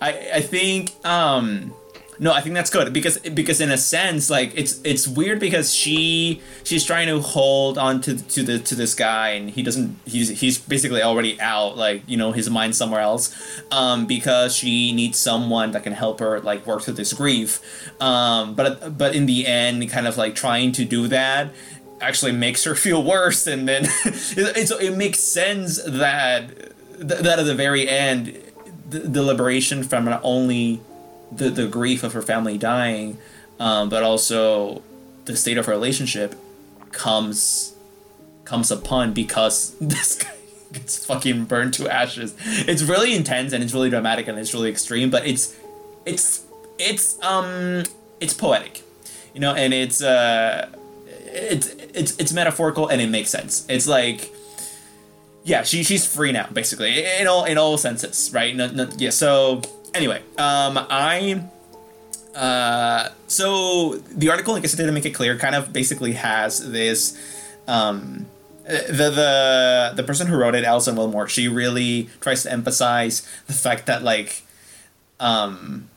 I 0.00 0.30
I 0.34 0.40
think 0.40 0.92
um, 1.04 1.74
no, 2.18 2.32
I 2.32 2.40
think 2.40 2.54
that's 2.54 2.70
good 2.70 2.92
because 2.92 3.18
because 3.18 3.60
in 3.60 3.70
a 3.70 3.78
sense, 3.78 4.28
like 4.28 4.52
it's 4.54 4.80
it's 4.84 5.08
weird 5.08 5.40
because 5.40 5.72
she 5.72 6.42
she's 6.62 6.84
trying 6.84 7.08
to 7.08 7.20
hold 7.20 7.78
on 7.78 8.00
to 8.02 8.16
to 8.28 8.42
the 8.42 8.58
to 8.58 8.74
this 8.74 8.94
guy 8.94 9.30
and 9.30 9.50
he 9.50 9.62
doesn't 9.62 9.98
he's 10.04 10.28
he's 10.40 10.58
basically 10.58 11.02
already 11.02 11.40
out 11.40 11.76
like 11.76 12.02
you 12.06 12.16
know 12.16 12.32
his 12.32 12.50
mind 12.50 12.76
somewhere 12.76 13.00
else, 13.00 13.34
um, 13.70 14.06
because 14.06 14.54
she 14.54 14.92
needs 14.92 15.18
someone 15.18 15.72
that 15.72 15.84
can 15.84 15.94
help 15.94 16.20
her 16.20 16.38
like 16.40 16.66
work 16.66 16.82
through 16.82 16.94
this 16.94 17.14
grief, 17.14 17.60
um, 18.00 18.54
but 18.54 18.96
but 18.98 19.14
in 19.14 19.26
the 19.26 19.46
end, 19.46 19.88
kind 19.88 20.06
of 20.06 20.18
like 20.18 20.34
trying 20.34 20.70
to 20.72 20.84
do 20.84 21.08
that 21.08 21.50
actually 22.00 22.32
makes 22.32 22.64
her 22.64 22.74
feel 22.84 23.02
worse 23.02 23.46
and 23.46 23.68
then 23.68 23.84
it, 23.84 23.92
it's, 24.56 24.70
it 24.70 24.96
makes 24.96 25.20
sense 25.20 25.82
that 25.84 26.48
that 26.98 27.38
at 27.38 27.46
the 27.46 27.54
very 27.54 27.88
end 27.88 28.38
the, 28.88 28.98
the 28.98 29.22
liberation 29.22 29.82
from 29.82 30.04
not 30.04 30.20
only 30.22 30.80
the, 31.34 31.50
the 31.50 31.66
grief 31.66 32.02
of 32.02 32.12
her 32.12 32.22
family 32.22 32.58
dying 32.58 33.18
um, 33.58 33.88
but 33.88 34.02
also 34.02 34.82
the 35.24 35.36
state 35.36 35.58
of 35.58 35.66
her 35.66 35.72
relationship 35.72 36.34
comes 36.90 37.74
comes 38.44 38.70
upon 38.70 39.12
because 39.12 39.74
this 39.80 40.22
guy 40.22 40.30
gets 40.72 41.04
fucking 41.04 41.44
burned 41.44 41.74
to 41.74 41.88
ashes 41.88 42.34
it's 42.44 42.82
really 42.82 43.14
intense 43.14 43.52
and 43.52 43.62
it's 43.62 43.74
really 43.74 43.90
dramatic 43.90 44.26
and 44.26 44.38
it's 44.38 44.54
really 44.54 44.70
extreme 44.70 45.10
but 45.10 45.26
it's 45.26 45.56
it's 46.06 46.44
it's 46.78 47.22
um 47.22 47.82
it's 48.20 48.32
poetic 48.32 48.82
you 49.34 49.40
know 49.40 49.54
and 49.54 49.74
it's 49.74 50.02
uh 50.02 50.68
it's 51.32 51.68
it's 51.94 52.16
it's 52.18 52.32
metaphorical 52.32 52.88
and 52.88 53.00
it 53.00 53.08
makes 53.08 53.30
sense. 53.30 53.66
It's 53.68 53.88
like 53.88 54.32
yeah, 55.44 55.62
she 55.62 55.82
she's 55.82 56.06
free 56.06 56.32
now 56.32 56.48
basically 56.52 57.04
in 57.20 57.26
all 57.26 57.44
in 57.44 57.58
all 57.58 57.76
senses, 57.78 58.30
right? 58.32 58.54
No, 58.54 58.68
no, 58.68 58.88
yeah. 58.98 59.10
So 59.10 59.62
anyway, 59.94 60.22
um, 60.38 60.78
I 60.90 61.44
uh, 62.34 63.10
so 63.26 63.96
the 63.96 64.30
article, 64.30 64.54
like 64.54 64.64
I 64.64 64.66
said, 64.66 64.84
to 64.86 64.92
make 64.92 65.06
it 65.06 65.10
clear, 65.10 65.36
kind 65.38 65.54
of 65.54 65.72
basically 65.72 66.12
has 66.12 66.70
this 66.70 67.18
um. 67.68 68.26
The, 68.64 69.10
the 69.10 69.92
the 69.96 70.04
person 70.04 70.28
who 70.28 70.36
wrote 70.36 70.54
it, 70.54 70.62
Alison 70.62 70.94
Willmore, 70.94 71.28
she 71.28 71.48
really 71.48 72.08
tries 72.20 72.44
to 72.44 72.52
emphasize 72.52 73.28
the 73.48 73.52
fact 73.52 73.86
that 73.86 74.04
like 74.04 74.44
um 75.18 75.88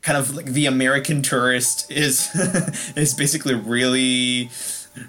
kind 0.00 0.16
of 0.16 0.34
like 0.34 0.46
the 0.46 0.66
American 0.66 1.22
tourist 1.22 1.90
is 1.90 2.30
is 2.96 3.14
basically 3.14 3.54
really 3.54 4.48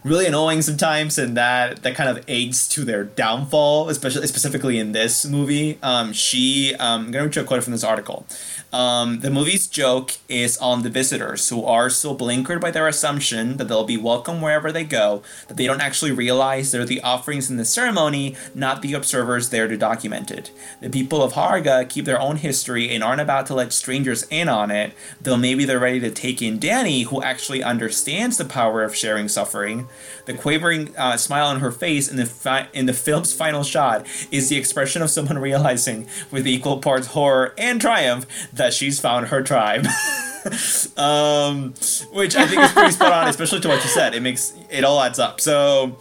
really 0.03 0.25
annoying 0.25 0.61
sometimes, 0.61 1.17
and 1.17 1.35
that 1.37 1.83
that 1.83 1.95
kind 1.95 2.09
of 2.09 2.23
aids 2.27 2.67
to 2.69 2.83
their 2.83 3.03
downfall, 3.03 3.89
especially 3.89 4.27
specifically 4.27 4.77
in 4.79 4.91
this 4.91 5.25
movie. 5.25 5.77
Um, 5.81 6.13
she, 6.13 6.75
um, 6.75 7.05
I'm 7.05 7.11
gonna 7.11 7.25
read 7.25 7.35
you 7.35 7.41
a 7.41 7.45
quote 7.45 7.63
from 7.63 7.71
this 7.73 7.83
article. 7.83 8.25
Um, 8.73 9.19
the 9.19 9.29
movie's 9.29 9.67
joke 9.67 10.13
is 10.29 10.57
on 10.57 10.83
the 10.83 10.89
visitors 10.89 11.49
who 11.49 11.65
are 11.65 11.89
so 11.89 12.15
blinkered 12.15 12.61
by 12.61 12.71
their 12.71 12.87
assumption 12.87 13.57
that 13.57 13.67
they'll 13.67 13.83
be 13.83 13.97
welcome 13.97 14.39
wherever 14.39 14.71
they 14.71 14.85
go 14.85 15.23
that 15.47 15.57
they 15.57 15.67
don't 15.67 15.81
actually 15.81 16.11
realize 16.11 16.71
they're 16.71 16.85
the 16.85 17.01
offerings 17.01 17.49
in 17.49 17.57
the 17.57 17.65
ceremony, 17.65 18.35
not 18.55 18.81
the 18.81 18.93
observers 18.93 19.49
there 19.49 19.67
to 19.67 19.75
document 19.75 20.31
it. 20.31 20.51
The 20.79 20.89
people 20.89 21.21
of 21.21 21.33
Harga 21.33 21.87
keep 21.89 22.05
their 22.05 22.21
own 22.21 22.37
history 22.37 22.89
and 22.89 23.03
aren't 23.03 23.21
about 23.21 23.45
to 23.47 23.55
let 23.55 23.73
strangers 23.73 24.23
in 24.29 24.47
on 24.47 24.71
it, 24.71 24.93
though 25.19 25.37
maybe 25.37 25.65
they're 25.65 25.79
ready 25.79 25.99
to 25.99 26.11
take 26.11 26.41
in 26.41 26.57
Danny, 26.57 27.03
who 27.03 27.21
actually 27.21 27.63
understands 27.63 28.37
the 28.37 28.45
power 28.45 28.83
of 28.83 28.95
sharing 28.95 29.27
suffering. 29.27 29.80
The 30.25 30.33
quavering 30.33 30.95
uh, 30.97 31.17
smile 31.17 31.47
on 31.47 31.59
her 31.59 31.71
face 31.71 32.09
in 32.09 32.17
the 32.17 32.25
fi- 32.25 32.67
in 32.73 32.85
the 32.85 32.93
film's 32.93 33.33
final 33.33 33.63
shot 33.63 34.05
is 34.31 34.49
the 34.49 34.57
expression 34.57 35.01
of 35.01 35.09
someone 35.09 35.37
realizing, 35.51 36.07
with 36.31 36.47
equal 36.47 36.79
parts 36.79 37.07
horror 37.07 37.53
and 37.57 37.79
triumph, 37.79 38.25
that 38.53 38.73
she's 38.73 38.99
found 38.99 39.27
her 39.27 39.41
tribe. 39.41 39.85
um, 40.97 41.73
which 42.13 42.35
I 42.35 42.47
think 42.47 42.61
is 42.61 42.71
pretty 42.71 42.91
spot 42.91 43.11
on, 43.13 43.27
especially 43.27 43.59
to 43.61 43.67
what 43.67 43.83
you 43.83 43.89
said. 43.89 44.15
It 44.15 44.21
makes 44.21 44.53
it 44.69 44.83
all 44.83 44.99
adds 45.01 45.19
up. 45.19 45.39
So 45.39 45.97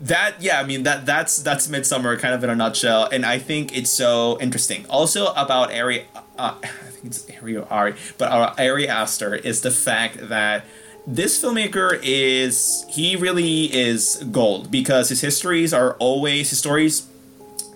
that 0.00 0.36
yeah, 0.40 0.60
I 0.60 0.64
mean 0.64 0.84
that 0.84 1.06
that's 1.06 1.36
that's 1.38 1.68
Midsommar 1.68 2.18
kind 2.18 2.34
of 2.34 2.42
in 2.42 2.50
a 2.50 2.56
nutshell, 2.56 3.08
and 3.12 3.24
I 3.24 3.38
think 3.38 3.76
it's 3.76 3.90
so 3.90 4.38
interesting. 4.40 4.86
Also 4.88 5.26
about 5.32 5.72
Ari, 5.72 6.06
uh, 6.38 6.54
I 6.62 6.66
think 6.66 7.06
it's 7.06 7.26
Ari 7.40 7.56
or 7.56 7.70
Ari, 7.70 7.94
but 8.18 8.30
our 8.30 8.54
Ari 8.58 8.88
Aster 8.88 9.34
is 9.34 9.60
the 9.60 9.70
fact 9.70 10.28
that 10.28 10.64
this 11.06 11.42
filmmaker 11.42 11.98
is 12.02 12.84
he 12.88 13.16
really 13.16 13.64
is 13.74 14.22
gold 14.30 14.70
because 14.70 15.08
his 15.08 15.20
histories 15.20 15.72
are 15.72 15.94
always 15.94 16.50
his 16.50 16.58
stories 16.58 17.06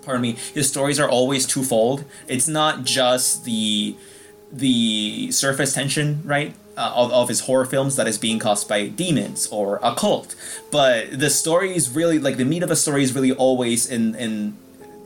pardon 0.03 0.21
me 0.21 0.37
his 0.53 0.69
stories 0.69 0.99
are 0.99 1.09
always 1.09 1.45
twofold. 1.45 2.05
It's 2.27 2.47
not 2.47 2.83
just 2.83 3.43
the 3.43 3.95
the 4.51 5.31
surface 5.31 5.73
tension 5.73 6.21
right 6.23 6.55
uh, 6.77 6.93
of, 6.95 7.11
of 7.11 7.27
his 7.27 7.41
horror 7.41 7.65
films 7.65 7.95
that 7.95 8.07
is 8.07 8.17
being 8.17 8.39
caused 8.39 8.69
by 8.69 8.87
demons 8.87 9.47
or 9.47 9.79
a 9.81 9.95
cult 9.95 10.35
but 10.71 11.19
the 11.19 11.29
story 11.29 11.75
is 11.75 11.89
really 11.89 12.19
like 12.19 12.37
the 12.37 12.45
meat 12.45 12.63
of 12.63 12.69
the 12.69 12.75
story 12.75 13.03
is 13.03 13.13
really 13.13 13.31
always 13.31 13.89
in 13.89 14.15
in 14.15 14.55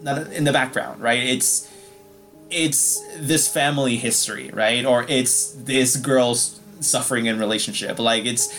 not 0.04 0.32
in 0.34 0.44
the 0.44 0.52
background 0.52 1.02
right? 1.02 1.24
It's 1.24 1.68
it's 2.52 3.00
this 3.18 3.48
family 3.48 3.96
history 3.98 4.50
right? 4.54 4.86
Or 4.86 5.06
it's 5.08 5.52
this 5.54 5.96
girl's 5.96 6.59
suffering 6.80 7.26
in 7.26 7.40
relationship. 7.40 8.00
Like 8.00 8.26
it's 8.26 8.54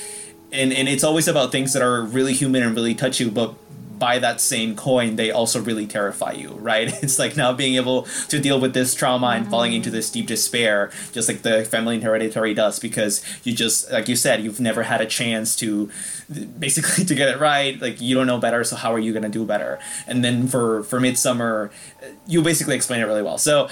and 0.53 0.73
and 0.73 0.89
it's 0.89 1.05
always 1.05 1.29
about 1.29 1.53
things 1.53 1.73
that 1.73 1.83
are 1.83 2.03
really 2.03 2.33
human 2.33 2.63
and 2.63 2.75
really 2.75 2.95
touch 2.95 3.21
you 3.21 3.31
but 3.31 3.55
by 3.99 4.19
that 4.19 4.41
same 4.41 4.75
coin 4.75 5.17
they 5.17 5.31
also 5.31 5.61
really 5.61 5.87
terrify 5.87 6.33
you 6.33 6.49
right? 6.55 6.91
It's 7.03 7.19
like 7.19 7.37
now 7.37 7.53
being 7.53 7.75
able 7.75 8.05
to 8.29 8.41
deal 8.41 8.59
with 8.59 8.73
this 8.73 8.95
trauma 8.95 9.29
and 9.29 9.49
falling 9.49 9.75
into 9.75 9.91
this 9.91 10.11
deep 10.11 10.27
despair 10.27 10.91
just 11.13 11.29
like 11.29 11.43
the 11.43 11.65
family 11.65 11.97
and 11.97 12.05
hereditary 12.05 12.55
does 12.55 12.79
because 12.79 13.23
you 13.45 13.55
just 13.55 13.93
like 13.93 14.09
you 14.09 14.17
said 14.17 14.43
you've 14.43 14.61
never 14.61 14.85
had 14.85 15.01
a 15.01 15.07
chance 15.07 15.55
to 15.57 15.91
basically 16.59 17.05
to 17.11 17.15
get 17.15 17.29
it 17.29 17.39
right. 17.39 17.81
Like 17.81 18.01
you 18.01 18.15
don't 18.15 18.27
know 18.27 18.39
better 18.39 18.65
so 18.65 18.77
how 18.77 18.93
are 18.93 18.99
you 18.99 19.13
to 19.13 19.29
do 19.29 19.45
better? 19.45 19.79
And 20.07 20.25
then 20.25 20.49
for 20.49 20.83
for 20.85 20.99
Midsommar, 20.99 21.71
you 22.27 22.43
basically 22.43 22.77
explain 22.77 23.01
it 23.01 23.05
really 23.05 23.23
well. 23.23 23.39
So 23.39 23.69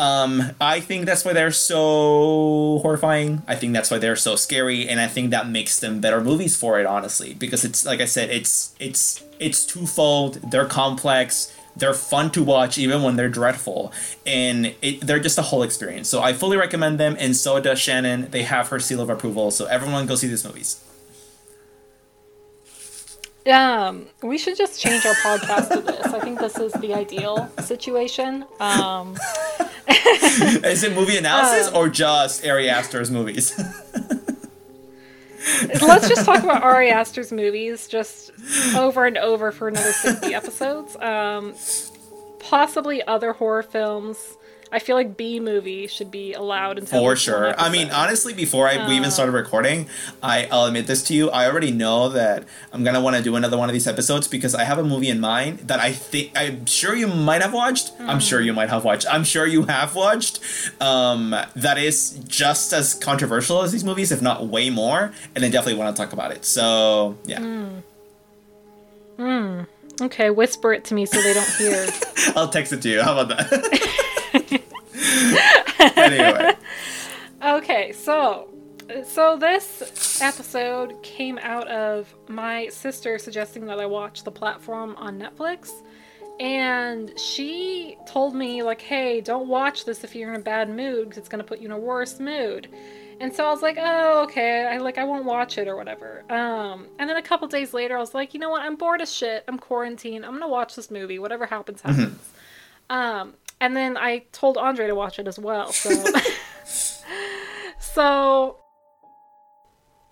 um, 0.00 0.52
I 0.58 0.80
think 0.80 1.04
that's 1.04 1.26
why 1.26 1.34
they're 1.34 1.52
so 1.52 2.78
horrifying. 2.80 3.42
I 3.46 3.54
think 3.54 3.74
that's 3.74 3.90
why 3.90 3.98
they're 3.98 4.16
so 4.16 4.34
scary, 4.34 4.88
and 4.88 4.98
I 4.98 5.06
think 5.06 5.30
that 5.30 5.46
makes 5.46 5.78
them 5.78 6.00
better 6.00 6.22
movies 6.22 6.56
for 6.56 6.80
it, 6.80 6.86
honestly. 6.86 7.34
Because 7.34 7.66
it's 7.66 7.84
like 7.84 8.00
I 8.00 8.06
said, 8.06 8.30
it's 8.30 8.74
it's 8.80 9.22
it's 9.38 9.66
twofold. 9.66 10.50
They're 10.50 10.64
complex. 10.64 11.54
They're 11.76 11.92
fun 11.92 12.30
to 12.30 12.42
watch, 12.42 12.78
even 12.78 13.02
when 13.02 13.16
they're 13.16 13.28
dreadful, 13.28 13.92
and 14.24 14.74
it, 14.80 15.02
they're 15.02 15.20
just 15.20 15.36
a 15.36 15.42
whole 15.42 15.62
experience. 15.62 16.08
So 16.08 16.22
I 16.22 16.32
fully 16.32 16.56
recommend 16.56 16.98
them, 16.98 17.14
and 17.18 17.36
so 17.36 17.60
does 17.60 17.78
Shannon. 17.78 18.30
They 18.30 18.44
have 18.44 18.68
her 18.68 18.80
seal 18.80 19.02
of 19.02 19.10
approval. 19.10 19.50
So 19.50 19.66
everyone, 19.66 20.06
go 20.06 20.14
see 20.14 20.28
these 20.28 20.46
movies. 20.46 20.82
Um, 23.46 24.06
we 24.22 24.38
should 24.38 24.56
just 24.56 24.80
change 24.80 25.04
our 25.06 25.14
podcast 25.14 25.72
to 25.72 25.80
this. 25.80 26.06
I 26.06 26.20
think 26.20 26.38
this 26.38 26.58
is 26.58 26.72
the 26.74 26.94
ideal 26.94 27.50
situation. 27.60 28.44
Um, 28.58 29.16
is 29.88 30.84
it 30.84 30.94
movie 30.94 31.16
analysis 31.16 31.68
um, 31.68 31.76
or 31.76 31.88
just 31.88 32.46
Ari 32.46 32.68
Aster's 32.68 33.10
movies? 33.10 33.58
let's 35.82 36.08
just 36.08 36.26
talk 36.26 36.42
about 36.42 36.62
Ari 36.62 36.90
Aster's 36.90 37.32
movies 37.32 37.88
just 37.88 38.30
over 38.76 39.06
and 39.06 39.16
over 39.16 39.52
for 39.52 39.68
another 39.68 39.92
60 39.92 40.34
episodes. 40.34 40.96
Um, 40.96 41.54
possibly 42.38 43.02
other 43.04 43.32
horror 43.32 43.62
films. 43.62 44.36
I 44.72 44.78
feel 44.78 44.94
like 44.94 45.16
B 45.16 45.40
movie 45.40 45.88
should 45.88 46.10
be 46.10 46.32
allowed 46.32 46.78
in 46.78 46.86
for 46.86 47.16
sure. 47.16 47.58
I 47.58 47.70
mean, 47.70 47.90
honestly, 47.90 48.32
before 48.32 48.68
I, 48.68 48.86
we 48.86 48.94
even 48.94 49.08
uh, 49.08 49.10
started 49.10 49.32
recording, 49.32 49.88
I, 50.22 50.46
I'll 50.50 50.66
admit 50.66 50.86
this 50.86 51.02
to 51.04 51.14
you. 51.14 51.28
I 51.30 51.46
already 51.46 51.72
know 51.72 52.08
that 52.10 52.44
I'm 52.72 52.84
gonna 52.84 53.00
want 53.00 53.16
to 53.16 53.22
do 53.22 53.34
another 53.34 53.58
one 53.58 53.68
of 53.68 53.72
these 53.72 53.88
episodes 53.88 54.28
because 54.28 54.54
I 54.54 54.62
have 54.64 54.78
a 54.78 54.84
movie 54.84 55.08
in 55.08 55.18
mind 55.18 55.58
that 55.60 55.80
I 55.80 55.92
think 55.92 56.32
I'm 56.36 56.66
sure 56.66 56.94
you 56.94 57.08
might 57.08 57.42
have 57.42 57.52
watched. 57.52 57.98
Mm. 57.98 58.08
I'm 58.08 58.20
sure 58.20 58.40
you 58.40 58.52
might 58.52 58.68
have 58.68 58.84
watched. 58.84 59.06
I'm 59.12 59.24
sure 59.24 59.44
you 59.44 59.64
have 59.64 59.96
watched. 59.96 60.38
Um, 60.80 61.34
that 61.56 61.78
is 61.78 62.20
just 62.28 62.72
as 62.72 62.94
controversial 62.94 63.62
as 63.62 63.72
these 63.72 63.84
movies, 63.84 64.12
if 64.12 64.22
not 64.22 64.46
way 64.46 64.70
more. 64.70 65.12
And 65.34 65.44
I 65.44 65.48
definitely 65.48 65.80
want 65.80 65.96
to 65.96 66.00
talk 66.00 66.12
about 66.12 66.30
it. 66.30 66.44
So 66.44 67.18
yeah. 67.24 67.40
Mm. 67.40 67.82
Hmm. 69.16 69.62
Okay, 70.00 70.30
whisper 70.30 70.72
it 70.72 70.84
to 70.84 70.94
me 70.94 71.06
so 71.06 71.20
they 71.20 71.34
don't 71.34 71.48
hear. 71.56 71.86
I'll 72.36 72.48
text 72.48 72.72
it 72.72 72.80
to 72.82 72.88
you. 72.88 73.02
How 73.02 73.18
about 73.18 73.36
that? 73.36 73.96
anyway. 75.96 76.52
Okay, 77.42 77.92
so 77.92 78.50
so 79.04 79.36
this 79.36 80.20
episode 80.20 81.00
came 81.02 81.38
out 81.38 81.68
of 81.68 82.12
my 82.28 82.68
sister 82.68 83.18
suggesting 83.18 83.66
that 83.66 83.78
I 83.78 83.86
watch 83.86 84.24
the 84.24 84.32
platform 84.32 84.96
on 84.96 85.18
Netflix. 85.18 85.70
And 86.40 87.18
she 87.18 87.96
told 88.06 88.34
me, 88.34 88.62
like, 88.62 88.80
hey, 88.80 89.20
don't 89.20 89.46
watch 89.46 89.84
this 89.84 90.04
if 90.04 90.14
you're 90.14 90.32
in 90.32 90.40
a 90.40 90.42
bad 90.42 90.70
mood 90.70 91.10
because 91.10 91.18
it's 91.18 91.28
going 91.28 91.42
to 91.42 91.46
put 91.46 91.60
you 91.60 91.66
in 91.66 91.72
a 91.72 91.78
worse 91.78 92.18
mood. 92.18 92.68
And 93.20 93.34
so 93.34 93.44
I 93.44 93.50
was 93.50 93.60
like, 93.60 93.76
oh, 93.78 94.22
okay, 94.22 94.66
I 94.66 94.78
like 94.78 94.96
I 94.96 95.04
won't 95.04 95.26
watch 95.26 95.58
it 95.58 95.68
or 95.68 95.76
whatever. 95.76 96.24
Um, 96.30 96.86
and 96.98 97.08
then 97.08 97.18
a 97.18 97.22
couple 97.22 97.46
days 97.48 97.74
later, 97.74 97.94
I 97.94 98.00
was 98.00 98.14
like, 98.14 98.32
you 98.32 98.40
know 98.40 98.48
what? 98.48 98.62
I'm 98.62 98.76
bored 98.76 99.02
as 99.02 99.12
shit. 99.12 99.44
I'm 99.46 99.58
quarantined. 99.58 100.24
I'm 100.24 100.32
gonna 100.32 100.48
watch 100.48 100.74
this 100.74 100.90
movie. 100.90 101.18
Whatever 101.18 101.44
happens, 101.44 101.82
happens. 101.82 102.16
Mm-hmm. 102.16 102.96
Um, 102.96 103.34
and 103.60 103.76
then 103.76 103.96
I 103.96 104.24
told 104.32 104.56
Andre 104.56 104.86
to 104.86 104.94
watch 104.94 105.18
it 105.18 105.28
as 105.28 105.38
well. 105.38 105.72
So, 105.72 105.90
so, 107.78 108.56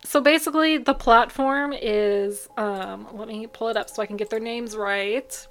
so 0.04 0.20
basically, 0.20 0.78
the 0.78 0.94
platform 0.94 1.72
is. 1.72 2.48
Um, 2.56 3.08
let 3.12 3.28
me 3.28 3.46
pull 3.46 3.68
it 3.68 3.76
up 3.76 3.90
so 3.90 4.02
I 4.02 4.06
can 4.06 4.16
get 4.16 4.30
their 4.30 4.40
names 4.40 4.76
right. 4.76 5.46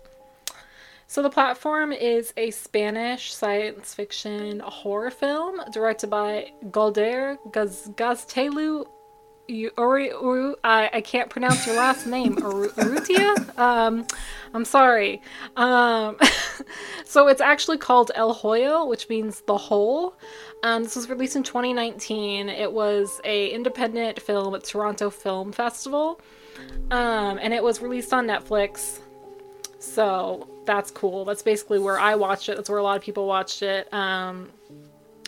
So 1.09 1.21
the 1.21 1.29
platform 1.29 1.93
is 1.93 2.33
a 2.35 2.51
Spanish 2.51 3.33
science 3.33 3.93
fiction 3.93 4.59
horror 4.59 5.09
film 5.09 5.61
directed 5.71 6.09
by 6.09 6.51
Galder 6.65 7.37
Gaz- 7.53 7.89
Gaztelu 9.49 9.71
Uri, 9.77 10.09
Uri, 10.09 10.55
I, 10.63 10.89
I 10.93 11.01
can't 11.01 11.29
pronounce 11.29 11.65
your 11.65 11.75
last 11.75 12.05
name. 12.05 12.35
Urrutia? 12.37 13.57
Um, 13.57 14.05
I'm 14.53 14.65
sorry. 14.65 15.21
Um, 15.55 16.17
so 17.05 17.27
it's 17.27 17.41
actually 17.41 17.77
called 17.77 18.11
El 18.15 18.35
Hoyo, 18.35 18.87
which 18.87 19.09
means 19.09 19.41
the 19.41 19.57
hole. 19.57 20.15
Um, 20.63 20.83
this 20.83 20.95
was 20.95 21.09
released 21.09 21.35
in 21.35 21.43
2019. 21.43 22.49
It 22.49 22.71
was 22.71 23.21
a 23.23 23.49
independent 23.49 24.21
film 24.21 24.55
at 24.55 24.63
Toronto 24.63 25.09
Film 25.09 25.51
Festival, 25.51 26.19
um, 26.91 27.39
and 27.41 27.53
it 27.53 27.63
was 27.63 27.81
released 27.81 28.13
on 28.13 28.27
Netflix. 28.27 28.99
So 29.79 30.47
that's 30.65 30.91
cool. 30.91 31.25
That's 31.25 31.43
basically 31.43 31.79
where 31.79 31.99
I 31.99 32.15
watched 32.15 32.49
it. 32.49 32.55
That's 32.55 32.69
where 32.69 32.79
a 32.79 32.83
lot 32.83 32.97
of 32.97 33.03
people 33.03 33.27
watched 33.27 33.61
it. 33.61 33.91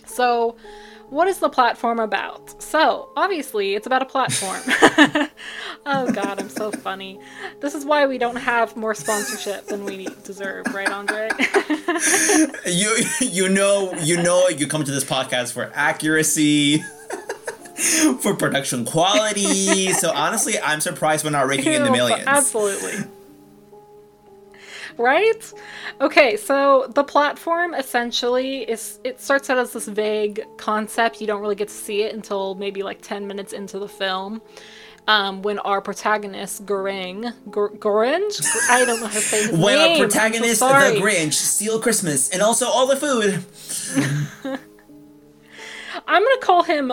So 0.09 0.55
what 1.09 1.27
is 1.27 1.39
the 1.39 1.49
platform 1.49 1.99
about? 1.99 2.61
So, 2.61 3.09
obviously, 3.15 3.73
it's 3.73 3.87
about 3.87 4.03
a 4.03 4.05
platform. 4.05 4.61
oh 5.85 6.11
god, 6.11 6.39
I'm 6.39 6.49
so 6.49 6.71
funny. 6.71 7.19
This 7.61 7.73
is 7.73 7.83
why 7.83 8.05
we 8.05 8.19
don't 8.19 8.35
have 8.35 8.75
more 8.77 8.93
sponsorship 8.93 9.65
than 9.65 9.85
we 9.85 10.07
deserve, 10.23 10.67
right, 10.67 10.89
Andre? 10.89 11.29
you 12.67 12.95
you 13.21 13.49
know 13.49 13.93
you 13.95 14.21
know 14.21 14.49
you 14.49 14.67
come 14.67 14.83
to 14.83 14.91
this 14.91 15.03
podcast 15.03 15.53
for 15.53 15.71
accuracy. 15.73 16.83
for 18.19 18.35
production 18.35 18.83
quality. 18.83 19.93
so 19.93 20.11
honestly, 20.11 20.59
I'm 20.59 20.81
surprised 20.81 21.23
we're 21.23 21.31
not 21.31 21.47
raking 21.47 21.73
in 21.73 21.83
the 21.83 21.91
millions. 21.91 22.23
Absolutely 22.27 23.09
right? 24.99 25.53
Okay, 26.01 26.37
so 26.37 26.91
the 26.93 27.03
platform 27.03 27.73
essentially 27.73 28.63
is 28.69 28.99
it 29.03 29.19
starts 29.19 29.49
out 29.49 29.57
as 29.57 29.73
this 29.73 29.87
vague 29.87 30.45
concept. 30.57 31.21
You 31.21 31.27
don't 31.27 31.41
really 31.41 31.55
get 31.55 31.69
to 31.69 31.73
see 31.73 32.03
it 32.03 32.13
until 32.13 32.55
maybe 32.55 32.83
like 32.83 33.01
10 33.01 33.25
minutes 33.25 33.53
into 33.53 33.79
the 33.79 33.87
film. 33.87 34.41
um, 35.07 35.41
when 35.41 35.57
our 35.59 35.81
protagonist 35.81 36.65
Goreng, 36.67 37.33
Gor- 37.49 37.71
Gorange, 37.71 38.45
I 38.69 38.85
don't 38.85 38.99
know 38.99 39.07
how 39.07 39.13
to 39.15 39.21
say 39.21 39.47
his 39.47 39.57
when 39.57 39.75
name. 39.75 40.01
our 40.01 40.07
protagonist, 40.07 40.59
so 40.59 40.67
the 40.67 40.99
Grinch, 41.01 41.33
steal 41.33 41.79
Christmas 41.79 42.29
and 42.29 42.43
also 42.43 42.67
all 42.67 42.85
the 42.85 42.95
food. 42.95 43.43
I'm 46.07 46.23
gonna 46.23 46.41
call 46.41 46.63
him 46.63 46.91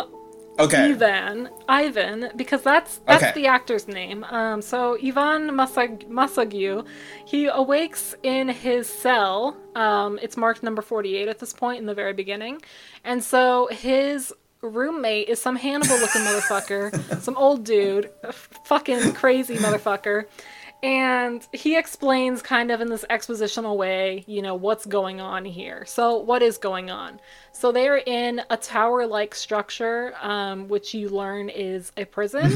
Okay. 0.58 0.90
Ivan, 0.92 1.50
Ivan, 1.68 2.30
because 2.36 2.62
that's 2.62 2.98
that's 3.06 3.22
Okay. 3.22 3.32
the 3.34 3.46
actor's 3.46 3.86
name. 3.88 4.24
Um, 4.24 4.62
so 4.62 4.96
Ivan 5.02 5.50
Masag- 5.50 6.08
Masagu, 6.08 6.86
he 7.26 7.46
awakes 7.46 8.14
in 8.22 8.48
his 8.48 8.88
cell. 8.88 9.56
Um, 9.74 10.18
it's 10.22 10.36
marked 10.36 10.62
number 10.62 10.80
forty-eight 10.82 11.28
at 11.28 11.38
this 11.40 11.52
point 11.52 11.80
in 11.80 11.86
the 11.86 11.94
very 11.94 12.14
beginning, 12.14 12.62
and 13.04 13.22
so 13.22 13.68
his 13.70 14.32
roommate 14.62 15.28
is 15.28 15.40
some 15.40 15.54
Hannibal-looking 15.56 16.22
motherfucker, 16.28 17.20
some 17.20 17.36
old 17.36 17.62
dude, 17.64 18.10
fucking 18.64 19.12
crazy 19.12 19.56
motherfucker. 19.56 20.24
And 20.82 21.46
he 21.52 21.76
explains 21.76 22.42
kind 22.42 22.70
of 22.70 22.80
in 22.80 22.88
this 22.88 23.04
expositional 23.08 23.76
way, 23.76 24.24
you 24.26 24.42
know, 24.42 24.54
what's 24.54 24.84
going 24.84 25.20
on 25.20 25.44
here. 25.44 25.84
So, 25.86 26.18
what 26.18 26.42
is 26.42 26.58
going 26.58 26.90
on? 26.90 27.18
So, 27.52 27.72
they're 27.72 27.96
in 27.96 28.42
a 28.50 28.56
tower 28.56 29.06
like 29.06 29.34
structure, 29.34 30.14
um, 30.20 30.68
which 30.68 30.92
you 30.92 31.08
learn 31.08 31.48
is 31.48 31.92
a 31.96 32.04
prison. 32.04 32.52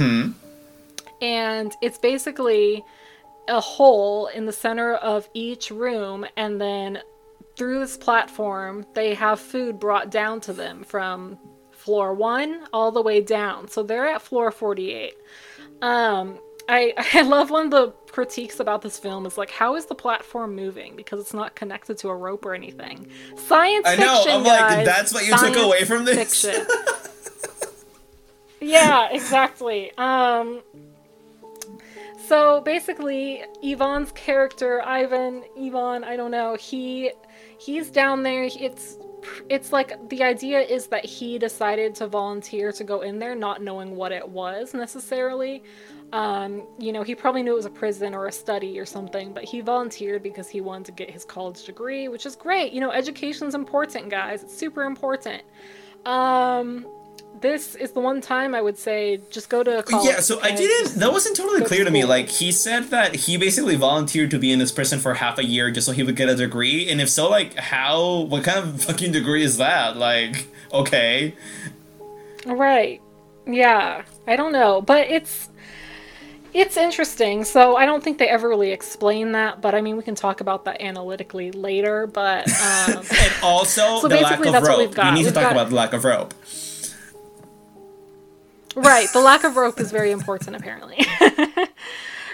And 1.23 1.73
it's 1.83 1.99
basically 1.99 2.85
a 3.49 3.61
hole 3.61 4.29
in 4.29 4.47
the 4.47 4.53
center 4.53 4.95
of 4.95 5.29
each 5.35 5.71
room, 5.71 6.27
and 6.37 6.61
then 6.61 7.01
through 7.57 7.81
this 7.81 7.97
platform, 7.97 8.87
they 8.95 9.15
have 9.15 9.41
food 9.41 9.79
brought 9.81 10.11
down 10.11 10.41
to 10.43 10.53
them 10.53 10.85
from 10.85 11.39
floor 11.73 12.15
one 12.15 12.67
all 12.73 12.93
the 12.93 13.03
way 13.03 13.23
down. 13.23 13.67
So, 13.69 13.83
they're 13.83 14.07
at 14.07 14.23
floor 14.23 14.51
48. 14.51 15.15
Um, 15.83 16.39
I, 16.71 16.95
I 17.15 17.23
love 17.23 17.51
one 17.51 17.67
of 17.67 17.71
the 17.71 17.89
critiques 18.13 18.61
about 18.61 18.83
this 18.83 18.99
film 18.99 19.27
is 19.27 19.37
like, 19.37 19.51
how 19.51 19.77
is 19.77 19.87
the 19.87 19.95
platform 19.95 20.55
moving? 20.55 20.97
Because 20.97 21.21
it's 21.21 21.35
not 21.35 21.55
connected 21.55 21.99
to 21.99 22.09
a 22.09 22.17
rope 22.17 22.47
or 22.47 22.55
anything. 22.55 23.09
Science 23.37 23.87
I 23.87 23.97
know, 23.97 24.23
fiction. 24.23 24.41
I'm 24.41 24.45
like, 24.45 24.85
that's 24.85 25.13
what 25.13 25.27
you 25.27 25.37
took 25.37 25.57
away 25.57 25.85
from 25.85 26.05
this? 26.05 26.43
Fiction. 26.43 26.67
yeah, 28.61 29.09
exactly. 29.11 29.93
Um, 29.99 30.63
so 32.27 32.61
basically, 32.61 33.43
Ivan's 33.63 34.13
character, 34.13 34.81
Ivan, 34.83 35.43
Ivan, 35.61 36.05
I 36.05 36.17
don't 36.17 36.31
know, 36.31 36.55
he 36.55 37.11
he's 37.59 37.91
down 37.91 38.23
there. 38.23 38.45
It's 38.45 38.97
it's 39.49 39.73
like 39.73 40.09
the 40.09 40.23
idea 40.23 40.61
is 40.61 40.87
that 40.87 41.05
he 41.05 41.39
decided 41.39 41.95
to 41.97 42.07
volunteer 42.07 42.73
to 42.73 42.85
go 42.85 43.01
in 43.01 43.19
there, 43.19 43.35
not 43.35 43.63
knowing 43.63 43.97
what 43.97 44.13
it 44.13 44.29
was 44.29 44.75
necessarily. 44.75 45.63
Um, 46.13 46.67
you 46.79 46.93
know, 46.93 47.03
he 47.03 47.15
probably 47.15 47.43
knew 47.43 47.53
it 47.53 47.57
was 47.57 47.67
a 47.67 47.71
prison 47.71 48.15
or 48.15 48.27
a 48.27 48.33
study 48.33 48.79
or 48.79 48.87
something, 48.87 49.33
but 49.33 49.45
he 49.45 49.61
volunteered 49.61 50.23
because 50.23 50.49
he 50.49 50.61
wanted 50.61 50.87
to 50.87 50.93
get 50.93 51.11
his 51.11 51.25
college 51.25 51.65
degree, 51.65 52.09
which 52.09 52.27
is 52.27 52.35
great. 52.35 52.73
You 52.73 52.81
know, 52.81 52.91
education's 52.91 53.55
important, 53.55 54.11
guys. 54.11 54.43
It's 54.43 54.57
super 54.57 54.85
important. 54.85 55.43
Um, 56.05 56.87
this 57.41 57.75
is 57.77 57.93
the 57.93 58.01
one 58.01 58.21
time 58.21 58.55
I 58.55 58.61
would 58.61 58.77
say 58.77 59.21
just 59.31 59.49
go 59.49 59.63
to 59.63 59.83
college. 59.83 60.07
Yeah, 60.07 60.21
so 60.21 60.41
I 60.43 60.55
didn't. 60.55 60.97
That 60.97 61.13
wasn't 61.13 61.37
totally 61.37 61.61
go 61.61 61.65
to 61.65 61.69
clear 61.69 61.85
to 61.85 61.91
me. 61.91 62.05
Like 62.05 62.29
he 62.29 62.51
said 62.51 62.85
that 62.91 63.15
he 63.15 63.37
basically 63.37 63.77
volunteered 63.77 64.31
to 64.33 64.39
be 64.39 64.53
in 64.53 64.59
this 64.59 64.73
prison 64.73 64.99
for 64.99 65.15
half 65.15 65.39
a 65.39 65.45
year 65.45 65.71
just 65.71 65.87
so 65.87 65.93
he 65.93 66.03
would 66.03 66.17
get 66.17 66.29
a 66.29 66.35
degree. 66.35 66.91
And 66.91 67.01
if 67.01 67.09
so, 67.09 67.31
like 67.31 67.55
how? 67.55 68.23
What 68.23 68.45
kind 68.45 68.59
of 68.59 68.83
fucking 68.85 69.13
degree 69.13 69.43
is 69.43 69.59
that? 69.59 69.97
Like, 69.97 70.49
okay, 70.73 71.35
Right. 72.47 73.01
Yeah. 73.47 74.03
I 74.27 74.37
don't 74.37 74.53
know, 74.53 74.83
but 74.83 75.09
it's 75.09 75.49
it's 76.55 76.77
interesting. 76.77 77.45
So 77.45 77.77
I 77.77 77.87
don't 77.87 78.03
think 78.03 78.19
they 78.19 78.29
ever 78.29 78.49
really 78.49 78.71
explain 78.73 79.33
that, 79.33 79.61
but 79.61 79.75
I 79.75 79.81
mean 79.81 79.97
we 79.97 80.03
can 80.03 80.15
talk 80.15 80.41
about 80.41 80.65
that 80.67 80.81
analytically 80.81 81.51
later. 81.53 82.07
But 82.07 82.49
um, 82.89 83.05
and 83.11 83.33
also 83.43 84.01
So 84.01 84.09
the 84.09 84.17
lack 84.17 84.25
basically 84.41 84.49
of 84.49 84.53
that's 84.53 84.63
what 84.69 84.79
rope. 84.79 84.79
we've 84.89 84.95
got. 84.95 85.13
We 85.15 85.19
need 85.21 85.23
to 85.25 85.27
We've 85.29 85.35
talk 85.35 85.43
got- 85.45 85.53
about 85.53 85.69
the 85.71 85.75
lack 85.75 85.93
of 85.93 86.05
rope. 86.05 86.35
right, 88.77 89.09
the 89.13 89.21
lack 89.21 89.45
of 89.45 89.57
rope 89.57 89.81
is 89.81 89.91
very 89.91 90.11
important 90.11 90.57
apparently. 90.57 91.05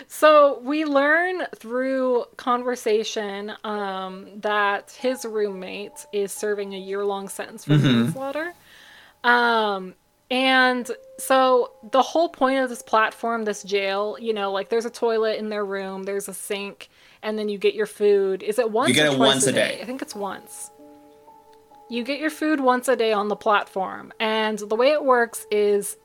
so 0.08 0.60
we 0.62 0.84
learn 0.84 1.42
through 1.56 2.24
conversation 2.36 3.52
um, 3.64 4.26
that 4.40 4.90
his 5.00 5.24
roommate 5.24 6.06
is 6.12 6.32
serving 6.32 6.74
a 6.74 6.78
year-long 6.78 7.28
sentence 7.28 7.64
for 7.64 7.72
manslaughter. 7.78 8.52
Um, 9.24 9.94
and 10.30 10.90
so 11.18 11.72
the 11.92 12.02
whole 12.02 12.28
point 12.28 12.58
of 12.58 12.68
this 12.68 12.82
platform, 12.82 13.44
this 13.44 13.62
jail, 13.62 14.16
you 14.20 14.32
know, 14.32 14.50
like 14.52 14.68
there's 14.68 14.84
a 14.84 14.90
toilet 14.90 15.38
in 15.38 15.48
their 15.48 15.64
room, 15.64 16.02
there's 16.02 16.28
a 16.28 16.34
sink, 16.34 16.88
and 17.22 17.38
then 17.38 17.48
you 17.48 17.58
get 17.58 17.74
your 17.74 17.86
food. 17.86 18.42
Is 18.42 18.58
it 18.58 18.70
once? 18.70 18.88
You 18.88 18.94
get 18.94 19.08
or 19.08 19.14
it 19.14 19.18
once 19.18 19.46
a 19.46 19.52
day. 19.52 19.78
I 19.80 19.84
think 19.84 20.02
it's 20.02 20.14
once. 20.14 20.70
You 21.88 22.02
get 22.02 22.18
your 22.18 22.30
food 22.30 22.60
once 22.60 22.88
a 22.88 22.96
day 22.96 23.12
on 23.12 23.28
the 23.28 23.36
platform, 23.36 24.12
and 24.18 24.58
the 24.58 24.74
way 24.74 24.90
it 24.90 25.04
works 25.04 25.46
is 25.52 25.96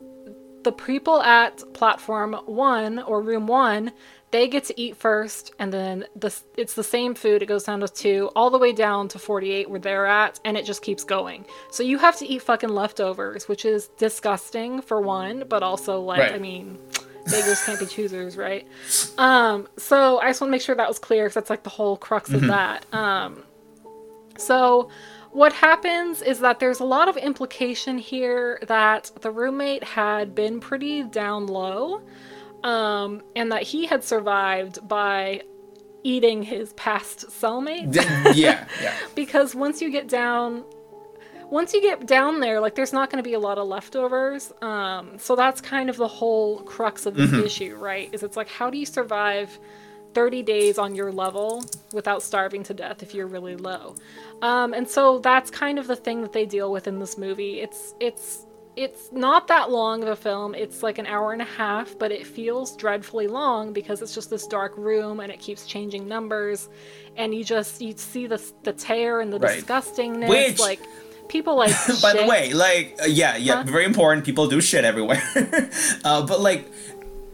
the 0.63 0.72
people 0.72 1.22
at 1.22 1.63
platform 1.74 2.34
one 2.45 2.99
or 2.99 3.22
room 3.22 3.47
one 3.47 3.91
they 4.32 4.47
get 4.47 4.63
to 4.65 4.79
eat 4.79 4.95
first 4.95 5.53
and 5.59 5.71
then 5.73 6.05
the, 6.15 6.34
it's 6.57 6.73
the 6.73 6.84
same 6.84 7.13
food. 7.15 7.41
It 7.43 7.47
goes 7.47 7.63
down 7.65 7.82
to 7.82 7.88
two 7.88 8.29
all 8.36 8.49
the 8.49 8.57
way 8.57 8.71
down 8.71 9.07
to 9.09 9.19
48 9.19 9.69
where 9.69 9.79
they're 9.79 10.05
at 10.05 10.39
and 10.45 10.57
it 10.57 10.65
just 10.65 10.82
keeps 10.82 11.03
going. 11.03 11.45
So 11.69 11.84
you 11.84 11.97
have 11.97 12.17
to 12.17 12.25
eat 12.25 12.41
fucking 12.41 12.69
leftovers 12.69 13.47
which 13.49 13.65
is 13.65 13.88
disgusting 13.97 14.82
for 14.82 15.01
one 15.01 15.43
but 15.49 15.63
also 15.63 15.99
like 16.01 16.19
Right. 16.19 16.34
i 16.34 16.38
mean 16.38 16.77
beggars 17.29 17.63
can't 17.65 17.79
be 17.79 17.86
choosers 17.86 18.36
right? 18.38 18.67
Um 19.17 19.67
so 19.77 20.19
i 20.19 20.29
just 20.29 20.41
want 20.41 20.49
to 20.49 20.51
make 20.51 20.61
sure 20.61 20.75
that 20.75 20.88
was 20.88 20.97
clear 20.99 21.25
because 21.25 21.36
that's 21.36 21.49
like 21.49 21.63
the 21.63 21.69
whole 21.69 21.97
crux 21.97 22.29
Mm-hmm. 22.29 22.43
of 22.45 22.47
that. 22.49 22.86
Um 22.93 23.43
so, 24.38 24.89
what 25.32 25.53
happens 25.53 26.21
is 26.21 26.39
that 26.39 26.59
there's 26.59 26.79
a 26.79 26.84
lot 26.86 27.07
of 27.07 27.15
implication 27.17 27.97
here 27.97 28.59
that 28.67 29.11
the 29.21 29.29
roommate 29.29 29.84
had 29.84 30.34
been 30.34 30.59
pretty 30.59 31.03
down 31.03 31.47
low, 31.47 32.01
um, 32.64 33.22
and 33.36 33.51
that 33.51 33.64
he 33.64 33.86
had 33.86 34.03
survived 34.03 34.88
by 34.88 35.41
eating 36.03 36.43
his 36.43 36.74
past 36.74 37.28
cellmate. 37.30 37.95
Yeah, 38.36 38.68
yeah. 38.82 38.95
because 39.16 39.53
once 39.55 39.82
you 39.82 39.89
get 39.89 40.07
down, 40.07 40.64
once 41.49 41.74
you 41.74 41.82
get 41.82 42.05
down 42.05 42.39
there, 42.39 42.59
like 42.59 42.76
there's 42.76 42.93
not 42.93 43.09
going 43.09 43.24
to 43.24 43.28
be 43.28 43.34
a 43.34 43.39
lot 43.39 43.57
of 43.57 43.68
leftovers. 43.68 44.51
Um, 44.62 45.18
so 45.18 45.36
that's 45.36 45.62
kind 45.62 45.89
of 45.89 45.97
the 45.97 46.07
whole 46.07 46.59
crux 46.62 47.05
of 47.05 47.16
this 47.16 47.34
issue, 47.34 47.76
right? 47.76 48.09
Is 48.14 48.24
it's 48.24 48.38
like 48.38 48.49
how 48.49 48.70
do 48.70 48.78
you 48.78 48.86
survive 48.86 49.59
30 50.14 50.43
days 50.43 50.78
on 50.78 50.95
your 50.95 51.12
level 51.12 51.64
without 51.93 52.22
starving 52.22 52.64
to 52.64 52.74
death 52.74 53.03
if 53.03 53.14
you're 53.14 53.28
really 53.28 53.55
low? 53.55 53.95
Um, 54.41 54.74
and 54.74 54.88
so 54.88 55.20
that's 55.20 55.51
kind 55.51 55.78
of 55.78 55.88
the 55.88 55.95
thing 55.95 56.22
that 56.22 56.34
they 56.34 56.45
deal 56.45 56.72
with 56.72 56.88
in 56.88 56.99
this 56.99 57.18
movie. 57.18 57.59
It's 57.59 57.93
it's 57.99 58.45
it's 58.76 59.11
not 59.11 59.47
that 59.49 59.69
long 59.69 60.01
of 60.03 60.09
a 60.09 60.15
film. 60.15 60.55
It's 60.55 60.82
like 60.82 60.97
an 60.97 61.05
hour 61.05 61.34
and 61.34 61.41
a 61.41 61.45
half, 61.45 61.97
but 61.99 62.11
it 62.11 62.26
feels 62.26 62.76
dreadfully 62.78 63.28
long 63.28 63.74
because 63.74 64.01
it's 64.01 64.13
just 64.15 64.30
this 64.30 64.47
dark 64.47 64.78
room 64.78 65.19
and 65.19 65.32
it 65.32 65.39
keeps 65.39 65.65
changing 65.65 66.07
numbers, 66.07 66.69
and 67.17 67.34
you 67.36 67.43
just 67.43 67.82
you 67.82 67.93
see 67.97 68.28
the 68.28 68.41
the 68.63 68.74
tear 68.74 69.19
and 69.22 69.32
the 69.34 69.39
Right. 69.39 69.63
disgustingness. 69.63 70.30
Which- 70.30 70.59
like 70.59 70.80
people 71.28 71.55
like. 71.55 71.72
By 72.01 72.13
the 72.13 72.26
way, 72.26 72.53
like, 72.53 72.97
uh, 73.01 73.05
yeah, 73.07 73.36
yeah, 73.38 73.55
Huh? 73.57 73.63
very 73.63 73.86
important. 73.86 74.26
People 74.26 74.47
do 74.47 74.61
shit 74.61 74.84
everywhere. 74.86 75.22
uh, 76.05 76.26
but 76.26 76.39
like, 76.41 76.69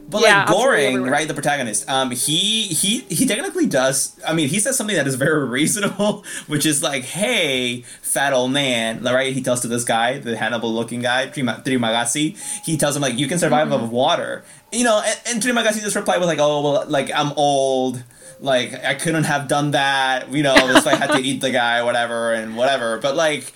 but 0.09 0.21
Yeah, 0.21 0.45
like 0.45 0.47
Goreng, 0.47 1.09
right? 1.11 1.27
The 1.27 1.33
protagonist. 1.33 1.89
Um, 1.89 2.11
he 2.11 2.63
he 2.63 2.99
he 3.09 3.25
technically 3.25 3.65
does. 3.67 4.17
I 4.25 4.33
mean, 4.33 4.47
he 4.47 4.59
says 4.59 4.77
something 4.77 4.95
that 4.95 5.05
is 5.07 5.15
very 5.15 5.45
reasonable, 5.57 6.23
which 6.47 6.65
is 6.65 6.81
like, 6.81 7.03
"Hey, 7.03 7.81
fat 8.01 8.31
old 8.33 8.51
man," 8.51 9.03
right? 9.03 9.33
He 9.33 9.41
tells 9.41 9.59
to 9.61 9.67
this 9.67 9.83
guy, 9.83 10.19
the 10.19 10.37
Hannibal-looking 10.37 11.01
guy, 11.01 11.27
Trima- 11.27 11.63
Trimagasi. 11.63 12.37
He 12.65 12.77
tells 12.77 12.95
him 12.95 13.01
like, 13.01 13.17
"You 13.17 13.27
can 13.27 13.39
survive 13.39 13.67
Mm-hmm. 13.67 13.83
of 13.85 13.91
water." 13.91 14.43
You 14.71 14.83
know, 14.83 15.01
and, 15.05 15.19
and 15.27 15.41
Trimagasi 15.43 15.81
just 15.81 15.95
replied 15.95 16.19
with 16.19 16.27
like, 16.29 16.39
"Oh, 16.39 16.61
well, 16.61 16.85
like 16.87 17.11
I'm 17.13 17.31
old." 17.33 18.03
Like 18.39 18.85
I 18.85 18.93
couldn't 18.93 19.23
have 19.23 19.47
done 19.47 19.71
that, 19.71 20.31
you 20.31 20.43
know. 20.43 20.53
That's 20.55 20.85
why 20.85 20.91
I 20.91 20.95
had 20.95 21.11
to 21.11 21.17
eat 21.23 21.41
the 21.41 21.49
guy, 21.49 21.81
whatever, 21.81 22.33
and 22.33 22.55
whatever. 22.55 22.99
But 22.99 23.15
like, 23.15 23.51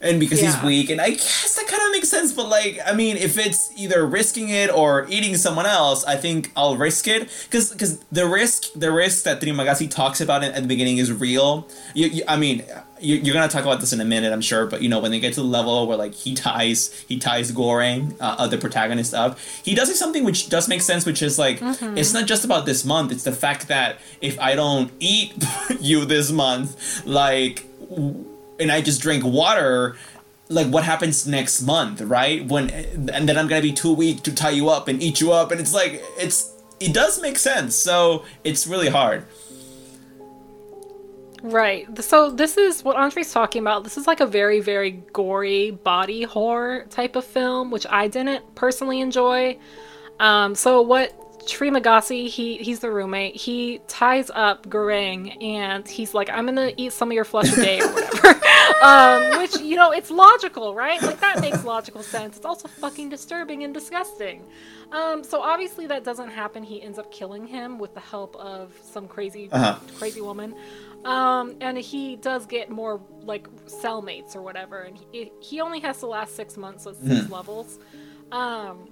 and 0.00 0.18
because 0.18 0.40
he's 0.40 0.62
weak 0.62 0.88
and 0.90 1.00
i 1.00 1.10
guess 1.10 1.56
that 1.56 1.66
kind 1.66 1.82
of 1.82 1.92
makes 1.92 2.08
sense 2.08 2.32
but 2.32 2.48
like 2.48 2.78
i 2.86 2.92
mean 2.94 3.16
if 3.16 3.36
it's 3.36 3.70
either 3.76 4.06
risking 4.06 4.48
it 4.48 4.70
or 4.70 5.06
eating 5.08 5.36
someone 5.36 5.66
else 5.66 6.04
i 6.04 6.16
think 6.16 6.50
i'll 6.56 6.76
risk 6.76 7.06
it. 7.06 7.28
Because 7.44 7.70
because 7.70 7.98
the 8.10 8.26
risk 8.26 8.72
the 8.74 8.90
risk 8.90 9.24
that 9.24 9.40
trimagasi 9.40 9.90
talks 9.90 10.20
about 10.20 10.42
at 10.42 10.54
the 10.54 10.68
beginning 10.68 10.98
is 10.98 11.12
real. 11.12 11.68
You, 11.94 12.06
you, 12.08 12.22
i 12.28 12.36
mean 12.36 12.64
you, 13.00 13.16
you're 13.16 13.34
gonna 13.34 13.48
talk 13.48 13.62
about 13.62 13.80
this 13.80 13.92
in 13.92 14.00
a 14.00 14.04
minute 14.04 14.32
i'm 14.32 14.40
sure 14.40 14.66
but 14.66 14.82
you 14.82 14.88
know 14.88 15.00
when 15.00 15.10
they 15.10 15.20
get 15.20 15.34
to 15.34 15.40
the 15.40 15.46
level 15.46 15.86
where 15.86 15.96
like 15.96 16.14
he 16.14 16.34
ties 16.34 16.92
he 17.08 17.18
ties 17.18 17.52
Goreng 17.52 18.16
uh, 18.20 18.46
the 18.46 18.58
protagonist 18.58 19.14
up 19.14 19.38
he 19.62 19.74
does 19.74 19.96
something 19.98 20.24
which 20.24 20.48
does 20.48 20.68
make 20.68 20.82
sense 20.82 21.04
which 21.06 21.22
is 21.22 21.38
like 21.38 21.58
it's 21.96 22.12
not 22.12 22.26
just 22.26 22.44
about 22.44 22.66
this 22.66 22.84
month 22.84 23.12
it's 23.12 23.24
the 23.24 23.32
fact 23.32 23.68
that 23.68 23.98
if 24.20 24.38
i 24.38 24.54
don't 24.54 24.92
eat 24.98 25.32
you 25.80 26.04
this 26.04 26.30
month 26.30 27.04
like 27.06 27.64
and 28.60 28.70
I 28.70 28.80
just 28.80 29.00
drink 29.00 29.24
water, 29.24 29.96
like 30.48 30.68
what 30.68 30.84
happens 30.84 31.26
next 31.26 31.62
month, 31.62 32.00
right? 32.00 32.46
When 32.46 32.70
and 32.70 33.28
then 33.28 33.38
I'm 33.38 33.48
gonna 33.48 33.62
be 33.62 33.72
too 33.72 33.92
weak 33.92 34.22
to 34.24 34.34
tie 34.34 34.50
you 34.50 34.68
up 34.68 34.88
and 34.88 35.02
eat 35.02 35.20
you 35.20 35.32
up, 35.32 35.50
and 35.50 35.60
it's 35.60 35.74
like 35.74 36.02
it's 36.18 36.52
it 36.78 36.94
does 36.94 37.20
make 37.20 37.38
sense. 37.38 37.74
So 37.74 38.24
it's 38.44 38.66
really 38.66 38.88
hard. 38.88 39.24
Right. 41.42 42.02
So 42.02 42.30
this 42.30 42.56
is 42.58 42.84
what 42.84 42.96
Andre's 42.96 43.32
talking 43.32 43.62
about. 43.62 43.84
This 43.84 43.96
is 43.96 44.06
like 44.06 44.20
a 44.20 44.26
very, 44.26 44.60
very 44.60 45.02
gory 45.12 45.70
body 45.70 46.22
horror 46.22 46.86
type 46.90 47.16
of 47.16 47.24
film, 47.24 47.70
which 47.70 47.86
I 47.88 48.08
didn't 48.08 48.54
personally 48.54 49.00
enjoy. 49.00 49.58
Um, 50.18 50.54
so 50.54 50.82
what 50.82 51.14
Trimagasi, 51.46 52.28
he 52.28 52.56
he's 52.58 52.80
the 52.80 52.90
roommate. 52.90 53.36
He 53.36 53.80
ties 53.88 54.30
up 54.34 54.66
Goreng 54.68 55.42
and 55.42 55.86
he's 55.88 56.14
like, 56.14 56.28
"I'm 56.30 56.46
gonna 56.46 56.72
eat 56.76 56.92
some 56.92 57.08
of 57.10 57.14
your 57.14 57.24
flesh 57.24 57.52
a 57.52 57.56
day 57.56 57.80
or 57.80 57.88
whatever." 57.92 58.40
um, 58.82 59.38
which 59.38 59.58
you 59.60 59.76
know, 59.76 59.90
it's 59.90 60.10
logical, 60.10 60.74
right? 60.74 61.00
Like 61.02 61.20
that 61.20 61.40
makes 61.40 61.64
logical 61.64 62.02
sense. 62.02 62.36
It's 62.36 62.46
also 62.46 62.68
fucking 62.68 63.08
disturbing 63.08 63.64
and 63.64 63.72
disgusting. 63.74 64.44
Um, 64.92 65.22
so 65.22 65.40
obviously 65.40 65.86
that 65.86 66.04
doesn't 66.04 66.30
happen. 66.30 66.62
He 66.62 66.82
ends 66.82 66.98
up 66.98 67.12
killing 67.12 67.46
him 67.46 67.78
with 67.78 67.94
the 67.94 68.00
help 68.00 68.34
of 68.36 68.72
some 68.82 69.06
crazy 69.08 69.48
Uh-huh. 69.52 69.78
crazy 69.98 70.20
woman. 70.20 70.54
Um, 71.04 71.56
and 71.60 71.78
he 71.78 72.16
does 72.16 72.44
get 72.46 72.68
more 72.70 73.00
like 73.22 73.48
cellmates 73.66 74.36
or 74.36 74.42
whatever, 74.42 74.82
and 74.82 74.98
he, 75.12 75.32
he 75.40 75.60
only 75.62 75.80
has 75.80 75.98
to 76.00 76.06
last 76.06 76.36
six 76.36 76.56
months, 76.58 76.84
so 76.84 76.90
it's 76.90 77.00
six 77.06 77.30
levels. 77.30 77.78
Um, 78.32 78.90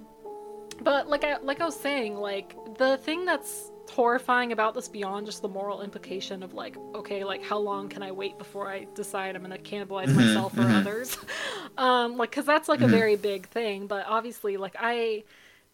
but 0.81 1.09
like 1.09 1.23
I 1.23 1.37
like 1.37 1.61
I 1.61 1.65
was 1.65 1.79
saying, 1.79 2.15
like 2.15 2.55
the 2.77 2.97
thing 2.97 3.25
that's 3.25 3.71
horrifying 3.89 4.51
about 4.51 4.73
this 4.73 4.87
beyond 4.87 5.25
just 5.25 5.41
the 5.41 5.47
moral 5.47 5.81
implication 5.81 6.43
of 6.43 6.53
like, 6.53 6.77
okay, 6.95 7.23
like 7.23 7.43
how 7.43 7.57
long 7.57 7.89
can 7.89 8.03
I 8.03 8.11
wait 8.11 8.37
before 8.37 8.69
I 8.69 8.85
decide 8.95 9.35
I'm 9.35 9.41
gonna 9.41 9.57
cannibalize 9.57 10.13
myself 10.13 10.57
or 10.57 10.63
others? 10.63 11.17
um, 11.77 12.17
like 12.17 12.31
because 12.31 12.45
that's 12.45 12.69
like 12.69 12.81
a 12.81 12.87
very 12.87 13.15
big 13.15 13.47
thing. 13.47 13.87
But 13.87 14.05
obviously, 14.07 14.57
like 14.57 14.75
I 14.79 15.23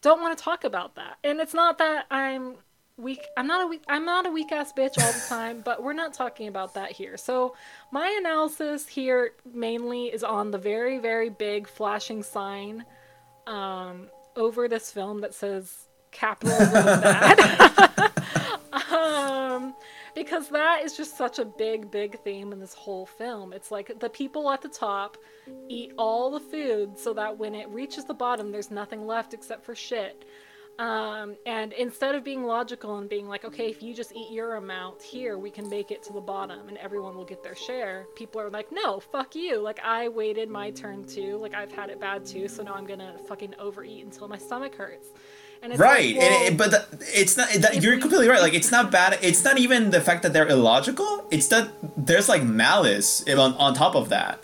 don't 0.01 0.22
want 0.22 0.38
to 0.38 0.43
talk 0.43 0.64
about 0.64 0.95
that, 0.95 1.18
and 1.24 1.39
it's 1.39 1.53
not 1.53 1.78
that 1.80 2.06
I'm 2.10 2.56
weak. 2.97 3.22
I'm 3.38 3.47
not 3.47 3.64
a 3.64 3.68
weak. 3.68 3.84
I'm 3.88 4.06
not 4.06 4.26
a 4.26 4.32
weak 4.32 4.51
ass 4.51 4.74
bitch 4.74 4.99
all 5.01 5.12
the 5.12 5.26
time. 5.30 5.62
but 5.64 5.84
we're 5.84 5.93
not 5.93 6.14
talking 6.14 6.47
about 6.47 6.74
that 6.76 6.91
here. 6.91 7.18
So 7.18 7.56
my 7.91 8.16
analysis 8.20 8.88
here 8.88 9.34
mainly 9.53 10.06
is 10.08 10.24
on 10.24 10.51
the 10.51 10.58
very 10.58 10.97
very 10.99 11.30
big 11.30 11.68
flashing 11.68 12.24
sign 12.24 12.86
um, 13.47 14.08
over 14.36 14.68
this 14.68 14.92
film 14.92 15.22
that 15.22 15.34
says 15.34 15.88
capitalism 16.12 16.68
is 16.68 16.74
bad. 17.02 18.12
um, 18.92 19.76
because 20.16 20.50
that 20.50 20.82
is 20.84 20.96
just 20.96 21.18
such 21.18 21.40
a 21.40 21.46
big, 21.46 21.92
big 21.92 22.20
theme 22.22 22.52
in 22.54 22.60
this 22.60 22.74
whole 22.74 23.06
film. 23.06 23.54
It's 23.54 23.72
like 23.72 24.00
the 24.00 24.10
people 24.10 24.50
at 24.52 24.62
the 24.62 24.70
top 24.70 25.18
eat 25.68 25.92
all 25.98 26.32
the 26.32 26.40
food 26.40 26.98
so 26.98 27.14
that 27.14 27.38
when 27.38 27.54
it 27.54 27.68
reaches 27.70 28.06
the 28.06 28.14
bottom, 28.14 28.52
there's 28.52 28.72
nothing 28.72 29.06
left 29.06 29.34
except 29.34 29.64
for 29.66 29.76
shit. 29.76 30.26
Um, 30.78 31.38
and 31.45 31.71
instead 31.73 32.15
of 32.15 32.23
being 32.23 32.43
logical 32.43 32.97
and 32.97 33.09
being 33.09 33.30
like, 33.30 33.45
okay, 33.45 33.69
if 33.69 33.82
you 33.82 33.93
just 33.93 34.13
eat 34.13 34.30
your 34.32 34.55
amount 34.55 35.01
here, 35.01 35.38
we 35.38 35.49
can 35.49 35.69
make 35.69 35.89
it 35.89 36.03
to 36.03 36.13
the 36.13 36.19
bottom 36.19 36.67
and 36.67 36.78
everyone 36.78 37.15
will 37.15 37.23
get 37.23 37.43
their 37.43 37.55
share, 37.55 38.07
people 38.15 38.41
are 38.41 38.49
like, 38.49 38.71
no, 38.71 38.99
fuck 38.99 39.36
you. 39.36 39.61
Like, 39.61 39.80
I 39.84 40.09
waited 40.09 40.49
my 40.49 40.71
turn 40.71 41.05
too. 41.05 41.38
Like, 41.38 41.53
I've 41.53 41.71
had 41.71 41.89
it 41.89 41.99
bad 41.99 42.26
too, 42.26 42.49
so 42.49 42.63
now 42.63 42.73
I'm 42.73 42.86
gonna 42.86 43.17
fucking 43.28 43.55
overeat 43.57 44.03
until 44.03 44.28
my 44.28 44.38
stomach 44.38 44.76
hurts. 44.76 45.09
And 45.61 45.71
it's 45.71 45.80
right 45.80 46.15
like, 46.15 46.17
well, 46.17 46.47
it, 46.47 46.57
but 46.57 46.71
the, 46.71 46.86
it's 46.99 47.38
not 47.38 47.49
that, 47.49 47.82
you're 47.82 47.97
completely 47.97 48.28
right 48.28 48.41
like 48.41 48.53
it's 48.53 48.71
not 48.71 48.91
bad 48.91 49.17
it's 49.23 49.43
not 49.43 49.57
even 49.57 49.89
the 49.89 50.01
fact 50.01 50.21
that 50.23 50.34
they're 50.34 50.47
illogical 50.47 51.26
it's 51.32 51.47
that 51.47 51.71
there's 51.97 52.30
like 52.30 52.43
malice 52.43 53.28
on, 53.28 53.53
on 53.53 53.73
top 53.73 53.95
of 53.95 54.09
that 54.09 54.43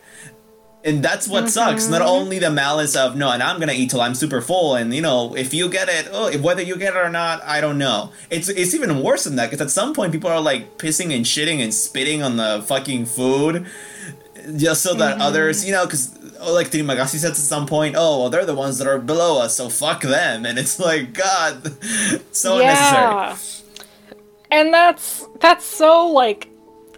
and 0.83 1.03
that's 1.03 1.27
what 1.27 1.49
sucks 1.49 1.87
not 1.87 2.01
mm-hmm. 2.01 2.09
only 2.09 2.39
the 2.39 2.49
malice 2.49 2.95
of 2.95 3.15
no 3.15 3.29
and 3.31 3.43
i'm 3.43 3.59
gonna 3.59 3.71
eat 3.71 3.89
till 3.89 4.01
i'm 4.01 4.15
super 4.15 4.41
full 4.41 4.75
and 4.75 4.93
you 4.93 5.01
know 5.01 5.35
if 5.35 5.53
you 5.53 5.69
get 5.69 5.87
it 5.89 6.07
oh 6.11 6.27
if, 6.27 6.41
whether 6.41 6.61
you 6.61 6.75
get 6.75 6.95
it 6.95 6.97
or 6.97 7.09
not 7.09 7.41
i 7.43 7.61
don't 7.61 7.77
know 7.77 8.11
it's 8.29 8.49
it's 8.49 8.73
even 8.73 9.01
worse 9.01 9.25
than 9.25 9.35
that 9.35 9.49
because 9.49 9.61
at 9.61 9.69
some 9.69 9.93
point 9.93 10.11
people 10.11 10.29
are 10.29 10.41
like 10.41 10.77
pissing 10.77 11.15
and 11.15 11.25
shitting 11.25 11.61
and 11.61 11.73
spitting 11.73 12.23
on 12.23 12.37
the 12.37 12.63
fucking 12.65 13.05
food 13.05 13.65
just 14.55 14.81
so 14.81 14.95
that 14.95 15.13
mm-hmm. 15.13 15.21
others 15.21 15.65
you 15.65 15.71
know 15.71 15.85
because 15.85 16.17
oh, 16.41 16.53
like 16.53 16.71
Trimagasi 16.71 17.19
says 17.19 17.31
at 17.31 17.35
some 17.35 17.65
point, 17.65 17.95
oh, 17.97 18.19
well, 18.19 18.29
they're 18.29 18.45
the 18.45 18.55
ones 18.55 18.77
that 18.79 18.87
are 18.87 18.99
below 18.99 19.39
us, 19.39 19.55
so 19.55 19.69
fuck 19.69 20.01
them. 20.01 20.45
And 20.45 20.57
it's 20.57 20.79
like, 20.79 21.13
God, 21.13 21.71
so 22.31 22.59
unnecessary. 22.59 23.35
And 24.49 24.73
that's 24.73 25.25
that's 25.39 25.63
so 25.63 26.07
like 26.07 26.50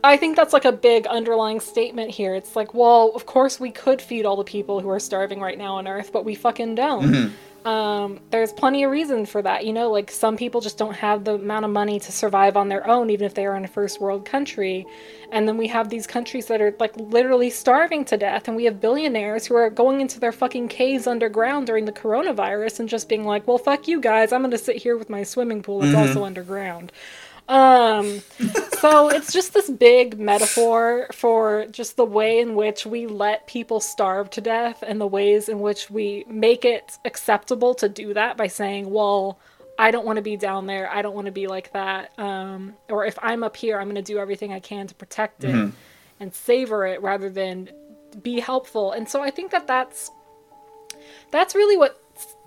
I 0.04 0.18
think 0.18 0.36
that's 0.36 0.52
like 0.52 0.66
a 0.66 0.72
big 0.74 1.08
underlying 1.08 1.62
statement 1.62 2.12
here. 2.12 2.36
It's 2.36 2.56
like, 2.56 2.74
well, 2.74 3.12
of 3.16 3.26
course 3.26 3.60
we 3.60 3.72
could 3.72 4.02
feed 4.02 4.26
all 4.26 4.36
the 4.36 4.44
people 4.44 4.82
who 4.82 4.90
are 4.90 5.00
starving 5.00 5.40
right 5.40 5.58
now 5.58 5.76
on 5.76 5.88
Earth, 5.88 6.12
but 6.12 6.26
we 6.26 6.36
fucking 6.36 6.76
don't. 6.76 7.34
Um, 7.66 8.20
there's 8.30 8.52
plenty 8.52 8.84
of 8.84 8.92
reason 8.92 9.26
for 9.26 9.42
that. 9.42 9.66
You 9.66 9.72
know, 9.72 9.90
like 9.90 10.12
some 10.12 10.36
people 10.36 10.60
just 10.60 10.78
don't 10.78 10.96
have 10.96 11.24
the 11.24 11.36
amount 11.36 11.64
of 11.64 11.72
money 11.72 11.98
to 11.98 12.12
survive 12.12 12.58
on 12.58 12.68
their 12.68 12.86
own, 12.86 13.10
even 13.10 13.26
if 13.26 13.36
they 13.36 13.46
are 13.46 13.56
in 13.56 13.64
a 13.64 13.70
first 13.70 14.02
world 14.02 14.26
country. 14.26 14.86
And 15.32 15.48
then 15.48 15.58
we 15.58 15.68
have 15.68 15.88
these 15.88 16.06
countries 16.06 16.48
that 16.48 16.62
are 16.62 16.76
like 16.80 16.96
literally 16.98 17.50
starving 17.50 18.04
to 18.06 18.18
death, 18.18 18.50
and 18.50 18.58
we 18.58 18.66
have 18.66 18.82
billionaires 18.82 19.46
who 19.46 19.56
are 19.56 19.70
going 19.70 20.02
into 20.02 20.20
their 20.20 20.34
fucking 20.34 20.68
caves 20.68 21.08
underground 21.08 21.68
during 21.68 21.86
the 21.86 21.94
coronavirus 21.94 22.82
and 22.82 22.90
just 22.90 23.08
being 23.08 23.24
like, 23.24 23.48
well, 23.48 23.58
fuck 23.58 23.88
you 23.88 24.02
guys, 24.02 24.34
I'm 24.34 24.42
gonna 24.42 24.58
sit 24.58 24.76
here 24.76 24.98
with 24.98 25.10
my 25.10 25.24
swimming 25.24 25.64
pool 25.64 25.80
that's 25.80 25.96
also 25.96 26.26
underground. 26.26 26.92
Um, 27.48 28.22
so 28.80 29.10
it's 29.10 29.34
just 29.34 29.54
this 29.54 29.70
big 29.70 30.18
metaphor 30.18 31.08
for 31.12 31.66
just 31.72 31.98
the 31.98 32.06
way 32.06 32.40
in 32.40 32.56
which 32.56 32.86
we 32.86 33.08
let 33.08 33.48
people 33.48 33.80
starve 33.80 34.30
to 34.32 34.42
death 34.42 34.84
and 34.86 35.00
the 35.00 35.08
ways 35.08 35.50
in 35.50 35.60
which 35.60 35.90
we 35.90 36.26
make 36.28 36.66
it 36.66 36.98
acceptable 37.06 37.74
to 37.76 37.90
do 37.90 38.14
that 38.14 38.38
by 38.38 38.48
saying, 38.48 38.90
well, 38.90 39.40
I 39.78 39.92
don't 39.92 40.06
want 40.06 40.18
to 40.18 40.22
be 40.22 40.38
down 40.38 40.68
there. 40.68 40.90
I 40.90 41.02
don't 41.02 41.16
want 41.16 41.26
to 41.26 41.32
be 41.32 41.48
like 41.48 41.74
that. 41.74 42.18
Um, 42.20 42.76
or 42.90 43.06
if 43.06 43.18
I'm 43.22 43.44
up 43.44 43.58
here, 43.58 43.80
I'm 43.80 43.88
going 43.88 43.96
to 43.96 44.02
do 44.02 44.20
everything 44.20 44.54
I 44.54 44.60
can 44.60 44.88
to 44.88 44.96
protect 44.96 45.44
it 45.44 45.72
and 46.20 46.34
savor 46.34 46.86
it 46.86 47.02
rather 47.02 47.30
than 47.30 47.70
be 48.22 48.40
helpful. 48.40 48.92
And 48.92 49.10
so 49.10 49.22
I 49.22 49.32
think 49.32 49.52
that 49.52 49.68
that's 49.68 50.12
that's 51.32 51.56
really 51.56 51.78
what 51.78 52.03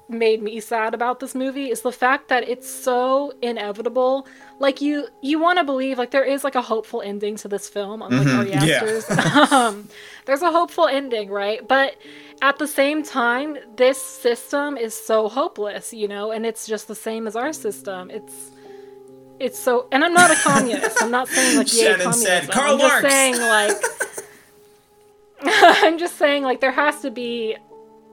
made 0.09 0.43
me 0.43 0.61
sad 0.61 0.95
about 0.95 1.21
this 1.21 1.35
movie 1.35 1.71
is 1.71 1.83
the 1.83 1.93
fact 1.93 2.29
that 2.29 2.49
it's 2.49 2.69
so 2.69 3.33
inevitable. 3.43 4.27
Like 4.59 4.81
you 4.81 5.09
you 5.21 5.39
want 5.39 5.59
to 5.59 5.65
believe 5.65 5.99
like 5.99 6.11
there 6.11 6.25
is 6.25 6.45
like 6.45 6.55
a 6.55 6.63
hopeful 6.63 7.03
ending 7.03 7.37
to 7.37 7.49
this 7.49 7.69
film 7.69 8.03
unlike 8.03 8.27
Ari 8.27 8.51
yeah. 8.51 9.01
Um, 9.51 9.89
there's 10.27 10.43
a 10.43 10.51
hopeful 10.51 10.87
ending, 10.87 11.31
right? 11.31 11.67
But 11.67 11.97
at 12.43 12.59
the 12.59 12.67
same 12.67 13.03
time, 13.03 13.57
this 13.77 14.01
system 14.01 14.77
is 14.77 14.95
so 14.95 15.29
hopeless, 15.29 15.93
you 15.93 16.09
know, 16.09 16.31
and 16.31 16.47
it's 16.47 16.67
just 16.67 16.89
the 16.89 16.95
same 16.95 17.27
as 17.27 17.37
our 17.37 17.53
system. 17.53 18.11
It's 18.11 18.51
it's 19.41 19.59
so 19.59 19.89
and 19.93 20.05
I'm 20.05 20.15
not 20.15 20.31
a 20.31 20.37
communist. 20.37 21.03
I'm 21.03 21.11
not 21.11 21.29
saying 21.29 21.59
like 21.59 21.69
Shannon 21.69 21.99
communism. 21.99 22.27
said, 22.27 22.51
"Karl 22.51 22.73
I'm 22.75 22.79
just 22.79 23.03
saying 23.03 23.39
like 23.39 23.77
I'm 25.43 25.99
just 25.99 26.17
saying 26.17 26.43
like 26.43 26.61
there 26.61 26.73
has 26.73 27.03
to 27.03 27.11
be 27.11 27.57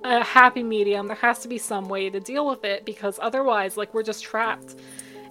a 0.03 0.23
happy 0.23 0.63
medium. 0.63 1.07
There 1.07 1.15
has 1.15 1.39
to 1.39 1.47
be 1.47 1.57
some 1.57 1.87
way 1.87 2.09
to 2.09 2.19
deal 2.19 2.47
with 2.47 2.63
it 2.63 2.85
because 2.85 3.19
otherwise 3.21 3.77
like 3.77 3.93
we're 3.93 4.03
just 4.03 4.23
trapped 4.23 4.75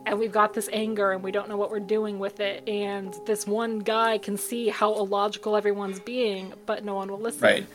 and 0.07 0.19
we've 0.19 0.33
got 0.33 0.55
this 0.55 0.69
anger 0.73 1.13
and 1.13 1.23
we 1.23 1.31
don't 1.31 1.49
know 1.49 1.57
what 1.57 1.71
we're 1.71 1.81
doing 1.81 2.19
with 2.19 2.41
it 2.41 2.67
and 2.69 3.15
this 3.27 3.47
one 3.47 3.79
guy 3.79 4.19
can 4.19 4.37
see 4.37 4.69
how 4.69 4.95
illogical 4.95 5.57
everyone's 5.57 6.01
being 6.01 6.53
but 6.67 6.85
no 6.85 6.95
one 6.95 7.11
will 7.11 7.21
listen. 7.21 7.43
Right. 7.43 7.67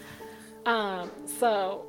Um 0.66 1.12
so 1.39 1.86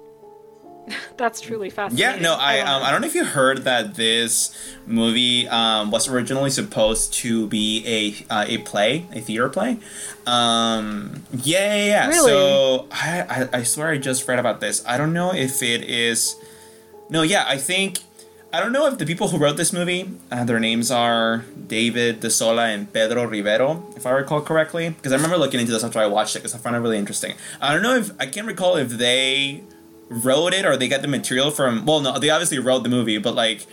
that's 1.17 1.41
truly 1.41 1.71
fascinating. 1.71 2.17
Yeah, 2.17 2.21
no, 2.21 2.35
I 2.35 2.61
um. 2.61 2.83
I 2.83 2.91
don't 2.91 3.01
know 3.01 3.07
if 3.07 3.15
you 3.15 3.25
heard 3.25 3.65
that 3.65 3.95
this 3.95 4.57
movie 4.87 5.49
um, 5.49 5.91
was 5.91 6.09
originally 6.09 6.51
supposed 6.51 7.13
to 7.15 7.47
be 7.49 7.85
a 7.87 8.33
uh, 8.33 8.45
a 8.49 8.59
play, 8.59 9.07
a 9.13 9.21
theater 9.21 9.49
play. 9.49 9.79
Um, 10.27 11.25
yeah, 11.33 11.75
yeah, 11.75 11.85
yeah. 11.85 12.09
Really? 12.09 12.31
So 12.31 12.89
I, 12.91 13.49
I 13.53 13.59
I 13.59 13.63
swear 13.63 13.89
I 13.89 13.99
just 13.99 14.27
read 14.29 14.39
about 14.39 14.61
this. 14.61 14.85
I 14.87 14.97
don't 14.99 15.13
know 15.13 15.33
if 15.33 15.63
it 15.63 15.83
is. 15.83 16.37
No, 17.11 17.23
yeah, 17.23 17.45
I 17.49 17.57
think 17.57 18.01
I 18.51 18.61
don't 18.61 18.73
know 18.73 18.87
if 18.87 18.97
the 18.97 19.05
people 19.05 19.29
who 19.29 19.37
wrote 19.37 19.59
this 19.59 19.75
movie, 19.75 20.11
uh, 20.31 20.43
their 20.45 20.59
names 20.59 20.91
are 20.91 21.45
David 21.67 22.23
Desola 22.23 22.75
and 22.75 22.91
Pedro 22.91 23.27
Rivero, 23.27 23.85
if 23.95 24.07
I 24.07 24.11
recall 24.13 24.41
correctly. 24.41 24.89
Because 24.89 25.13
I 25.13 25.17
remember 25.17 25.37
looking 25.37 25.61
into 25.61 25.71
this 25.73 25.85
after 25.85 25.99
I 25.99 26.07
watched 26.07 26.35
it 26.35 26.39
because 26.39 26.55
I 26.55 26.59
found 26.59 26.75
it 26.75 26.79
really 26.79 26.97
interesting. 26.97 27.35
I 27.61 27.75
don't 27.75 27.83
know 27.83 27.95
if 27.95 28.11
I 28.19 28.25
can't 28.25 28.47
recall 28.47 28.77
if 28.77 28.89
they 28.91 29.65
wrote 30.09 30.55
it 30.55 30.65
or 30.65 30.77
they 30.77 30.89
got 30.89 31.03
the 31.03 31.09
material 31.09 31.51
from. 31.51 31.85
Well, 31.87 32.01
no, 32.01 32.19
they 32.19 32.31
obviously 32.31 32.59
wrote 32.59 32.83
the 32.83 32.89
movie, 32.91 33.19
but 33.19 33.35
like. 33.35 33.67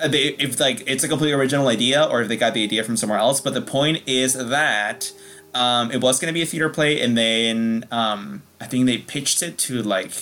uh, 0.00 0.08
They, 0.08 0.28
if 0.38 0.60
like 0.60 0.82
it's 0.86 1.02
a 1.04 1.08
completely 1.08 1.32
original 1.34 1.68
idea 1.68 2.04
or 2.04 2.22
if 2.22 2.28
they 2.28 2.36
got 2.36 2.54
the 2.54 2.62
idea 2.62 2.84
from 2.84 2.96
somewhere 2.96 3.18
else 3.18 3.40
but 3.40 3.52
the 3.54 3.60
point 3.62 4.02
is 4.06 4.34
that 4.34 5.12
um, 5.54 5.90
it 5.90 6.00
was 6.00 6.20
going 6.20 6.28
to 6.32 6.34
be 6.34 6.42
a 6.42 6.46
theater 6.46 6.68
play 6.68 7.00
and 7.00 7.16
then 7.18 7.84
um, 7.90 8.42
i 8.60 8.66
think 8.66 8.86
they 8.86 8.98
pitched 8.98 9.42
it 9.42 9.58
to 9.58 9.82
like 9.82 10.12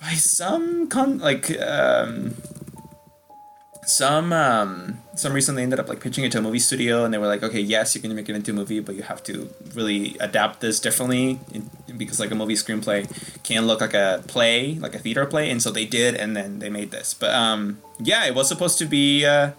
by 0.00 0.14
some 0.14 0.88
con 0.88 1.18
like 1.18 1.46
um 1.60 2.34
some 3.84 4.32
um 4.32 4.98
some 5.14 5.32
reason 5.32 5.54
they 5.54 5.62
ended 5.62 5.78
up 5.78 5.88
like 5.88 6.00
pitching 6.00 6.24
it 6.24 6.32
to 6.32 6.38
a 6.38 6.42
movie 6.42 6.58
studio 6.58 7.04
and 7.04 7.12
they 7.12 7.18
were 7.18 7.26
like 7.26 7.42
okay 7.42 7.60
yes 7.60 7.94
you 7.94 8.00
can 8.00 8.14
make 8.14 8.28
it 8.28 8.34
into 8.34 8.50
a 8.50 8.54
movie 8.54 8.80
but 8.80 8.94
you 8.94 9.02
have 9.02 9.22
to 9.22 9.48
really 9.74 10.16
adapt 10.20 10.60
this 10.60 10.80
differently 10.80 11.38
because 11.96 12.20
like 12.20 12.30
a 12.30 12.34
movie 12.34 12.54
screenplay 12.54 13.06
can 13.42 13.66
look 13.66 13.80
like 13.80 13.94
a 13.94 14.22
play, 14.26 14.74
like 14.74 14.94
a 14.94 14.98
theater 14.98 15.26
play, 15.26 15.50
and 15.50 15.62
so 15.62 15.70
they 15.70 15.86
did, 15.86 16.14
and 16.14 16.36
then 16.36 16.58
they 16.58 16.70
made 16.70 16.90
this. 16.90 17.14
But 17.14 17.34
um, 17.34 17.78
yeah, 17.98 18.26
it 18.26 18.34
was 18.34 18.48
supposed 18.48 18.78
to 18.78 18.86
be. 18.86 19.24
Uh, 19.24 19.52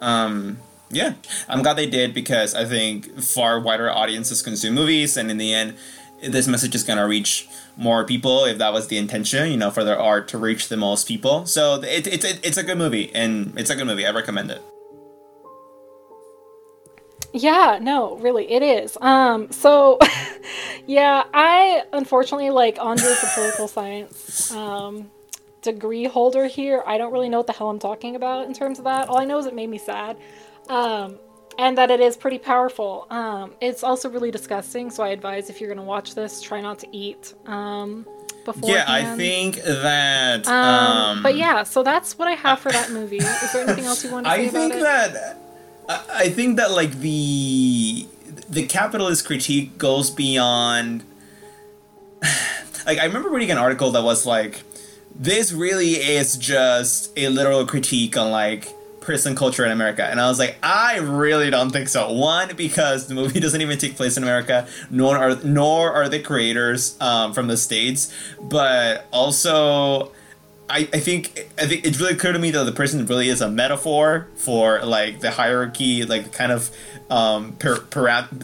um, 0.00 0.58
yeah, 0.90 1.14
I'm 1.48 1.62
glad 1.62 1.74
they 1.74 1.88
did 1.88 2.12
because 2.12 2.54
I 2.54 2.66
think 2.66 3.18
far 3.20 3.58
wider 3.58 3.90
audiences 3.90 4.42
consume 4.42 4.74
movies, 4.74 5.16
and 5.16 5.30
in 5.30 5.38
the 5.38 5.54
end, 5.54 5.74
this 6.22 6.46
message 6.46 6.74
is 6.74 6.82
gonna 6.82 7.06
reach 7.06 7.48
more 7.76 8.04
people 8.04 8.44
if 8.44 8.58
that 8.58 8.72
was 8.72 8.88
the 8.88 8.98
intention, 8.98 9.50
you 9.50 9.56
know, 9.56 9.70
for 9.70 9.84
their 9.84 9.98
art 9.98 10.28
to 10.28 10.38
reach 10.38 10.68
the 10.68 10.76
most 10.76 11.08
people. 11.08 11.46
So 11.46 11.80
it, 11.82 12.06
it, 12.06 12.24
it 12.24 12.40
it's 12.42 12.58
a 12.58 12.62
good 12.62 12.78
movie, 12.78 13.10
and 13.14 13.58
it's 13.58 13.70
a 13.70 13.76
good 13.76 13.86
movie. 13.86 14.06
I 14.06 14.10
recommend 14.10 14.50
it. 14.50 14.62
Yeah, 17.32 17.78
no, 17.80 18.16
really, 18.16 18.50
it 18.50 18.62
is. 18.62 18.96
Um, 19.00 19.50
so, 19.50 19.98
yeah, 20.86 21.24
I 21.32 21.84
unfortunately 21.92 22.50
like 22.50 22.78
Andre's 22.78 23.22
a 23.22 23.26
political 23.34 23.68
science 23.68 24.50
um, 24.52 25.10
degree 25.62 26.04
holder 26.04 26.46
here. 26.46 26.82
I 26.86 26.98
don't 26.98 27.12
really 27.12 27.28
know 27.28 27.38
what 27.38 27.46
the 27.46 27.54
hell 27.54 27.70
I'm 27.70 27.78
talking 27.78 28.16
about 28.16 28.46
in 28.46 28.52
terms 28.52 28.78
of 28.78 28.84
that. 28.84 29.08
All 29.08 29.18
I 29.18 29.24
know 29.24 29.38
is 29.38 29.46
it 29.46 29.54
made 29.54 29.70
me 29.70 29.78
sad. 29.78 30.18
Um, 30.68 31.18
and 31.58 31.76
that 31.78 31.90
it 31.90 32.00
is 32.00 32.16
pretty 32.16 32.38
powerful. 32.38 33.06
Um, 33.10 33.54
it's 33.60 33.82
also 33.82 34.08
really 34.08 34.30
disgusting, 34.30 34.90
so 34.90 35.02
I 35.02 35.10
advise 35.10 35.50
if 35.50 35.60
you're 35.60 35.68
going 35.68 35.78
to 35.78 35.84
watch 35.84 36.14
this, 36.14 36.40
try 36.40 36.60
not 36.60 36.78
to 36.80 36.96
eat. 36.96 37.34
Um, 37.46 38.06
before. 38.44 38.70
yeah, 38.70 38.84
I 38.88 39.16
think 39.16 39.56
that. 39.62 40.46
Um, 40.48 40.54
um, 40.54 41.22
but 41.22 41.36
yeah, 41.36 41.62
so 41.62 41.82
that's 41.82 42.18
what 42.18 42.28
I 42.28 42.32
have 42.32 42.58
for 42.58 42.72
that 42.72 42.90
movie. 42.92 43.18
Is 43.18 43.52
there 43.52 43.64
anything 43.64 43.84
else 43.84 44.04
you 44.04 44.10
want 44.10 44.26
to 44.26 44.32
say 44.32 44.46
I 44.46 44.48
think 44.48 44.72
that. 44.74 45.38
I 45.88 46.28
think 46.28 46.56
that 46.56 46.70
like 46.70 46.98
the 47.00 48.06
the 48.48 48.66
capitalist 48.66 49.26
critique 49.26 49.78
goes 49.78 50.10
beyond. 50.10 51.04
like 52.86 52.98
I 52.98 53.04
remember 53.04 53.30
reading 53.30 53.50
an 53.50 53.58
article 53.58 53.90
that 53.92 54.02
was 54.02 54.26
like, 54.26 54.62
this 55.14 55.52
really 55.52 55.92
is 55.94 56.36
just 56.36 57.12
a 57.16 57.28
literal 57.28 57.66
critique 57.66 58.16
on 58.16 58.30
like 58.30 58.72
prison 59.02 59.34
culture 59.34 59.64
in 59.64 59.72
America. 59.72 60.04
And 60.04 60.20
I 60.20 60.28
was 60.28 60.38
like, 60.38 60.56
I 60.62 60.98
really 60.98 61.50
don't 61.50 61.70
think 61.70 61.88
so. 61.88 62.12
One, 62.12 62.54
because 62.56 63.08
the 63.08 63.14
movie 63.14 63.40
doesn't 63.40 63.60
even 63.60 63.78
take 63.78 63.96
place 63.96 64.16
in 64.16 64.22
America, 64.22 64.66
nor 64.90 65.18
are 65.18 65.36
nor 65.42 65.92
are 65.92 66.08
the 66.08 66.20
creators 66.20 66.96
um, 67.00 67.32
from 67.34 67.48
the 67.48 67.56
states. 67.56 68.12
But 68.40 69.06
also, 69.10 70.12
I, 70.72 70.88
I 70.92 71.00
think 71.00 71.38
I 71.58 71.66
think 71.66 71.84
it's 71.84 72.00
really 72.00 72.14
clear 72.14 72.32
to 72.32 72.38
me 72.38 72.50
that 72.50 72.64
the 72.64 72.72
prison 72.72 73.04
really 73.04 73.28
is 73.28 73.42
a 73.42 73.50
metaphor 73.50 74.28
for 74.36 74.82
like 74.82 75.20
the 75.20 75.30
hierarchy, 75.30 76.04
like 76.04 76.24
the 76.24 76.30
kind 76.30 76.50
of 76.50 76.70
um 77.10 77.56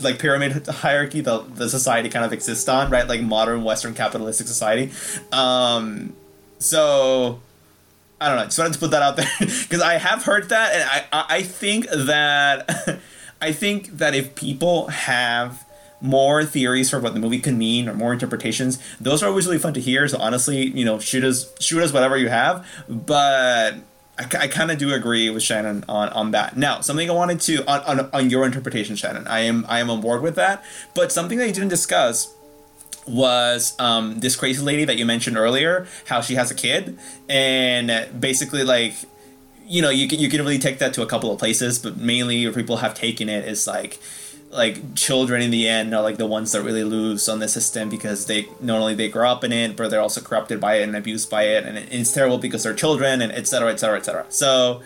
like 0.02 0.18
pyramid 0.18 0.66
hierarchy 0.66 1.22
the 1.22 1.38
the 1.38 1.70
society 1.70 2.10
kind 2.10 2.26
of 2.26 2.34
exists 2.34 2.68
on, 2.68 2.90
right? 2.90 3.08
Like 3.08 3.22
modern 3.22 3.64
Western 3.64 3.94
capitalistic 3.94 4.46
society. 4.46 4.92
Um, 5.32 6.14
so 6.58 7.40
I 8.20 8.28
don't 8.28 8.36
know. 8.36 8.44
Just 8.44 8.58
wanted 8.58 8.74
to 8.74 8.78
put 8.78 8.90
that 8.90 9.02
out 9.02 9.16
there 9.16 9.30
because 9.40 9.80
I 9.80 9.94
have 9.94 10.24
heard 10.24 10.50
that, 10.50 10.74
and 10.74 11.08
I 11.10 11.36
I 11.38 11.42
think 11.42 11.88
that 11.88 12.98
I 13.40 13.52
think 13.52 13.98
that 13.98 14.14
if 14.14 14.34
people 14.34 14.88
have 14.88 15.64
more 16.00 16.44
theories 16.44 16.90
for 16.90 17.00
what 17.00 17.14
the 17.14 17.20
movie 17.20 17.40
could 17.40 17.54
mean 17.56 17.88
or 17.88 17.94
more 17.94 18.12
interpretations, 18.12 18.78
those 19.00 19.22
are 19.22 19.28
always 19.28 19.46
really 19.46 19.58
fun 19.58 19.74
to 19.74 19.80
hear. 19.80 20.06
So 20.08 20.18
honestly, 20.18 20.68
you 20.68 20.84
know, 20.84 20.98
shoot 20.98 21.24
us 21.24 21.52
shoot 21.60 21.82
us 21.82 21.92
whatever 21.92 22.16
you 22.16 22.28
have, 22.28 22.66
but. 22.88 23.74
I, 24.20 24.24
I 24.36 24.48
kind 24.48 24.72
of 24.72 24.78
do 24.78 24.92
agree 24.92 25.30
with 25.30 25.44
Shannon 25.44 25.84
on, 25.88 26.08
on 26.08 26.32
that. 26.32 26.56
Now, 26.56 26.80
something 26.80 27.08
I 27.08 27.12
wanted 27.12 27.40
to 27.42 27.64
on, 27.70 28.00
on, 28.00 28.10
on 28.12 28.30
your 28.30 28.44
interpretation, 28.44 28.96
Shannon. 28.96 29.28
I 29.28 29.40
am 29.40 29.64
I 29.68 29.78
am 29.78 29.90
on 29.90 30.00
board 30.00 30.22
with 30.22 30.34
that. 30.34 30.64
But 30.92 31.12
something 31.12 31.38
that 31.38 31.46
you 31.46 31.52
didn't 31.52 31.68
discuss 31.68 32.34
was 33.06 33.74
um, 33.78 34.18
this 34.20 34.36
crazy 34.36 34.60
lady 34.60 34.84
that 34.84 34.98
you 34.98 35.06
mentioned 35.06 35.36
earlier, 35.36 35.86
how 36.06 36.20
she 36.20 36.34
has 36.34 36.50
a 36.50 36.54
kid, 36.54 36.98
and 37.28 38.20
basically 38.20 38.64
like, 38.64 38.94
you 39.66 39.82
know, 39.82 39.90
you 39.90 40.08
can 40.08 40.18
you 40.18 40.28
can 40.28 40.40
really 40.40 40.58
take 40.58 40.78
that 40.80 40.92
to 40.94 41.02
a 41.02 41.06
couple 41.06 41.30
of 41.30 41.38
places, 41.38 41.78
but 41.78 41.96
mainly 41.96 42.50
people 42.52 42.78
have 42.78 42.94
taken 42.94 43.28
it 43.28 43.46
is 43.46 43.66
like, 43.68 44.00
like 44.50 44.94
children 44.94 45.42
in 45.42 45.50
the 45.50 45.68
end 45.68 45.94
are 45.94 46.02
like 46.02 46.16
the 46.16 46.26
ones 46.26 46.52
that 46.52 46.62
really 46.62 46.84
lose 46.84 47.28
on 47.28 47.38
the 47.38 47.48
system 47.48 47.88
because 47.88 48.26
they 48.26 48.48
not 48.60 48.80
only 48.80 48.94
they 48.94 49.08
grow 49.08 49.28
up 49.30 49.44
in 49.44 49.52
it, 49.52 49.76
but 49.76 49.90
they're 49.90 50.00
also 50.00 50.20
corrupted 50.20 50.60
by 50.60 50.76
it 50.76 50.82
and 50.84 50.96
abused 50.96 51.30
by 51.30 51.42
it, 51.42 51.64
and 51.64 51.76
it's 51.78 52.12
terrible 52.12 52.38
because 52.38 52.62
they're 52.62 52.74
children 52.74 53.20
and 53.20 53.32
etc. 53.32 53.72
etc. 53.72 53.98
etc. 53.98 54.26
So. 54.28 54.82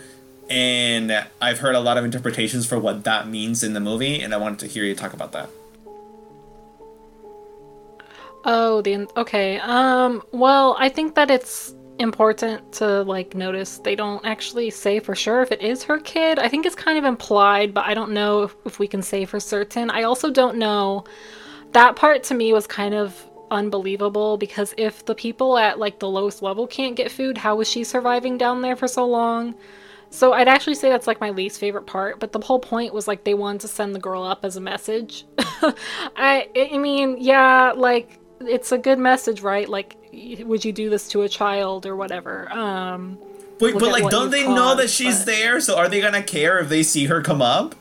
And 0.49 1.25
I've 1.41 1.59
heard 1.59 1.73
a 1.73 1.79
lot 1.79 1.97
of 1.97 2.03
interpretations 2.03 2.65
for 2.65 2.77
what 2.77 3.05
that 3.05 3.29
means 3.29 3.63
in 3.63 3.71
the 3.73 3.79
movie, 3.79 4.21
and 4.21 4.33
I 4.33 4.37
wanted 4.37 4.59
to 4.59 4.67
hear 4.67 4.83
you 4.83 4.93
talk 4.93 5.13
about 5.13 5.31
that. 5.31 5.49
Oh, 8.45 8.81
the 8.81 9.07
okay. 9.15 9.59
Um, 9.59 10.21
well, 10.31 10.75
I 10.77 10.89
think 10.89 11.15
that 11.15 11.31
it's 11.31 11.73
important 11.99 12.71
to 12.73 13.03
like 13.03 13.35
notice 13.35 13.77
they 13.77 13.95
don't 13.95 14.25
actually 14.25 14.69
say 14.69 14.99
for 14.99 15.15
sure 15.15 15.41
if 15.41 15.51
it 15.51 15.61
is 15.61 15.83
her 15.83 15.99
kid. 15.99 16.39
I 16.39 16.47
think 16.47 16.65
it's 16.65 16.75
kind 16.75 16.97
of 16.97 17.05
implied, 17.05 17.73
but 17.73 17.85
I 17.85 17.93
don't 17.93 18.11
know 18.11 18.43
if, 18.43 18.55
if 18.65 18.79
we 18.79 18.87
can 18.87 19.01
say 19.01 19.25
for 19.25 19.39
certain. 19.39 19.89
I 19.89 20.03
also 20.03 20.31
don't 20.31 20.57
know. 20.57 21.05
That 21.71 21.95
part 21.95 22.23
to 22.25 22.33
me 22.33 22.53
was 22.53 22.67
kind 22.67 22.93
of 22.93 23.15
unbelievable 23.51 24.37
because 24.37 24.73
if 24.77 25.05
the 25.05 25.15
people 25.15 25.57
at 25.57 25.79
like 25.79 25.99
the 25.99 26.09
lowest 26.09 26.41
level 26.41 26.67
can't 26.67 26.95
get 26.95 27.11
food, 27.11 27.37
how 27.37 27.55
was 27.55 27.69
she 27.69 27.83
surviving 27.83 28.37
down 28.37 28.61
there 28.61 28.75
for 28.75 28.87
so 28.87 29.05
long? 29.05 29.55
So 30.09 30.33
I'd 30.33 30.47
actually 30.47 30.75
say 30.75 30.89
that's 30.89 31.07
like 31.07 31.19
my 31.19 31.31
least 31.31 31.59
favorite 31.59 31.87
part, 31.87 32.19
but 32.19 32.31
the 32.31 32.39
whole 32.39 32.59
point 32.59 32.93
was 32.93 33.07
like 33.07 33.23
they 33.23 33.33
wanted 33.33 33.61
to 33.61 33.67
send 33.67 33.95
the 33.95 33.99
girl 33.99 34.23
up 34.23 34.45
as 34.45 34.57
a 34.57 34.61
message. 34.61 35.25
I 35.37 36.47
I 36.55 36.77
mean, 36.77 37.17
yeah, 37.19 37.73
like 37.75 38.19
it's 38.47 38.71
a 38.71 38.77
good 38.77 38.99
message, 38.99 39.41
right? 39.41 39.67
Like, 39.67 39.97
would 40.45 40.63
you 40.63 40.71
do 40.71 40.89
this 40.89 41.07
to 41.09 41.23
a 41.23 41.29
child 41.29 41.85
or 41.85 41.95
whatever? 41.95 42.51
Um, 42.51 43.17
Wait, 43.59 43.73
but 43.73 43.91
like, 43.91 44.09
don't 44.09 44.29
they 44.29 44.43
caused, 44.43 44.55
know 44.55 44.75
that 44.75 44.89
she's 44.89 45.19
but... 45.19 45.25
there? 45.27 45.59
So 45.59 45.77
are 45.77 45.87
they 45.87 46.01
gonna 46.01 46.23
care 46.23 46.59
if 46.59 46.69
they 46.69 46.83
see 46.83 47.05
her 47.05 47.21
come 47.21 47.41
up? 47.41 47.75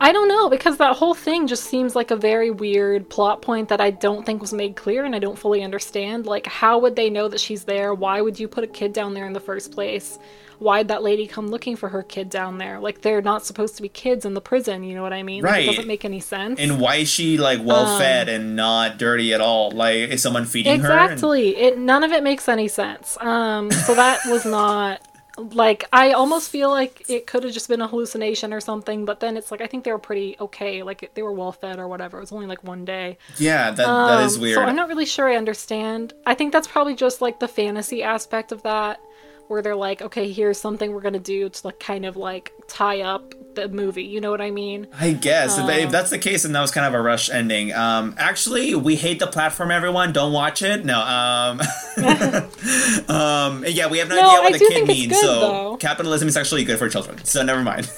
I 0.00 0.12
don't 0.12 0.28
know 0.28 0.48
because 0.48 0.76
that 0.76 0.96
whole 0.96 1.14
thing 1.14 1.48
just 1.48 1.64
seems 1.64 1.96
like 1.96 2.12
a 2.12 2.16
very 2.16 2.52
weird 2.52 3.08
plot 3.10 3.42
point 3.42 3.68
that 3.68 3.80
I 3.80 3.90
don't 3.90 4.24
think 4.24 4.40
was 4.40 4.52
made 4.52 4.76
clear 4.76 5.04
and 5.04 5.14
I 5.14 5.18
don't 5.18 5.38
fully 5.38 5.64
understand. 5.64 6.24
Like, 6.24 6.46
how 6.46 6.78
would 6.78 6.94
they 6.94 7.10
know 7.10 7.26
that 7.26 7.40
she's 7.40 7.64
there? 7.64 7.94
Why 7.94 8.20
would 8.20 8.38
you 8.38 8.46
put 8.46 8.62
a 8.62 8.68
kid 8.68 8.92
down 8.92 9.12
there 9.12 9.26
in 9.26 9.32
the 9.32 9.40
first 9.40 9.72
place? 9.72 10.18
Why'd 10.58 10.88
that 10.88 11.02
lady 11.02 11.26
come 11.26 11.48
looking 11.48 11.76
for 11.76 11.88
her 11.88 12.02
kid 12.02 12.30
down 12.30 12.58
there? 12.58 12.78
Like 12.78 13.02
they're 13.02 13.22
not 13.22 13.44
supposed 13.44 13.76
to 13.76 13.82
be 13.82 13.88
kids 13.88 14.24
in 14.24 14.34
the 14.34 14.40
prison. 14.40 14.82
You 14.82 14.94
know 14.94 15.02
what 15.02 15.12
I 15.12 15.22
mean? 15.22 15.42
Right. 15.42 15.52
Like, 15.52 15.62
it 15.62 15.76
doesn't 15.76 15.88
make 15.88 16.04
any 16.04 16.20
sense. 16.20 16.60
And 16.60 16.80
why 16.80 16.96
is 16.96 17.08
she 17.08 17.38
like 17.38 17.60
well 17.62 17.86
um, 17.86 18.00
fed 18.00 18.28
and 18.28 18.56
not 18.56 18.98
dirty 18.98 19.32
at 19.34 19.40
all? 19.40 19.70
Like 19.70 19.96
is 19.96 20.22
someone 20.22 20.44
feeding 20.44 20.74
exactly. 20.74 20.96
her? 20.96 21.12
Exactly. 21.12 21.56
And... 21.56 21.64
It 21.64 21.78
none 21.78 22.04
of 22.04 22.12
it 22.12 22.22
makes 22.22 22.48
any 22.48 22.68
sense. 22.68 23.16
Um. 23.20 23.70
So 23.70 23.94
that 23.94 24.20
was 24.26 24.44
not 24.46 25.02
like 25.38 25.84
I 25.92 26.12
almost 26.12 26.50
feel 26.50 26.70
like 26.70 27.08
it 27.08 27.26
could 27.26 27.44
have 27.44 27.52
just 27.52 27.68
been 27.68 27.80
a 27.80 27.86
hallucination 27.86 28.52
or 28.52 28.60
something, 28.60 29.04
but 29.04 29.20
then 29.20 29.36
it's 29.36 29.50
like 29.50 29.60
I 29.60 29.66
think 29.66 29.84
they 29.84 29.92
were 29.92 29.98
pretty 29.98 30.36
okay, 30.40 30.82
like 30.82 31.10
they 31.14 31.22
were 31.22 31.32
well 31.32 31.52
fed 31.52 31.78
or 31.78 31.88
whatever. 31.88 32.18
It 32.18 32.22
was 32.22 32.32
only 32.32 32.46
like 32.46 32.64
one 32.64 32.84
day. 32.84 33.18
Yeah, 33.36 33.70
that 33.70 33.86
um, 33.86 34.08
that 34.08 34.24
is 34.24 34.36
um, 34.36 34.42
weird. 34.42 34.54
So 34.56 34.62
I'm 34.62 34.76
not 34.76 34.88
really 34.88 35.06
sure 35.06 35.28
I 35.28 35.36
understand. 35.36 36.12
I 36.26 36.34
think 36.34 36.52
that's 36.52 36.68
probably 36.68 36.94
just 36.94 37.20
like 37.20 37.38
the 37.40 37.48
fantasy 37.48 38.02
aspect 38.02 38.52
of 38.52 38.62
that 38.62 39.00
where 39.48 39.62
they're 39.62 39.76
like, 39.76 40.00
okay, 40.02 40.30
here's 40.30 40.58
something 40.58 40.92
we're 40.92 41.00
gonna 41.00 41.18
do 41.18 41.48
to 41.48 41.66
like 41.66 41.80
kind 41.80 42.04
of 42.04 42.16
like 42.16 42.52
tie 42.68 43.00
up 43.00 43.34
the 43.54 43.68
movie. 43.68 44.04
You 44.04 44.20
know 44.20 44.30
what 44.30 44.40
I 44.40 44.50
mean? 44.50 44.86
I 44.98 45.12
guess 45.12 45.58
um, 45.58 45.68
if 45.68 45.90
that's 45.90 46.10
the 46.10 46.18
case, 46.18 46.44
then 46.44 46.52
that 46.52 46.60
was 46.60 46.70
kind 46.70 46.86
of 46.86 46.94
a 46.94 47.00
rush 47.00 47.30
ending. 47.30 47.72
Um, 47.72 48.14
actually, 48.18 48.74
we 48.74 48.96
hate 48.96 49.18
the 49.18 49.26
platform. 49.26 49.70
Everyone, 49.70 50.12
don't 50.12 50.32
watch 50.32 50.62
it. 50.62 50.84
No. 50.84 51.00
Um, 51.00 51.60
um, 53.08 53.64
yeah, 53.66 53.88
we 53.88 53.98
have 53.98 54.08
no, 54.08 54.16
no 54.16 54.28
idea 54.28 54.40
what 54.40 54.54
I 54.54 54.58
the 54.58 54.64
kid 54.68 54.86
means. 54.86 55.12
Good, 55.12 55.20
so 55.20 55.40
though. 55.40 55.76
capitalism 55.78 56.28
is 56.28 56.36
actually 56.36 56.64
good 56.64 56.78
for 56.78 56.88
children. 56.88 57.24
So 57.24 57.42
never 57.42 57.62
mind. 57.62 57.90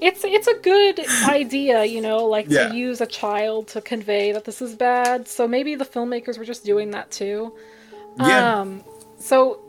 it's 0.00 0.24
it's 0.24 0.46
a 0.46 0.54
good 0.60 1.00
idea, 1.28 1.84
you 1.84 2.00
know, 2.00 2.26
like 2.26 2.46
yeah. 2.48 2.68
to 2.68 2.76
use 2.76 3.00
a 3.00 3.06
child 3.06 3.68
to 3.68 3.80
convey 3.80 4.32
that 4.32 4.44
this 4.44 4.62
is 4.62 4.74
bad. 4.74 5.26
So 5.26 5.48
maybe 5.48 5.74
the 5.74 5.84
filmmakers 5.84 6.38
were 6.38 6.44
just 6.44 6.64
doing 6.64 6.92
that 6.92 7.10
too. 7.10 7.54
Yeah. 8.18 8.60
Um, 8.60 8.84
so 9.18 9.60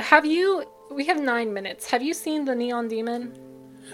have 0.00 0.26
you? 0.26 0.64
We 0.90 1.04
have 1.06 1.20
nine 1.20 1.52
minutes. 1.52 1.90
Have 1.90 2.02
you 2.02 2.14
seen 2.14 2.44
the 2.44 2.54
Neon 2.54 2.88
Demon? 2.88 3.36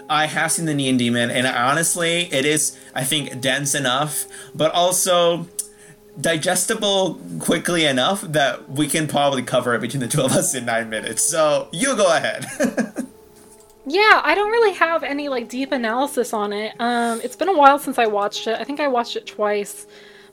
I 0.09 0.25
have 0.25 0.51
seen 0.51 0.65
the 0.65 0.73
Neon 0.73 0.97
Demon, 0.97 1.29
and 1.29 1.45
honestly, 1.47 2.23
it 2.31 2.45
is 2.45 2.77
I 2.95 3.03
think 3.03 3.39
dense 3.41 3.75
enough, 3.75 4.25
but 4.55 4.71
also 4.73 5.47
digestible 6.19 7.19
quickly 7.39 7.85
enough 7.85 8.21
that 8.21 8.69
we 8.69 8.87
can 8.87 9.07
probably 9.07 9.41
cover 9.41 9.73
it 9.73 9.81
between 9.81 9.99
the 9.99 10.07
two 10.07 10.21
of 10.21 10.31
us 10.31 10.53
in 10.53 10.65
nine 10.65 10.89
minutes. 10.89 11.23
So 11.23 11.69
you 11.71 11.95
go 11.95 12.15
ahead. 12.15 12.45
yeah, 13.85 14.21
I 14.23 14.35
don't 14.35 14.51
really 14.51 14.73
have 14.73 15.03
any 15.03 15.29
like 15.29 15.49
deep 15.49 15.71
analysis 15.71 16.33
on 16.33 16.53
it. 16.53 16.73
Um, 16.79 17.19
it's 17.23 17.35
been 17.35 17.49
a 17.49 17.57
while 17.57 17.79
since 17.79 17.97
I 17.97 18.05
watched 18.05 18.47
it. 18.47 18.59
I 18.59 18.63
think 18.63 18.79
I 18.79 18.87
watched 18.87 19.15
it 19.15 19.25
twice. 19.25 19.87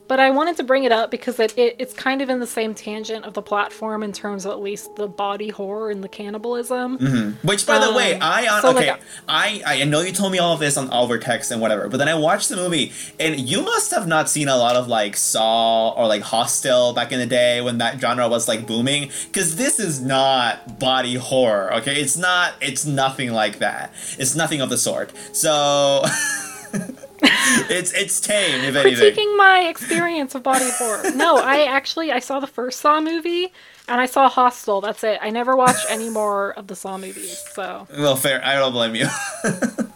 But 0.07 0.19
I 0.19 0.29
wanted 0.29 0.57
to 0.57 0.63
bring 0.63 0.83
it 0.83 0.91
up 0.91 1.09
because 1.09 1.39
it, 1.39 1.57
it 1.57 1.77
it's 1.79 1.93
kind 1.93 2.21
of 2.21 2.29
in 2.29 2.39
the 2.39 2.47
same 2.47 2.73
tangent 2.73 3.23
of 3.23 3.33
the 3.33 3.41
platform 3.41 4.03
in 4.03 4.11
terms 4.11 4.45
of 4.45 4.51
at 4.51 4.61
least 4.61 4.95
the 4.97 5.07
body 5.07 5.49
horror 5.49 5.89
and 5.89 6.03
the 6.03 6.09
cannibalism. 6.09 6.97
Mm-hmm. 6.97 7.47
Which, 7.47 7.65
by 7.65 7.79
the 7.79 7.93
way, 7.93 8.15
Um, 8.15 8.21
I 8.21 8.47
on, 8.47 8.61
so, 8.61 8.69
okay, 8.75 8.91
like, 8.91 9.01
I 9.29 9.61
I 9.65 9.83
know 9.85 10.01
you 10.01 10.11
told 10.11 10.33
me 10.33 10.39
all 10.39 10.53
of 10.53 10.59
this 10.59 10.75
on 10.75 10.91
over 10.91 11.17
text 11.17 11.49
and 11.51 11.61
whatever, 11.61 11.87
but 11.87 11.97
then 11.97 12.09
I 12.09 12.15
watched 12.15 12.49
the 12.49 12.57
movie, 12.57 12.91
and 13.19 13.39
you 13.39 13.61
must 13.61 13.91
have 13.91 14.05
not 14.07 14.29
seen 14.29 14.47
a 14.49 14.57
lot 14.57 14.75
of 14.75 14.87
like 14.87 15.15
Saw 15.15 15.91
or 15.91 16.07
like 16.07 16.23
Hostel 16.23 16.93
back 16.93 17.11
in 17.11 17.19
the 17.19 17.25
day 17.25 17.61
when 17.61 17.77
that 17.77 17.99
genre 18.01 18.27
was 18.27 18.47
like 18.47 18.67
booming, 18.67 19.11
because 19.27 19.55
this 19.55 19.79
is 19.79 20.01
not 20.01 20.77
body 20.77 21.15
horror. 21.15 21.73
Okay, 21.75 22.01
it's 22.01 22.17
not. 22.17 22.53
It's 22.59 22.85
nothing 22.85 23.31
like 23.31 23.59
that. 23.59 23.93
It's 24.17 24.35
nothing 24.35 24.59
of 24.59 24.69
the 24.69 24.77
sort. 24.77 25.13
So. 25.31 26.03
it's 27.69 27.91
it's 27.93 28.19
tame 28.19 28.63
if 28.63 28.75
anything. 28.75 29.13
critiquing 29.13 29.37
my 29.37 29.67
experience 29.69 30.35
of 30.35 30.43
body 30.43 30.69
horror. 30.77 31.11
No, 31.15 31.37
I 31.37 31.63
actually 31.67 32.11
I 32.11 32.19
saw 32.19 32.39
the 32.39 32.47
first 32.47 32.79
Saw 32.79 33.01
movie 33.01 33.51
and 33.87 33.99
I 33.99 34.05
saw 34.05 34.29
Hostel. 34.29 34.81
That's 34.81 35.03
it. 35.03 35.19
I 35.21 35.29
never 35.29 35.55
watched 35.55 35.85
any 35.89 36.09
more 36.09 36.51
of 36.51 36.67
the 36.67 36.75
Saw 36.75 36.97
movies. 36.97 37.43
So 37.53 37.87
Well, 37.97 38.15
fair. 38.15 38.43
I 38.45 38.55
don't 38.55 38.71
blame 38.71 38.95
you. 38.95 39.07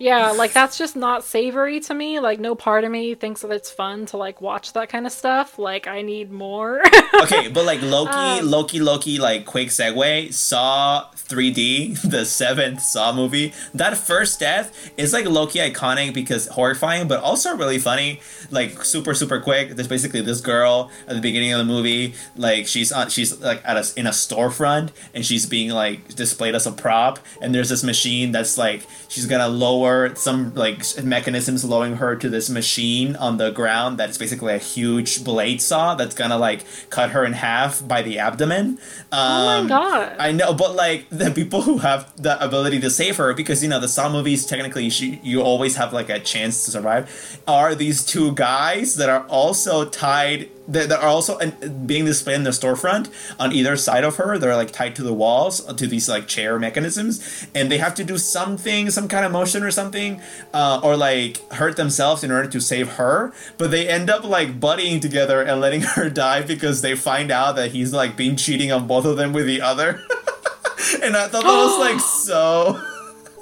yeah, 0.00 0.30
like 0.30 0.54
that's 0.54 0.78
just 0.78 0.96
not 0.96 1.24
savory 1.24 1.78
to 1.80 1.92
me. 1.92 2.20
Like 2.20 2.40
no 2.40 2.54
part 2.54 2.84
of 2.84 2.90
me 2.90 3.14
thinks 3.14 3.42
that 3.42 3.50
it's 3.50 3.70
fun 3.70 4.06
to 4.06 4.16
like 4.16 4.40
watch 4.40 4.72
that 4.72 4.88
kind 4.88 5.04
of 5.04 5.12
stuff. 5.12 5.58
Like 5.58 5.86
I 5.86 6.00
need 6.00 6.32
more. 6.32 6.80
okay, 7.22 7.48
but 7.48 7.66
like 7.66 7.80
lowkey, 7.80 8.40
Um, 8.40 8.48
lowkey, 8.48 8.80
lowkey, 8.80 9.18
like 9.18 9.44
quick 9.44 9.68
segue. 9.68 10.32
Saw 10.32 11.04
3D, 11.14 12.00
the 12.10 12.24
seventh 12.24 12.80
Saw 12.80 13.12
movie. 13.12 13.52
That 13.74 13.98
first 13.98 14.40
death 14.40 14.90
is 14.96 15.12
like 15.12 15.26
lowkey 15.26 15.70
iconic 15.70 16.14
because 16.14 16.48
horrifying, 16.48 17.06
but 17.06 17.20
also 17.20 17.54
really 17.54 17.78
funny. 17.78 18.20
Like 18.50 18.82
super, 18.82 19.12
super 19.12 19.38
quick. 19.38 19.76
There's 19.76 19.86
basically 19.86 20.22
this 20.22 20.40
girl 20.40 20.90
at 21.08 21.14
the 21.14 21.20
beginning 21.20 21.52
of 21.52 21.58
the 21.58 21.66
movie. 21.66 22.14
Like 22.36 22.66
she's 22.66 22.90
on, 22.90 23.10
she's 23.10 23.38
like 23.40 23.60
at 23.66 23.76
a 23.76 23.84
in 24.00 24.06
a 24.06 24.10
storefront 24.12 24.92
and 25.12 25.26
she's 25.26 25.44
being 25.44 25.68
like 25.68 26.14
displayed 26.14 26.54
as 26.54 26.66
a 26.66 26.72
prop. 26.72 27.18
And 27.42 27.54
there's 27.54 27.68
this 27.68 27.84
machine 27.84 28.32
that's 28.32 28.56
like 28.56 28.86
she's 29.08 29.26
gonna 29.26 29.48
lower 29.48 29.89
some 30.14 30.54
like 30.54 30.82
mechanisms 31.02 31.64
lowering 31.64 31.96
her 31.96 32.16
to 32.16 32.28
this 32.28 32.48
machine 32.50 33.16
on 33.16 33.36
the 33.36 33.50
ground 33.50 33.98
that's 33.98 34.18
basically 34.18 34.54
a 34.54 34.58
huge 34.58 35.24
blade 35.24 35.60
saw 35.60 35.94
that's 35.94 36.14
gonna 36.14 36.38
like 36.38 36.64
cut 36.90 37.10
her 37.10 37.24
in 37.24 37.32
half 37.32 37.86
by 37.86 38.00
the 38.02 38.18
abdomen. 38.18 38.78
oh 39.12 39.18
Um, 39.18 39.62
my 39.64 39.68
god. 39.68 40.16
I 40.18 40.32
know, 40.32 40.52
but 40.54 40.74
like 40.74 41.06
the 41.10 41.30
people 41.30 41.62
who 41.62 41.78
have 41.78 42.00
the 42.20 42.34
ability 42.42 42.78
to 42.80 42.90
save 42.90 43.16
her, 43.16 43.32
because 43.34 43.62
you 43.62 43.68
know 43.68 43.80
the 43.80 43.88
Saw 43.88 44.08
movies 44.10 44.46
technically 44.46 44.90
she, 44.90 45.20
you 45.22 45.42
always 45.42 45.76
have 45.76 45.92
like 45.92 46.08
a 46.08 46.20
chance 46.20 46.64
to 46.64 46.70
survive, 46.70 47.04
are 47.46 47.74
these 47.74 48.04
two 48.04 48.32
guys 48.34 48.96
that 48.96 49.08
are 49.08 49.24
also 49.28 49.84
tied. 49.88 50.48
That 50.70 50.88
that 50.88 51.00
are 51.02 51.08
also 51.08 51.38
uh, 51.38 51.50
being 51.84 52.04
displayed 52.04 52.36
in 52.36 52.44
the 52.44 52.50
storefront 52.50 53.10
on 53.38 53.52
either 53.52 53.76
side 53.76 54.04
of 54.04 54.16
her. 54.16 54.38
They're 54.38 54.56
like 54.56 54.70
tied 54.70 54.94
to 54.96 55.02
the 55.02 55.12
walls 55.12 55.64
to 55.64 55.86
these 55.86 56.08
like 56.08 56.28
chair 56.28 56.58
mechanisms, 56.58 57.46
and 57.54 57.70
they 57.70 57.78
have 57.78 57.94
to 57.96 58.04
do 58.04 58.18
something, 58.18 58.90
some 58.90 59.08
kind 59.08 59.24
of 59.24 59.32
motion 59.32 59.62
or 59.62 59.70
something, 59.70 60.20
uh, 60.54 60.80
or 60.82 60.96
like 60.96 61.38
hurt 61.52 61.76
themselves 61.76 62.22
in 62.22 62.30
order 62.30 62.48
to 62.48 62.60
save 62.60 62.92
her. 62.92 63.32
But 63.58 63.70
they 63.70 63.88
end 63.88 64.10
up 64.10 64.24
like 64.24 64.60
buddying 64.60 65.00
together 65.00 65.42
and 65.42 65.60
letting 65.60 65.80
her 65.96 66.08
die 66.08 66.42
because 66.42 66.82
they 66.82 66.94
find 66.94 67.30
out 67.30 67.56
that 67.56 67.72
he's 67.72 67.92
like 67.92 68.16
been 68.16 68.36
cheating 68.36 68.72
on 68.72 68.86
both 68.86 69.04
of 69.04 69.16
them 69.16 69.32
with 69.32 69.46
the 69.46 69.60
other. 69.60 70.00
and 71.02 71.16
I 71.16 71.28
thought 71.28 71.42
that 71.42 71.64
was 71.64 71.78
like 71.78 72.00
so. 72.26 72.89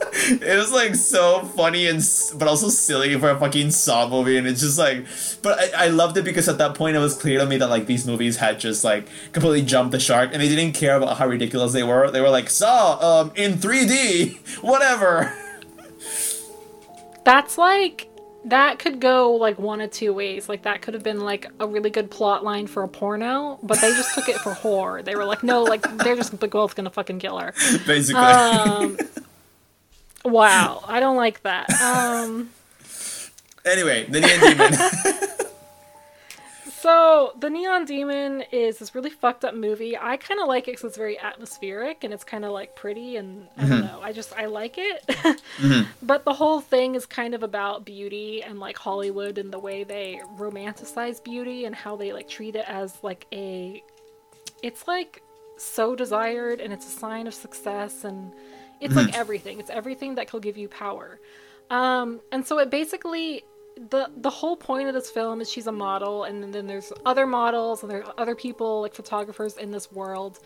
It 0.00 0.56
was 0.58 0.72
like 0.72 0.94
so 0.94 1.44
funny 1.56 1.86
and 1.86 2.02
but 2.36 2.48
also 2.48 2.68
silly 2.68 3.18
for 3.18 3.30
a 3.30 3.38
fucking 3.38 3.70
Saw 3.70 4.08
movie, 4.08 4.36
and 4.36 4.46
it's 4.46 4.60
just 4.60 4.78
like, 4.78 5.06
but 5.42 5.58
I, 5.74 5.86
I 5.86 5.88
loved 5.88 6.16
it 6.16 6.24
because 6.24 6.48
at 6.48 6.58
that 6.58 6.74
point 6.74 6.96
it 6.96 7.00
was 7.00 7.16
clear 7.16 7.38
to 7.40 7.46
me 7.46 7.56
that 7.58 7.68
like 7.68 7.86
these 7.86 8.06
movies 8.06 8.36
had 8.36 8.60
just 8.60 8.84
like 8.84 9.08
completely 9.32 9.62
jumped 9.62 9.92
the 9.92 10.00
shark, 10.00 10.30
and 10.32 10.42
they 10.42 10.48
didn't 10.48 10.72
care 10.74 10.96
about 10.96 11.16
how 11.18 11.26
ridiculous 11.26 11.72
they 11.72 11.82
were. 11.82 12.10
They 12.10 12.20
were 12.20 12.30
like 12.30 12.50
Saw, 12.50 12.98
um, 13.22 13.32
in 13.36 13.54
3D, 13.54 14.36
whatever. 14.62 15.32
That's 17.24 17.58
like 17.58 18.08
that 18.44 18.78
could 18.78 19.00
go 19.00 19.32
like 19.32 19.58
one 19.58 19.80
of 19.80 19.90
two 19.90 20.12
ways. 20.12 20.48
Like 20.48 20.62
that 20.62 20.82
could 20.82 20.94
have 20.94 21.02
been 21.02 21.20
like 21.20 21.46
a 21.60 21.66
really 21.66 21.90
good 21.90 22.10
plot 22.10 22.44
line 22.44 22.66
for 22.66 22.82
a 22.82 22.88
porno, 22.88 23.58
but 23.62 23.80
they 23.80 23.90
just 23.90 24.14
took 24.14 24.28
it 24.28 24.36
for 24.36 24.54
horror. 24.54 25.02
They 25.02 25.14
were 25.14 25.24
like, 25.24 25.42
no, 25.42 25.62
like 25.62 25.82
they're 25.98 26.16
just 26.16 26.38
both 26.38 26.74
gonna 26.74 26.90
fucking 26.90 27.18
kill 27.18 27.38
her. 27.38 27.52
Basically, 27.86 28.20
Um, 28.20 28.96
wow, 30.30 30.84
I 30.86 31.00
don't 31.00 31.16
like 31.16 31.42
that. 31.42 31.70
Um, 31.80 32.50
anyway, 33.64 34.04
the 34.08 34.20
Neon 34.20 34.40
Demon. 34.40 34.72
so 36.80 37.32
the 37.38 37.50
Neon 37.50 37.84
Demon 37.84 38.42
is 38.52 38.78
this 38.78 38.94
really 38.94 39.10
fucked 39.10 39.44
up 39.44 39.54
movie. 39.54 39.96
I 39.96 40.16
kind 40.16 40.40
of 40.40 40.48
like 40.48 40.68
it 40.68 40.72
because 40.72 40.84
it's 40.84 40.96
very 40.96 41.18
atmospheric 41.18 42.04
and 42.04 42.14
it's 42.14 42.24
kind 42.24 42.44
of 42.44 42.52
like 42.52 42.76
pretty 42.76 43.16
and 43.16 43.48
I 43.56 43.66
don't 43.66 43.80
know. 43.80 44.00
I 44.02 44.12
just 44.12 44.32
I 44.36 44.46
like 44.46 44.76
it. 44.78 45.04
But 46.02 46.24
the 46.24 46.32
whole 46.32 46.60
thing 46.60 46.94
is 46.94 47.04
kind 47.04 47.34
of 47.34 47.42
about 47.42 47.84
beauty 47.84 48.42
and 48.42 48.58
like 48.60 48.78
Hollywood 48.78 49.36
and 49.38 49.52
the 49.52 49.58
way 49.58 49.84
they 49.84 50.20
romanticize 50.38 51.22
beauty 51.22 51.64
and 51.64 51.74
how 51.74 51.96
they 51.96 52.12
like 52.12 52.28
treat 52.28 52.56
it 52.56 52.64
as 52.66 52.96
like 53.02 53.26
a 53.32 53.82
it's 54.62 54.86
like 54.88 55.22
so 55.58 55.94
desired 55.96 56.60
and 56.60 56.72
it's 56.72 56.86
a 56.86 56.98
sign 56.98 57.26
of 57.26 57.34
success 57.34 58.04
and 58.04 58.32
it's 58.80 58.94
like 58.94 59.16
everything. 59.16 59.58
It's 59.58 59.70
everything 59.70 60.14
that 60.16 60.32
will 60.32 60.40
give 60.40 60.56
you 60.56 60.68
power. 60.68 61.20
Um 61.70 62.20
and 62.32 62.46
so 62.46 62.58
it 62.58 62.70
basically 62.70 63.44
the 63.90 64.10
the 64.16 64.30
whole 64.30 64.56
point 64.56 64.88
of 64.88 64.94
this 64.94 65.10
film 65.10 65.40
is 65.40 65.50
she's 65.50 65.66
a 65.66 65.72
model 65.72 66.24
and 66.24 66.52
then 66.52 66.66
there's 66.66 66.92
other 67.06 67.26
models 67.26 67.82
and 67.82 67.90
there 67.90 68.04
are 68.04 68.14
other 68.18 68.34
people 68.34 68.82
like 68.82 68.94
photographers 68.94 69.56
in 69.56 69.70
this 69.70 69.90
world. 69.92 70.40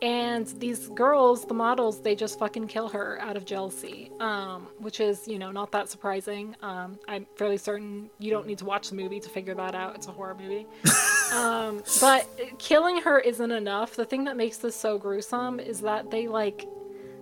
And 0.00 0.46
these 0.60 0.88
girls 0.90 1.44
the 1.44 1.54
models 1.54 2.00
they 2.00 2.14
just 2.14 2.38
fucking 2.38 2.68
kill 2.68 2.88
her 2.88 3.18
out 3.20 3.36
of 3.36 3.44
jealousy 3.44 4.12
um, 4.20 4.68
which 4.78 5.00
is 5.00 5.26
you 5.26 5.38
know 5.38 5.50
not 5.50 5.72
that 5.72 5.88
surprising. 5.88 6.54
Um, 6.62 6.98
i'm 7.08 7.26
fairly 7.34 7.58
certain 7.58 8.08
you 8.20 8.30
don't 8.30 8.46
need 8.46 8.58
to 8.58 8.64
watch 8.64 8.90
the 8.90 8.94
movie 8.94 9.20
to 9.20 9.28
figure 9.28 9.54
that 9.54 9.74
out. 9.74 9.96
It's 9.96 10.06
a 10.06 10.12
horror 10.12 10.36
movie. 10.40 10.66
Um, 11.30 11.82
but 12.00 12.26
killing 12.58 13.02
her 13.02 13.18
isn't 13.18 13.50
enough. 13.50 13.96
The 13.96 14.06
thing 14.06 14.24
that 14.24 14.36
makes 14.36 14.58
this 14.58 14.74
so 14.74 14.98
gruesome 14.98 15.60
is 15.60 15.80
that 15.82 16.10
they 16.10 16.26
like 16.26 16.66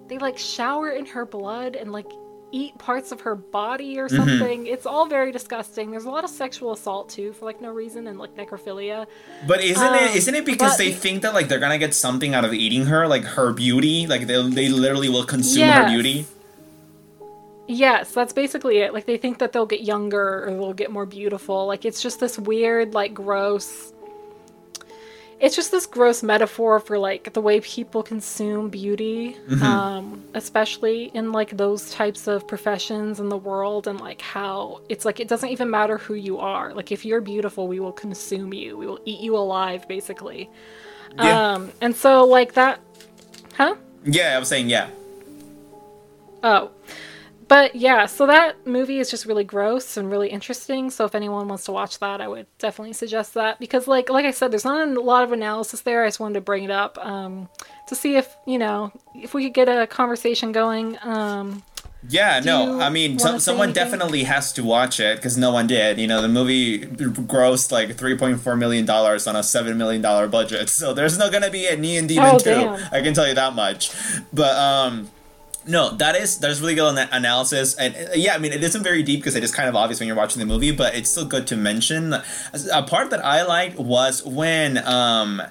they 0.09 0.19
like 0.19 0.39
shower 0.39 0.91
in 0.91 1.07
her 1.07 1.27
blood 1.27 1.77
and 1.77 1.93
like 1.93 2.07
eat 2.53 2.79
parts 2.79 3.11
of 3.11 3.21
her 3.21 3.35
body 3.35 3.99
or 3.99 4.09
something 4.09 4.67
it's 4.67 4.87
all 4.87 5.07
very 5.07 5.33
disgusting 5.33 5.91
there's 5.91 6.05
a 6.05 6.11
lot 6.11 6.23
of 6.23 6.31
sexual 6.31 6.73
assault 6.73 7.09
too 7.09 7.33
for 7.33 7.45
like 7.45 7.61
no 7.61 7.71
reason 7.71 8.07
and 8.07 8.19
like 8.19 8.35
necrophilia 8.37 9.05
But 9.49 9.63
isn't 9.63 9.83
Um, 9.83 9.95
it 9.97 10.15
isn't 10.17 10.35
it 10.35 10.45
because 10.47 10.77
they 10.79 10.93
think 10.93 11.23
that 11.23 11.35
like 11.35 11.49
they're 11.49 11.59
gonna 11.59 11.77
get 11.79 11.93
something 11.93 12.35
out 12.35 12.45
of 12.45 12.55
eating 12.55 12.87
her, 12.87 13.07
like 13.09 13.25
her 13.25 13.53
beauty, 13.53 14.07
like 14.07 14.27
they 14.27 14.41
they 14.49 14.69
literally 14.69 15.09
will 15.09 15.25
consume 15.25 15.69
her 15.69 15.87
beauty. 15.89 16.27
Yes, 17.69 18.13
that's 18.13 18.33
basically 18.33 18.79
it. 18.79 18.95
Like 18.95 19.07
they 19.07 19.17
think 19.19 19.39
that 19.39 19.53
they'll 19.53 19.67
get 19.67 19.83
younger 19.83 20.47
or 20.47 20.51
they'll 20.51 20.73
get 20.73 20.91
more 20.91 21.05
beautiful. 21.07 21.67
Like 21.67 21.85
it's 21.85 22.01
just 22.01 22.21
this 22.21 22.39
weird, 22.39 22.95
like 22.95 23.13
gross. 23.13 23.93
It's 25.39 25.55
just 25.55 25.71
this 25.71 25.85
gross 25.85 26.23
metaphor 26.23 26.81
for 26.81 26.99
like 26.99 27.35
the 27.35 27.43
way 27.43 27.61
people 27.61 28.03
consume 28.03 28.71
beauty, 28.71 29.37
um, 29.61 30.25
especially 30.33 31.11
in 31.13 31.31
like 31.31 31.57
those 31.59 31.91
types 31.91 32.27
of 32.27 32.49
professions 32.49 33.21
in 33.21 33.29
the 33.29 33.37
world, 33.37 33.87
and 33.87 34.01
like 34.01 34.23
how 34.23 34.81
it's 34.89 35.05
like 35.05 35.21
it 35.21 35.29
doesn't 35.29 35.51
even 35.51 35.69
matter 35.69 35.99
who 35.99 36.15
you 36.15 36.39
are. 36.39 36.73
Like 36.73 36.91
if 36.91 37.05
you're 37.05 37.21
beautiful, 37.21 37.69
we 37.69 37.81
will 37.81 37.93
consume 37.93 38.55
you. 38.55 38.79
We 38.79 38.87
will 38.87 39.01
eat 39.05 39.21
you 39.21 39.37
alive, 39.37 39.87
basically. 39.87 40.49
Yeah, 41.17 41.53
Um, 41.53 41.71
and 41.83 41.95
so 41.95 42.25
like 42.25 42.55
that, 42.55 42.81
huh? 43.55 43.77
yeah, 44.05 44.37
I 44.37 44.39
was 44.39 44.49
saying 44.49 44.71
yeah. 44.71 44.89
Oh. 46.43 46.71
But 47.49 47.77
yeah, 47.77 48.07
so 48.07 48.27
that 48.27 48.67
movie 48.67 48.99
is 48.99 49.09
just 49.11 49.25
really 49.25 49.45
gross 49.45 49.97
and 49.97 50.11
really 50.11 50.29
interesting. 50.31 50.91
So 50.91 51.05
if 51.05 51.15
anyone 51.15 51.47
wants 51.47 51.65
to 51.67 51.73
watch 51.73 52.01
that, 52.01 52.21
I 52.21 52.27
would 52.27 52.47
definitely 52.59 52.93
suggest 52.93 53.35
that 53.35 53.61
because 53.61 53.87
like 53.87 54.11
like 54.11 54.25
I 54.25 54.33
said, 54.33 54.51
there's 54.51 54.65
not 54.65 54.89
a 54.89 55.01
lot 55.01 55.23
of 55.23 55.31
analysis 55.33 55.83
there. 55.83 56.05
I 56.05 56.09
just 56.09 56.19
wanted 56.19 56.35
to 56.35 56.41
bring 56.41 56.65
it 56.65 56.71
up 56.73 56.99
um, 56.99 57.49
to 57.87 57.95
see 57.95 58.17
if 58.17 58.35
you 58.47 58.59
know 58.59 58.91
if 59.15 59.33
we 59.33 59.45
could 59.45 59.55
get 59.55 59.69
a 59.69 59.87
conversation 59.87 60.51
going. 60.51 60.99
Um, 61.03 61.63
Yeah, 62.09 62.41
no, 62.45 62.81
I 62.81 62.91
mean, 62.91 63.19
say 63.19 63.39
someone 63.39 63.69
anything? 63.71 63.85
definitely 63.85 64.25
has 64.25 64.53
to 64.55 64.63
watch 64.65 64.99
it 65.01 65.17
because 65.17 65.37
no 65.39 65.51
one 65.53 65.67
did. 65.69 65.99
You 65.99 66.07
know, 66.07 66.23
the 66.23 66.29
movie 66.29 66.81
grossed 66.81 67.71
like 67.73 67.97
three 67.97 68.17
point 68.17 68.41
four 68.41 68.57
million 68.57 68.87
dollars 68.87 69.27
on 69.27 69.37
a 69.37 69.43
seven 69.43 69.79
million 69.79 70.03
dollar 70.03 70.27
budget, 70.29 70.69
so 70.69 70.93
there's 70.95 71.17
not 71.17 71.31
gonna 71.33 71.51
be 71.51 71.67
a 71.67 71.77
Neon 71.77 72.07
Demon 72.09 72.31
Oh, 72.35 72.39
two. 72.39 72.51
damn. 72.51 72.75
I 72.93 73.01
can 73.03 73.15
tell 73.15 73.27
you 73.29 73.35
that 73.35 73.55
much. 73.55 73.91
But 74.33 74.55
um, 74.57 75.11
no, 75.67 75.91
that 75.97 76.17
is 76.17 76.39
that 76.39 76.51
is 76.51 76.61
really 76.61 76.75
good 76.75 76.97
ana- 76.97 77.09
analysis, 77.13 77.75
and 77.75 77.95
uh, 77.95 78.13
yeah, 78.15 78.35
I 78.35 78.39
mean, 78.39 78.53
it 78.53 78.63
isn't 78.63 78.83
very 78.83 79.03
deep 79.03 79.21
because 79.21 79.35
it 79.35 79.43
is 79.43 79.53
kind 79.53 79.69
of 79.69 79.77
obvious 79.77 80.01
when 80.01 80.07
you're 80.07 80.17
watching 80.17 80.41
the 80.41 80.47
movie, 80.47 80.71
but 80.71 80.95
it's 80.95 81.11
still 81.11 81.25
good 81.25 81.47
to 81.49 81.57
mention. 81.57 82.15
A 82.73 82.83
part 82.83 83.11
that 83.11 83.25
I 83.25 83.43
liked 83.43 83.79
was 83.79 84.25
when 84.25 84.79
um, 84.87 85.43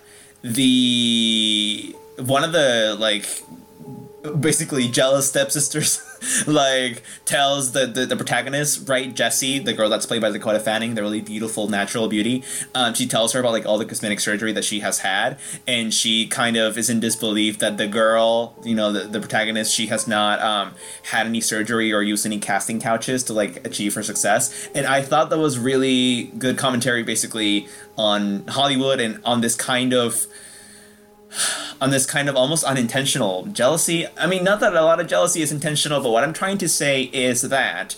the 0.41 1.95
one 2.17 2.43
of 2.43 2.51
the 2.53 2.95
like 2.99 3.43
basically 4.39 4.87
jealous 4.87 5.27
stepsisters 5.29 6.01
like 6.47 7.03
tells 7.25 7.71
the, 7.71 7.85
the, 7.85 8.05
the 8.05 8.15
protagonist, 8.15 8.87
right, 8.87 9.13
Jesse, 9.13 9.59
the 9.59 9.73
girl 9.73 9.89
that's 9.89 10.05
played 10.05 10.21
by 10.21 10.31
Dakota 10.31 10.59
Fanning, 10.59 10.95
the 10.95 11.01
really 11.01 11.21
beautiful 11.21 11.67
natural 11.67 12.07
beauty. 12.07 12.43
Um, 12.73 12.93
she 12.93 13.07
tells 13.07 13.33
her 13.33 13.39
about 13.39 13.51
like 13.51 13.65
all 13.65 13.77
the 13.77 13.85
cosmetic 13.85 14.19
surgery 14.19 14.51
that 14.53 14.63
she 14.63 14.79
has 14.79 14.99
had, 14.99 15.37
and 15.67 15.93
she 15.93 16.27
kind 16.27 16.57
of 16.57 16.77
is 16.77 16.89
in 16.89 16.99
disbelief 16.99 17.59
that 17.59 17.77
the 17.77 17.87
girl, 17.87 18.55
you 18.63 18.75
know, 18.75 18.91
the, 18.91 19.01
the 19.01 19.19
protagonist, 19.19 19.73
she 19.73 19.87
has 19.87 20.07
not 20.07 20.39
um, 20.41 20.73
had 21.03 21.25
any 21.27 21.41
surgery 21.41 21.93
or 21.93 22.01
used 22.01 22.25
any 22.25 22.39
casting 22.39 22.79
couches 22.79 23.23
to 23.23 23.33
like 23.33 23.65
achieve 23.65 23.93
her 23.95 24.03
success. 24.03 24.69
And 24.73 24.85
I 24.85 25.01
thought 25.01 25.29
that 25.29 25.39
was 25.39 25.57
really 25.57 26.23
good 26.37 26.57
commentary, 26.57 27.03
basically 27.03 27.67
on 27.97 28.45
Hollywood 28.47 28.99
and 28.99 29.21
on 29.23 29.41
this 29.41 29.55
kind 29.55 29.93
of 29.93 30.27
on 31.81 31.89
this 31.89 32.05
kind 32.05 32.29
of 32.29 32.35
almost 32.35 32.63
unintentional 32.63 33.45
jealousy. 33.47 34.07
I 34.17 34.27
mean, 34.27 34.43
not 34.43 34.59
that 34.59 34.73
a 34.75 34.81
lot 34.81 34.99
of 34.99 35.07
jealousy 35.07 35.41
is 35.41 35.51
intentional, 35.51 36.01
but 36.01 36.11
what 36.11 36.23
I'm 36.23 36.33
trying 36.33 36.57
to 36.59 36.69
say 36.69 37.03
is 37.03 37.41
that 37.43 37.95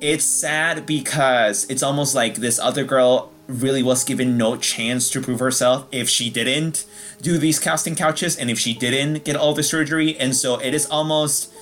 it's 0.00 0.24
sad 0.24 0.86
because 0.86 1.66
it's 1.68 1.82
almost 1.82 2.14
like 2.14 2.36
this 2.36 2.58
other 2.58 2.84
girl 2.84 3.30
really 3.46 3.82
was 3.82 4.04
given 4.04 4.36
no 4.36 4.56
chance 4.56 5.10
to 5.10 5.20
prove 5.20 5.40
herself 5.40 5.86
if 5.90 6.08
she 6.08 6.30
didn't 6.30 6.86
do 7.20 7.36
these 7.36 7.58
casting 7.58 7.94
couches 7.94 8.36
and 8.36 8.50
if 8.50 8.58
she 8.58 8.72
didn't 8.72 9.24
get 9.24 9.36
all 9.36 9.54
the 9.54 9.62
surgery. 9.62 10.16
And 10.16 10.34
so 10.34 10.58
it 10.60 10.72
is 10.72 10.86
almost 10.86 11.52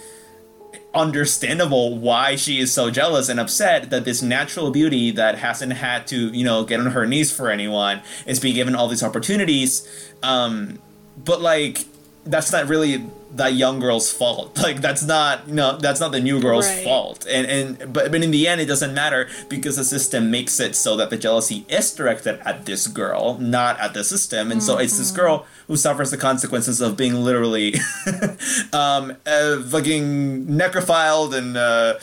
understandable 0.94 1.98
why 1.98 2.36
she 2.36 2.58
is 2.58 2.72
so 2.72 2.90
jealous 2.90 3.28
and 3.28 3.38
upset 3.38 3.90
that 3.90 4.04
this 4.04 4.22
natural 4.22 4.70
beauty 4.70 5.10
that 5.12 5.38
hasn't 5.38 5.72
had 5.72 6.06
to, 6.08 6.28
you 6.28 6.44
know, 6.44 6.64
get 6.64 6.80
on 6.80 6.86
her 6.86 7.06
knees 7.06 7.34
for 7.34 7.50
anyone 7.50 8.02
is 8.26 8.40
being 8.40 8.54
given 8.54 8.74
all 8.74 8.88
these 8.88 9.02
opportunities. 9.02 9.86
Um, 10.22 10.78
but 11.24 11.40
like 11.40 11.84
that's 12.24 12.52
not 12.52 12.68
really 12.68 13.04
that 13.34 13.54
young 13.54 13.78
girl's 13.78 14.12
fault. 14.12 14.58
Like 14.68 14.80
that's 14.82 15.02
not 15.02 15.48
you 15.48 15.54
know 15.54 15.78
that's 15.78 16.00
not 16.00 16.12
the 16.12 16.20
new 16.20 16.40
girl's 16.40 16.68
right. 16.68 16.84
fault. 16.84 17.26
And 17.28 17.46
and 17.46 17.92
but 17.92 18.10
but 18.12 18.22
in 18.22 18.30
the 18.30 18.46
end 18.46 18.60
it 18.60 18.66
doesn't 18.66 18.92
matter 18.92 19.28
because 19.48 19.76
the 19.76 19.84
system 19.84 20.30
makes 20.30 20.60
it 20.60 20.74
so 20.76 20.96
that 20.96 21.10
the 21.10 21.16
jealousy 21.16 21.64
is 21.68 21.90
directed 21.94 22.40
at 22.44 22.66
this 22.66 22.86
girl, 22.86 23.38
not 23.38 23.78
at 23.80 23.94
the 23.94 24.04
system. 24.04 24.50
And 24.52 24.60
mm-hmm. 24.60 24.66
so 24.66 24.78
it's 24.78 24.98
this 24.98 25.08
mm-hmm. 25.08 25.20
girl 25.20 25.46
who 25.68 25.76
suffers 25.76 26.10
the 26.10 26.18
consequences 26.18 26.80
of 26.80 26.96
being 26.96 27.14
literally 27.14 27.74
um 28.72 29.16
uh, 29.26 29.62
fucking 29.62 30.46
necrophiled 30.46 31.34
and 31.34 31.56
uh 31.56 31.94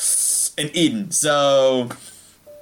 and 0.58 0.76
eaten. 0.76 1.12
So 1.12 1.90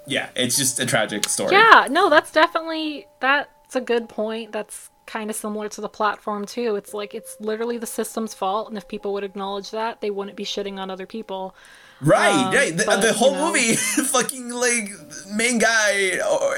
yeah, 0.06 0.30
it's 0.36 0.58
just 0.58 0.80
a 0.80 0.86
tragic 0.86 1.30
story. 1.30 1.54
Yeah, 1.54 1.88
no, 1.90 2.10
that's 2.10 2.32
definitely 2.32 3.08
that's 3.22 3.76
a 3.76 3.82
good 3.82 4.10
point. 4.10 4.52
That's 4.52 4.90
kind 5.06 5.30
of 5.30 5.36
similar 5.36 5.70
to 5.70 5.82
the 5.82 5.90
platform 5.90 6.46
too. 6.46 6.76
It's 6.76 6.94
like 6.94 7.14
it's 7.14 7.38
literally 7.40 7.78
the 7.78 7.88
system's 7.88 8.34
fault, 8.34 8.70
and 8.70 8.78
if 8.78 8.88
people 8.88 9.14
would 9.14 9.24
acknowledge 9.24 9.72
that, 9.72 10.02
they 10.02 10.10
wouldn't 10.10 10.38
be 10.38 10.46
shitting 10.46 10.80
on 10.80 10.90
other 10.90 11.06
people. 11.06 11.56
Right, 12.02 12.32
um, 12.32 12.54
right. 12.54 12.76
The, 12.76 12.84
but, 12.86 13.02
the 13.02 13.14
whole 13.14 13.32
you 13.32 13.38
know, 13.38 13.48
movie, 13.48 13.76
fucking 13.76 14.50
like 14.50 14.90
main 15.32 15.60
guy 15.60 15.92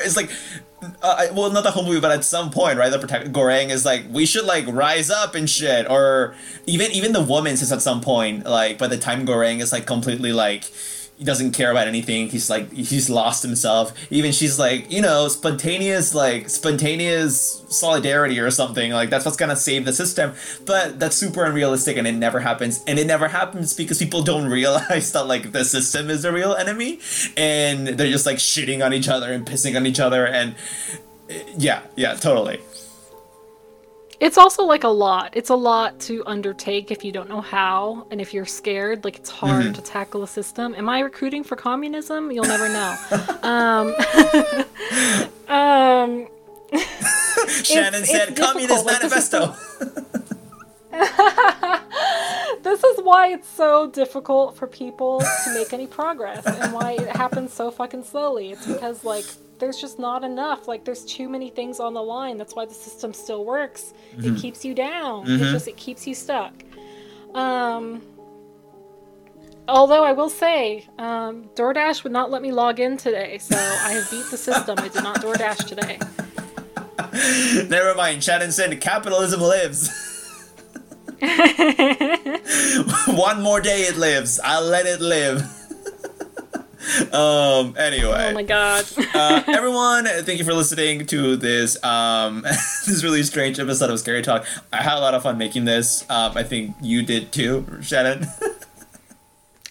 is 0.03 0.15
like. 0.15 0.29
Uh, 1.01 1.27
well, 1.33 1.49
not 1.49 1.63
the 1.63 1.71
whole 1.71 1.83
movie, 1.83 1.99
but 1.99 2.11
at 2.11 2.23
some 2.23 2.51
point, 2.51 2.77
right? 2.77 2.91
The 2.91 2.99
protect 2.99 3.31
Goreng 3.31 3.69
is 3.69 3.85
like, 3.85 4.03
we 4.11 4.27
should 4.27 4.45
like 4.45 4.67
rise 4.67 5.09
up 5.09 5.33
and 5.33 5.49
shit, 5.49 5.89
or 5.89 6.35
even 6.67 6.91
even 6.91 7.11
the 7.11 7.23
woman 7.23 7.57
says 7.57 7.71
at 7.71 7.81
some 7.81 8.01
point, 8.01 8.45
like, 8.45 8.77
by 8.77 8.87
the 8.87 8.97
time 8.97 9.25
Goreng 9.25 9.61
is 9.61 9.71
like 9.71 9.87
completely 9.87 10.31
like, 10.31 10.65
he 11.17 11.23
doesn't 11.23 11.51
care 11.51 11.71
about 11.71 11.87
anything. 11.87 12.27
He's 12.27 12.49
like 12.49 12.71
he's 12.73 13.09
lost 13.09 13.41
himself. 13.41 13.93
Even 14.11 14.31
she's 14.31 14.59
like, 14.59 14.91
you 14.91 15.01
know, 15.01 15.27
spontaneous 15.27 16.13
like 16.13 16.49
spontaneous 16.49 17.63
solidarity 17.69 18.39
or 18.39 18.51
something. 18.51 18.91
Like 18.91 19.09
that's 19.09 19.23
what's 19.23 19.37
gonna 19.37 19.55
save 19.55 19.85
the 19.85 19.93
system. 19.93 20.33
But 20.65 20.99
that's 20.99 21.15
super 21.15 21.45
unrealistic 21.45 21.95
and 21.97 22.05
it 22.05 22.13
never 22.13 22.41
happens. 22.41 22.83
And 22.85 22.99
it 22.99 23.07
never 23.07 23.29
happens 23.29 23.73
because 23.73 23.97
people 23.97 24.23
don't 24.23 24.49
realize 24.49 25.13
that 25.13 25.27
like 25.27 25.51
the 25.53 25.63
system 25.63 26.09
is 26.09 26.23
the 26.23 26.33
real 26.33 26.53
enemy 26.53 26.99
and 27.37 27.87
they're 27.87 28.11
just 28.11 28.25
like 28.25 28.37
shitting 28.37 28.85
on 28.85 28.93
each 28.93 29.07
other 29.07 29.31
and 29.31 29.45
pissing 29.45 29.77
on 29.77 29.85
each 29.85 29.99
other 29.99 30.27
and 30.27 30.55
yeah, 31.57 31.81
yeah, 31.95 32.13
totally. 32.15 32.59
It's 34.19 34.37
also 34.37 34.63
like 34.63 34.83
a 34.83 34.89
lot. 34.89 35.31
It's 35.33 35.49
a 35.49 35.55
lot 35.55 35.99
to 36.01 36.23
undertake 36.25 36.91
if 36.91 37.03
you 37.03 37.11
don't 37.11 37.29
know 37.29 37.41
how, 37.41 38.07
and 38.11 38.21
if 38.21 38.33
you're 38.33 38.45
scared, 38.45 39.03
like 39.03 39.17
it's 39.17 39.29
hard 39.29 39.65
mm-hmm. 39.65 39.73
to 39.73 39.81
tackle 39.81 40.23
a 40.23 40.27
system. 40.27 40.73
Am 40.75 40.87
I 40.87 40.99
recruiting 41.01 41.43
for 41.43 41.55
communism? 41.55 42.31
You'll 42.31 42.45
never 42.45 42.69
know. 42.69 42.95
um, 43.43 43.93
um, 45.55 46.27
Shannon 47.63 48.01
it's, 48.01 48.11
said, 48.11 48.29
it's 48.29 48.39
"Communist 48.39 48.85
like, 48.85 49.01
Manifesto." 49.01 49.55
this 52.63 52.83
is 52.83 52.99
why 53.03 53.33
it's 53.33 53.49
so 53.49 53.87
difficult 53.87 54.55
for 54.55 54.65
people 54.65 55.19
to 55.19 55.53
make 55.53 55.73
any 55.73 55.87
progress, 55.87 56.45
and 56.45 56.71
why 56.71 56.93
it 56.93 57.15
happens 57.15 57.51
so 57.51 57.69
fucking 57.69 58.03
slowly. 58.03 58.51
It's 58.51 58.65
because 58.65 59.03
like 59.03 59.25
there's 59.59 59.79
just 59.79 59.99
not 59.99 60.23
enough. 60.23 60.67
Like 60.67 60.85
there's 60.85 61.05
too 61.05 61.29
many 61.29 61.49
things 61.49 61.79
on 61.79 61.93
the 61.93 62.01
line. 62.01 62.37
That's 62.37 62.55
why 62.55 62.65
the 62.65 62.73
system 62.73 63.13
still 63.13 63.45
works. 63.45 63.93
Mm-hmm. 64.15 64.35
It 64.35 64.41
keeps 64.41 64.65
you 64.65 64.73
down. 64.73 65.25
Mm-hmm. 65.25 65.43
It 65.43 65.51
just 65.51 65.67
it 65.67 65.77
keeps 65.77 66.05
you 66.07 66.15
stuck. 66.15 66.53
Um 67.33 68.01
although 69.67 70.03
I 70.03 70.11
will 70.11 70.29
say, 70.29 70.85
um, 70.99 71.45
DoorDash 71.55 72.03
would 72.03 72.11
not 72.11 72.29
let 72.29 72.43
me 72.43 72.51
log 72.51 72.79
in 72.79 72.97
today, 72.97 73.39
so 73.39 73.55
I 73.55 73.93
have 73.93 74.09
beat 74.11 74.25
the 74.29 74.37
system. 74.37 74.77
I 74.77 74.89
did 74.89 75.03
not 75.03 75.21
DoorDash 75.21 75.65
today. 75.65 75.97
Never 77.69 77.95
mind. 77.95 78.23
Shannon 78.23 78.51
said 78.51 78.79
capitalism 78.79 79.41
lives. 79.41 79.89
One 83.07 83.41
more 83.41 83.61
day 83.61 83.81
it 83.83 83.97
lives. 83.97 84.39
I'll 84.43 84.65
let 84.65 84.85
it 84.85 85.01
live 85.01 85.54
um 87.13 87.75
anyway 87.77 88.27
oh 88.29 88.33
my 88.33 88.43
god 88.43 88.85
uh, 89.13 89.43
everyone 89.47 90.05
thank 90.05 90.37
you 90.37 90.45
for 90.45 90.53
listening 90.53 91.05
to 91.05 91.35
this 91.35 91.81
um 91.83 92.41
this 92.85 93.03
really 93.03 93.23
strange 93.23 93.59
episode 93.59 93.89
of 93.89 93.99
scary 93.99 94.21
talk 94.21 94.45
i 94.71 94.83
had 94.83 94.97
a 94.97 94.99
lot 94.99 95.13
of 95.13 95.23
fun 95.23 95.37
making 95.37 95.65
this 95.65 96.07
um 96.09 96.37
i 96.37 96.43
think 96.43 96.75
you 96.81 97.01
did 97.01 97.31
too 97.31 97.65
shannon 97.81 98.27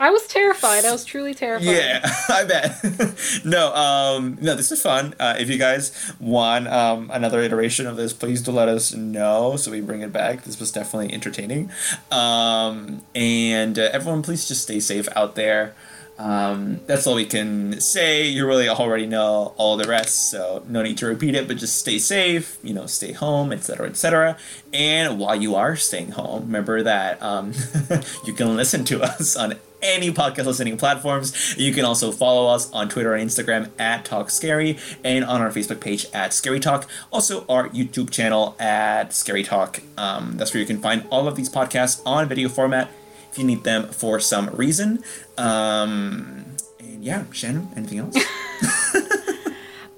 I 0.01 0.11
was 0.11 0.27
terrified. 0.27 0.85
I 0.85 0.91
was 0.91 1.05
truly 1.05 1.35
terrified. 1.35 1.67
Yeah, 1.67 2.01
I 2.29 2.45
bet. 2.45 3.45
no, 3.45 3.73
um, 3.75 4.37
no, 4.41 4.57
this 4.57 4.73
is 4.73 4.83
fun. 4.83 5.15
Uh, 5.21 5.37
if 5.39 5.49
you 5.49 5.57
guys 5.57 6.13
want 6.19 6.67
um, 6.67 7.11
another 7.13 7.41
iteration 7.41 7.87
of 7.87 7.97
this, 7.97 8.13
please 8.13 8.43
do 8.43 8.51
let 8.51 8.69
us 8.69 8.93
know 8.93 9.57
so 9.57 9.71
we 9.71 9.81
bring 9.81 10.01
it 10.01 10.13
back. 10.13 10.43
This 10.43 10.59
was 10.59 10.73
definitely 10.73 11.15
entertaining. 11.15 11.71
Um, 12.11 13.03
and 13.15 13.79
uh, 13.79 13.91
everyone, 13.93 14.23
please 14.23 14.49
just 14.49 14.63
stay 14.63 14.81
safe 14.81 15.09
out 15.15 15.37
there. 15.37 15.75
Um, 16.19 16.81
that's 16.87 17.07
all 17.07 17.17
we 17.17 17.27
can 17.27 17.81
say. 17.81 18.29
You 18.29 18.47
really 18.47 18.69
already 18.69 19.07
know 19.07 19.55
all 19.57 19.77
the 19.77 19.89
rest, 19.89 20.31
so 20.31 20.63
no 20.69 20.83
need 20.83 20.99
to 20.99 21.07
repeat 21.07 21.35
it. 21.35 21.49
But 21.49 21.57
just 21.57 21.77
stay 21.79 21.99
safe, 21.99 22.59
you 22.63 22.73
know, 22.73 22.87
stay 22.87 23.13
home, 23.13 23.53
etc., 23.53 23.89
etc. 23.89 24.37
And 24.73 25.19
while 25.19 25.37
you 25.37 25.55
are 25.55 25.77
staying 25.77 26.13
home, 26.13 26.43
remember 26.43 26.83
that 26.83 27.23
um, 27.23 27.53
you 28.25 28.33
can 28.33 28.57
listen 28.57 28.85
to 28.87 29.03
us 29.03 29.37
on 29.37 29.55
any 29.83 30.11
podcast 30.11 30.47
listening 30.47 30.77
platforms. 30.77 31.57
You 31.59 31.73
can 31.73 31.85
also 31.85 32.11
follow 32.11 32.53
us 32.53 32.73
on 32.73 32.89
Twitter 32.89 33.15
and 33.15 33.29
Instagram 33.29 33.71
at 33.79 34.05
Talk 34.05 34.31
Scary 34.31 34.79
and 35.05 35.25
on 35.25 35.43
our 35.43 35.51
Facebook 35.51 35.81
page 35.81 36.07
at 36.15 36.33
Scary 36.33 36.59
Talk. 36.61 36.89
Also, 37.13 37.45
our 37.49 37.69
YouTube 37.69 38.11
channel 38.11 38.57
at 38.59 39.13
Scary 39.13 39.43
Talk. 39.43 39.81
Um, 39.99 40.37
that's 40.37 40.55
where 40.55 40.61
you 40.61 40.67
can 40.67 40.81
find 40.81 41.07
all 41.11 41.29
of 41.29 41.37
these 41.37 41.51
podcasts 41.51 42.01
on 42.07 42.29
video 42.29 42.49
format 42.49 42.91
if 43.35 43.39
you 43.41 43.45
need 43.45 43.65
them 43.65 43.89
for 43.89 44.21
some 44.21 44.49
reason. 44.51 45.03
Um, 45.37 46.45
and 46.79 47.03
yeah, 47.05 47.25
Shannon, 47.33 47.69
anything 47.75 47.99
else? 47.99 48.17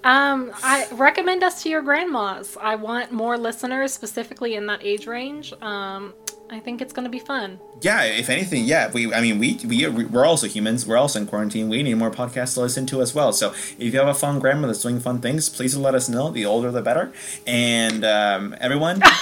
um, 0.07 0.53
I 0.63 0.87
recommend 0.93 1.43
us 1.43 1.63
to 1.65 1.69
your 1.69 1.83
grandmas. 1.83 2.57
I 2.61 2.77
want 2.77 3.11
more 3.11 3.37
listeners, 3.37 3.93
specifically 3.93 4.55
in 4.55 4.67
that 4.67 4.85
age 4.85 5.07
range. 5.07 5.53
Um, 5.61 6.15
I 6.49 6.61
think 6.61 6.81
it's 6.81 6.93
going 6.93 7.05
to 7.05 7.11
be 7.11 7.19
fun. 7.19 7.59
Yeah, 7.81 8.05
if 8.05 8.31
anything, 8.31 8.65
yeah. 8.65 8.91
We, 8.93 9.13
I 9.13 9.21
mean, 9.21 9.41
we 9.41 9.59
we 9.67 9.89
we're 9.89 10.25
also 10.25 10.47
humans. 10.47 10.87
We're 10.87 10.97
also 10.97 11.21
in 11.21 11.27
quarantine. 11.27 11.69
We 11.69 11.83
need 11.83 11.95
more 11.95 12.13
podcasts 12.13 12.55
to 12.55 12.61
listen 12.61 12.87
to 12.87 13.03
as 13.03 13.15
well. 13.17 13.33
So 13.33 13.51
if 13.51 13.81
you 13.81 13.99
have 13.99 14.07
a 14.07 14.15
fun 14.15 14.39
grandma 14.39 14.69
that's 14.69 14.83
doing 14.83 15.01
fun 15.01 15.21
things, 15.21 15.49
please 15.49 15.77
let 15.77 15.97
us 15.97 16.09
know. 16.09 16.31
The 16.31 16.47
older, 16.47 16.71
the 16.71 16.83
better. 16.83 17.13
And 17.47 18.05
um, 18.05 18.55
everyone. 18.61 19.03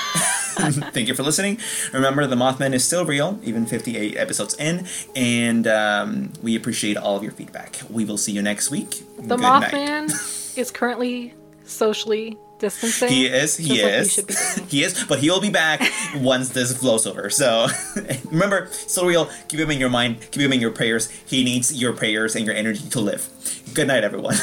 Thank 0.55 1.09
you 1.09 1.15
for 1.15 1.25
listening. 1.25 1.59
Remember, 1.93 2.29
the 2.29 2.37
Mothman 2.37 2.75
is 2.75 2.85
still 2.85 3.05
real, 3.05 3.41
even 3.43 3.67
58 3.67 4.17
episodes 4.17 4.55
in, 4.55 4.87
and 5.17 5.67
um, 5.67 6.33
we 6.43 6.55
appreciate 6.55 6.97
all 6.97 7.17
of 7.17 7.25
your 7.25 7.33
feedback. 7.33 7.81
We 7.91 8.05
will 8.05 8.19
see 8.19 8.31
you 8.31 8.41
next 8.41 8.71
week. 8.71 9.03
The 9.17 9.35
Good 9.35 9.41
Mothman 9.41 10.13
is 10.59 10.71
currently 10.71 11.35
socially 11.65 12.37
distancing. 12.59 13.09
He 13.09 13.27
is. 13.27 13.57
He 13.57 13.81
is. 13.81 14.19
Like 14.19 14.69
he 14.69 14.83
is. 14.83 15.05
But 15.05 15.19
he 15.19 15.31
will 15.31 15.41
be 15.41 15.51
back 15.51 15.81
once 16.17 16.51
this 16.51 16.73
blows 16.73 17.07
over. 17.07 17.31
So 17.31 17.67
remember, 18.31 18.69
still 18.71 19.07
real. 19.07 19.31
Keep 19.49 19.61
him 19.61 19.71
in 19.71 19.79
your 19.79 19.91
mind. 19.91 20.21
Keep 20.31 20.43
him 20.43 20.53
in 20.53 20.61
your 20.61 20.71
prayers. 20.71 21.11
He 21.11 21.45
needs 21.45 21.73
your 21.81 21.93
prayers 21.93 22.37
and 22.37 22.47
your 22.47 22.55
energy 22.55 22.89
to 22.91 23.01
live. 23.01 23.29
Good 23.75 23.89
night, 23.89 24.05
everyone. 24.05 24.37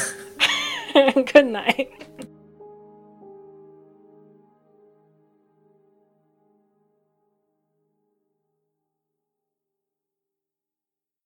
Good 0.94 1.46
night. 1.46 1.90